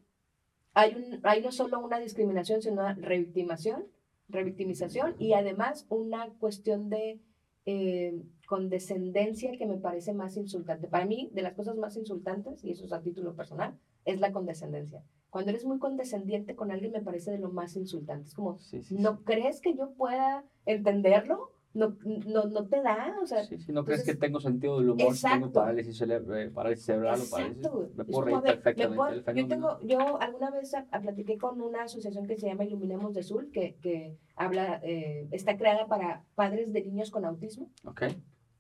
hay, 0.73 0.95
un, 0.95 1.19
hay 1.23 1.41
no 1.41 1.51
solo 1.51 1.79
una 1.79 1.99
discriminación, 1.99 2.61
sino 2.61 2.81
una 2.81 2.93
revictimación, 2.93 3.85
revictimización 4.27 5.15
y 5.19 5.33
además 5.33 5.85
una 5.89 6.29
cuestión 6.39 6.89
de 6.89 7.21
eh, 7.65 8.21
condescendencia 8.47 9.57
que 9.57 9.65
me 9.65 9.77
parece 9.77 10.13
más 10.13 10.37
insultante. 10.37 10.87
Para 10.87 11.05
mí, 11.05 11.29
de 11.33 11.41
las 11.41 11.53
cosas 11.53 11.77
más 11.77 11.97
insultantes, 11.97 12.63
y 12.63 12.71
eso 12.71 12.85
es 12.85 12.93
a 12.93 13.01
título 13.01 13.35
personal, 13.35 13.79
es 14.03 14.19
la 14.19 14.31
condescendencia. 14.31 15.03
Cuando 15.29 15.51
eres 15.51 15.65
muy 15.65 15.79
condescendiente 15.79 16.55
con 16.55 16.71
alguien 16.71 16.91
me 16.91 17.01
parece 17.01 17.31
de 17.31 17.39
lo 17.39 17.49
más 17.49 17.75
insultante. 17.75 18.27
Es 18.27 18.35
como, 18.35 18.59
Sí, 18.59 18.81
sí, 18.83 18.95
¿no 18.97 19.23
crees 19.23 19.59
que 19.61 19.75
yo 19.75 19.91
pueda 19.93 20.45
entenderlo? 20.65 21.51
¿No, 21.75 21.95
no, 22.25 22.45
no 22.45 22.67
te 22.67 22.81
da? 22.81 23.13
O 23.21 23.25
sea, 23.27 23.43
Sí, 23.43 23.57
sí, 23.59 23.71
no 23.73 23.83
crees 23.83 23.99
entonces- 23.99 24.05
que 24.15 24.19
tengo 24.19 24.39
sentido 24.39 24.79
del 24.79 24.89
humor, 24.91 25.13
si 25.13 25.21
tengo 25.23 25.35
Exacto. 25.35 25.59
parálisis, 25.59 26.01
cere- 26.01 26.23
eh, 26.45 26.49
parálisis 26.49 26.85
cerebral 26.85 27.19
o 27.21 27.29
parálisis. 27.29 27.57
Exacto. 27.65 27.89
Me 27.95 28.05
puedo 28.05 28.21
reír 28.21 28.39
perfectamente 28.41 28.95
puedo- 28.95 29.13
yo 29.15 29.21
fenómeno. 29.23 29.47
tengo, 29.49 29.79
yo 29.81 30.21
alguna 30.21 30.51
vez 30.51 30.73
a- 30.73 30.87
a 30.89 31.01
platiqué 31.01 31.37
con 31.37 31.61
una 31.61 31.83
asociación 31.83 32.25
que 32.27 32.37
se 32.37 32.47
llama 32.47 32.63
Iluminemos 32.63 33.13
de 33.13 33.19
Azul, 33.19 33.51
que, 33.51 33.75
que 33.81 34.17
habla, 34.35 34.79
eh, 34.83 35.27
está 35.31 35.57
creada 35.57 35.85
para 35.87 36.23
padres 36.35 36.71
de 36.73 36.81
niños 36.81 37.11
con 37.11 37.25
autismo. 37.25 37.69
Ok, 37.85 38.03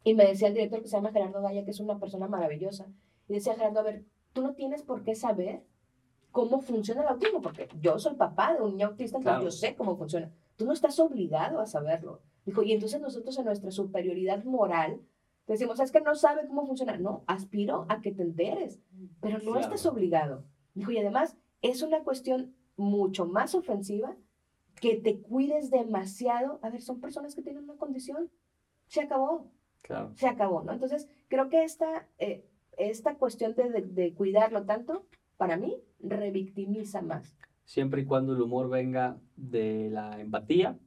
Y 0.03 0.13
me 0.13 0.25
decía 0.27 0.49
el 0.49 0.53
director 0.53 0.81
que 0.83 0.87
se 0.87 0.97
llama 0.97 1.11
Gerardo 1.11 1.41
Gaya, 1.41 1.65
que 1.65 1.71
es 1.71 1.79
una 1.79 1.97
persona 1.97 2.27
maravillosa. 2.27 2.85
Y 3.27 3.33
decía, 3.33 3.55
Gerardo, 3.55 3.79
a 3.79 3.83
ver, 3.83 4.03
tú 4.33 4.43
no 4.43 4.53
tienes 4.53 4.83
por 4.83 5.03
qué 5.03 5.15
saber 5.15 5.63
cómo 6.31 6.59
funciona 6.61 7.01
el 7.01 7.07
autismo, 7.07 7.41
porque 7.41 7.69
yo 7.81 7.97
soy 7.97 8.13
papá 8.15 8.53
de 8.53 8.61
un 8.61 8.71
niño 8.71 8.87
autista, 8.87 9.17
entonces 9.17 9.39
Claro. 9.39 9.43
yo 9.45 9.51
sé 9.51 9.75
cómo 9.75 9.95
funciona. 9.97 10.29
Tú 10.57 10.65
no 10.65 10.73
estás 10.73 10.99
obligado 10.99 11.59
a 11.59 11.65
saberlo. 11.65 12.21
Dijo, 12.45 12.63
y 12.63 12.71
entonces 12.73 13.01
nosotros 13.01 13.37
en 13.39 13.45
nuestra 13.45 13.71
superioridad 13.71 14.43
moral 14.43 15.01
decimos, 15.47 15.79
es 15.79 15.91
que 15.91 16.01
no 16.01 16.15
sabe 16.15 16.47
cómo 16.47 16.65
funciona. 16.65 16.97
No, 16.97 17.23
aspiro 17.27 17.85
a 17.89 18.01
que 18.01 18.11
te 18.11 18.23
enteres, 18.23 18.79
pero 19.21 19.37
no 19.39 19.43
Claro. 19.43 19.59
estás 19.61 19.85
obligado. 19.85 20.43
Dijo, 20.73 20.91
y 20.91 20.97
además 20.99 21.37
es 21.61 21.81
una 21.81 22.03
cuestión 22.03 22.53
mucho 22.77 23.25
más 23.25 23.55
ofensiva 23.55 24.15
que 24.81 24.95
te 24.97 25.19
cuides 25.21 25.71
demasiado. 25.71 26.59
A 26.61 26.69
ver, 26.69 26.81
son 26.81 26.99
personas 26.99 27.33
que 27.35 27.41
tienen 27.41 27.63
una 27.63 27.75
condición. 27.77 28.29
Se 28.87 29.01
acabó 29.01 29.49
claro. 29.81 30.11
se 30.15 30.27
acabó, 30.27 30.61
¿no? 30.63 30.73
Entonces, 30.73 31.07
creo 31.29 31.49
que 31.49 31.63
esta, 31.63 32.07
eh, 32.19 32.45
esta 32.77 33.15
cuestión 33.15 33.55
de, 33.55 33.69
de- 33.71 33.81
de 33.81 34.13
cuidarlo 34.13 34.63
tanto, 34.65 35.05
para 35.37 35.57
mí, 35.57 35.77
revictimiza 35.99 37.01
más. 37.01 37.35
Siempre 37.63 38.01
y 38.01 38.05
cuando 38.05 38.33
el 38.33 38.41
humor 38.41 38.69
venga 38.69 39.17
de 39.37 39.89
la 39.89 40.19
empatía, 40.19 40.77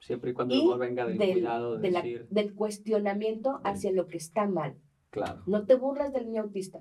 siempre 0.00 0.30
y 0.30 0.34
cuando 0.34 0.54
el 0.54 0.60
Y 0.60 0.64
humor 0.64 0.78
venga 0.78 1.06
del, 1.06 1.18
del, 1.18 1.32
cuidado, 1.32 1.74
de 1.76 1.80
de 1.82 1.90
la- 1.90 2.02
decir, 2.02 2.26
del 2.30 2.54
cuestionamiento 2.54 3.60
hacia 3.64 3.92
lo 3.92 4.06
que 4.06 4.16
está 4.16 4.46
mal. 4.46 4.76
claro, 5.10 5.42
No 5.46 5.64
te 5.66 5.74
burlas 5.74 6.12
del 6.12 6.26
niño 6.26 6.42
autista, 6.42 6.80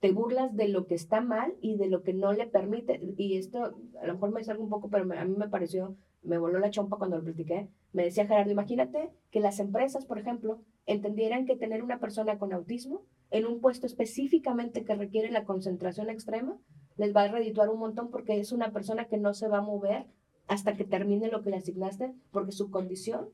te 0.00 0.12
burlas 0.12 0.54
de 0.56 0.68
lo 0.68 0.86
que 0.86 0.94
está 0.94 1.20
mal 1.20 1.54
y 1.60 1.76
de 1.76 1.88
lo 1.88 2.02
que 2.02 2.14
no 2.14 2.32
le 2.32 2.46
permite. 2.46 3.00
Y 3.16 3.36
esto, 3.36 3.74
a 4.00 4.06
lo 4.06 4.14
mejor 4.14 4.30
me 4.32 4.44
salgo 4.44 4.62
un 4.62 4.70
poco, 4.70 4.88
pero 4.88 5.04
me- 5.04 5.18
a 5.18 5.24
mí 5.24 5.34
me 5.36 5.48
pareció, 5.48 5.96
me 6.22 6.38
voló 6.38 6.58
la 6.58 6.70
chompa 6.70 6.98
cuando 6.98 7.16
lo 7.18 7.24
platiqué. 7.24 7.68
Me 7.92 8.04
decía 8.04 8.26
Gerardo, 8.26 8.50
imagínate 8.52 9.10
que 9.30 9.40
las 9.40 9.58
empresas, 9.60 10.04
por 10.06 10.18
ejemplo, 10.18 10.60
entendieran 10.86 11.46
que 11.46 11.56
tener 11.56 11.82
una 11.82 11.98
persona 11.98 12.38
con 12.38 12.52
autismo 12.52 13.02
en 13.30 13.44
un 13.46 13.60
puesto 13.60 13.86
específicamente 13.86 14.84
que 14.84 14.94
requiere 14.94 15.30
la 15.30 15.44
concentración 15.44 16.10
extrema, 16.10 16.56
les 16.96 17.14
va 17.14 17.22
a 17.24 17.28
redituar 17.28 17.68
un 17.68 17.78
montón 17.78 18.10
porque 18.10 18.38
es 18.40 18.52
una 18.52 18.72
persona 18.72 19.06
que 19.06 19.18
no 19.18 19.34
se 19.34 19.48
va 19.48 19.58
a 19.58 19.62
mover 19.62 20.06
hasta 20.48 20.76
que 20.76 20.84
termine 20.84 21.28
lo 21.28 21.42
que 21.42 21.50
le 21.50 21.56
asignaste, 21.56 22.14
porque 22.30 22.52
su 22.52 22.70
condición 22.70 23.28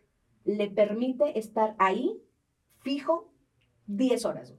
le 0.45 0.69
permite 0.69 1.39
estar 1.39 1.75
ahí 1.79 2.21
fijo 2.81 3.31
10 3.87 4.25
horas. 4.27 4.55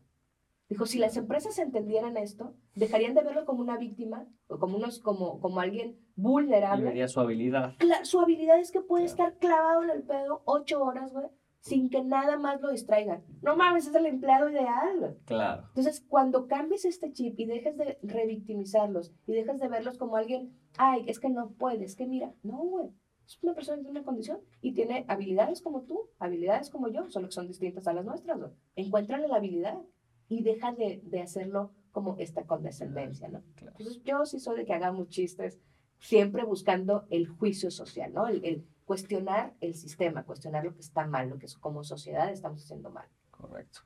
Dijo, 0.67 0.87
si 0.87 0.97
las 0.97 1.15
empresas 1.15 1.59
entendieran 1.59 2.17
esto, 2.17 2.55
dejarían 2.73 3.13
de 3.13 3.21
verlo 3.21 3.45
como 3.45 3.61
una 3.61 3.77
víctima 3.77 4.27
o 4.47 4.57
como, 4.57 4.77
unos, 4.77 4.97
como, 4.99 5.39
como 5.39 5.59
alguien 5.59 5.91
y 5.91 6.21
vulnerable. 6.21 6.85
vería 6.85 7.07
su 7.07 7.19
habilidad. 7.19 7.75
Cla- 7.77 8.03
su 8.03 8.19
habilidad 8.19 8.59
es 8.59 8.71
que 8.71 8.81
puede 8.81 9.05
Claro. 9.05 9.29
estar 9.29 9.37
clavado 9.39 9.83
en 9.83 9.91
el 9.91 10.01
pedo 10.03 10.41
ocho 10.45 10.81
horas, 10.83 11.13
güey, 11.13 11.27
sin 11.65 11.89
que 11.89 12.03
nada 12.03 12.37
más 12.37 12.61
lo 12.61 12.69
distraiga. 12.69 13.23
No 13.41 13.57
mames, 13.57 13.87
es 13.87 13.95
el 13.95 14.05
empleado 14.05 14.49
ideal. 14.49 15.17
Claro, 15.25 15.63
Entonces, 15.69 16.05
cuando 16.07 16.47
cambies 16.47 16.85
este 16.85 17.11
chip 17.11 17.39
y 17.39 17.45
dejes 17.47 17.75
de 17.75 17.97
revictimizarlos 18.03 19.11
y 19.25 19.33
dejes 19.33 19.59
de 19.59 19.67
verlos 19.67 19.97
como 19.97 20.15
alguien, 20.15 20.55
ay, 20.77 21.05
es 21.07 21.19
que 21.19 21.29
no 21.29 21.49
puedes, 21.53 21.95
que 21.95 22.05
mira, 22.05 22.31
no, 22.43 22.57
güey. 22.57 22.91
Es 23.25 23.41
una 23.41 23.55
persona 23.55 23.77
que 23.77 23.83
tiene 23.85 23.99
una 23.99 24.05
condición 24.05 24.41
y 24.61 24.73
tiene 24.73 25.05
habilidades 25.07 25.63
como 25.63 25.81
tú, 25.81 26.11
habilidades 26.19 26.69
como 26.69 26.87
yo, 26.89 27.09
solo 27.09 27.29
que 27.29 27.33
son 27.33 27.47
distintas 27.47 27.87
a 27.87 27.93
las 27.93 28.05
nuestras, 28.05 28.37
güey. 28.37 28.51
Encuéntrale 28.75 29.27
la 29.27 29.37
habilidad 29.37 29.81
y 30.29 30.43
deja 30.43 30.71
de, 30.71 31.01
de 31.03 31.21
hacerlo 31.21 31.71
como 31.91 32.15
esta 32.19 32.45
condescendencia, 32.45 33.27
¿no? 33.27 33.41
claro. 33.55 33.75
Entonces, 33.79 34.03
yo 34.03 34.23
sí 34.27 34.39
soy 34.39 34.57
de 34.57 34.65
que 34.65 34.73
hagamos 34.73 35.09
chistes, 35.09 35.59
siempre 35.97 36.43
buscando 36.43 37.07
el 37.09 37.27
juicio 37.27 37.71
social, 37.71 38.13
¿no? 38.13 38.27
El, 38.27 38.45
el 38.45 38.67
cuestionar 38.85 39.53
el 39.61 39.73
sistema, 39.73 40.23
cuestionar 40.23 40.63
lo 40.63 40.73
que 40.73 40.81
está 40.81 41.05
mal, 41.05 41.29
lo 41.29 41.37
que 41.37 41.47
como 41.59 41.83
sociedad 41.83 42.31
estamos 42.31 42.63
haciendo 42.63 42.89
mal. 42.89 43.07
Correcto. 43.31 43.81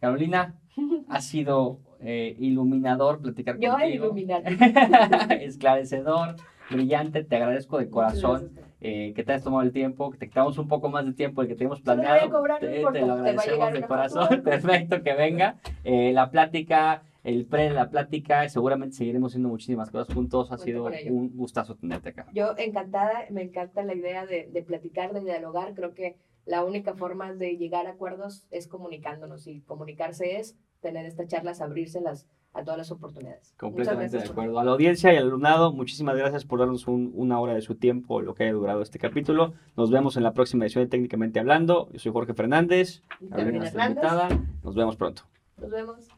Carolina, 0.00 0.58
ha 1.08 1.20
sido 1.20 1.80
eh, 2.00 2.36
iluminador 2.38 3.20
platicar 3.20 3.58
Yo 3.58 3.72
contigo. 3.72 4.06
iluminar. 4.06 4.42
Esclarecedor, 5.40 6.36
brillante, 6.70 7.24
te 7.24 7.36
agradezco 7.36 7.78
de 7.78 7.88
corazón 7.88 8.52
eh, 8.80 9.14
que 9.16 9.24
te 9.24 9.32
hayas 9.32 9.44
tomado 9.44 9.62
el 9.62 9.72
tiempo, 9.72 10.10
que 10.10 10.18
te 10.18 10.28
quitamos 10.28 10.58
un 10.58 10.68
poco 10.68 10.90
más 10.90 11.06
de 11.06 11.14
tiempo 11.14 11.40
del 11.40 11.48
que 11.48 11.54
teníamos 11.54 11.80
Solo 11.80 11.96
voy 12.02 12.06
a 12.06 12.28
planeado. 12.28 12.58
te, 12.60 12.68
te 13.00 13.06
lo 13.06 13.14
agradecemos 13.14 13.72
de 13.72 13.82
corazón. 13.82 14.42
Perfecto, 14.44 15.02
que 15.02 15.14
venga. 15.14 15.56
Eh, 15.84 16.12
la 16.12 16.30
plática, 16.30 17.02
el 17.24 17.46
pre 17.46 17.64
de 17.64 17.70
la 17.70 17.90
plática, 17.90 18.48
seguramente 18.48 18.94
seguiremos 18.96 19.32
haciendo 19.32 19.48
muchísimas 19.48 19.90
cosas 19.90 20.14
juntos. 20.14 20.52
Ha 20.52 20.56
Cuenta 20.56 20.64
sido 20.64 21.14
un 21.16 21.36
gustazo 21.36 21.74
tenerte 21.74 22.10
acá. 22.10 22.26
Yo 22.32 22.54
encantada, 22.56 23.24
me 23.30 23.42
encanta 23.42 23.82
la 23.82 23.94
idea 23.94 24.24
de, 24.26 24.48
de 24.52 24.62
platicar, 24.62 25.12
de 25.12 25.20
dialogar. 25.20 25.74
Creo 25.74 25.94
que 25.94 26.16
la 26.46 26.62
única 26.62 26.94
forma 26.94 27.32
de 27.32 27.56
llegar 27.56 27.86
a 27.86 27.90
acuerdos 27.92 28.46
es 28.50 28.68
comunicándonos 28.68 29.46
y 29.46 29.62
comunicarse 29.62 30.38
es 30.38 30.56
tener 30.80 31.06
estas 31.06 31.26
charlas, 31.28 31.62
abrírselas 31.62 32.28
a 32.52 32.62
todas 32.62 32.76
las 32.78 32.90
oportunidades. 32.92 33.52
Completamente 33.58 34.18
de 34.18 34.24
acuerdo. 34.24 34.60
A 34.60 34.64
la 34.64 34.72
audiencia 34.72 35.12
y 35.12 35.16
al 35.16 35.24
alumnado, 35.26 35.72
muchísimas 35.72 36.16
gracias 36.16 36.44
por 36.44 36.60
darnos 36.60 36.86
un- 36.86 37.10
una 37.14 37.40
hora 37.40 37.54
de 37.54 37.62
su 37.62 37.74
tiempo, 37.76 38.20
lo 38.20 38.34
que 38.34 38.44
haya 38.44 38.52
durado 38.52 38.82
este 38.82 38.98
capítulo. 38.98 39.54
Nos 39.76 39.90
vemos 39.90 40.16
en 40.18 40.22
la 40.22 40.34
próxima 40.34 40.64
edición 40.64 40.84
de 40.84 40.90
Técnicamente 40.90 41.40
Hablando. 41.40 41.88
Yo 41.92 41.98
soy 41.98 42.12
Jorge 42.12 42.34
Fernández, 42.34 43.02
Carolina, 43.30 43.66
invitada. 43.66 44.28
Nos 44.62 44.74
vemos 44.76 44.96
pronto. 44.96 45.22
Nos 45.56 45.70
vemos. 45.70 46.08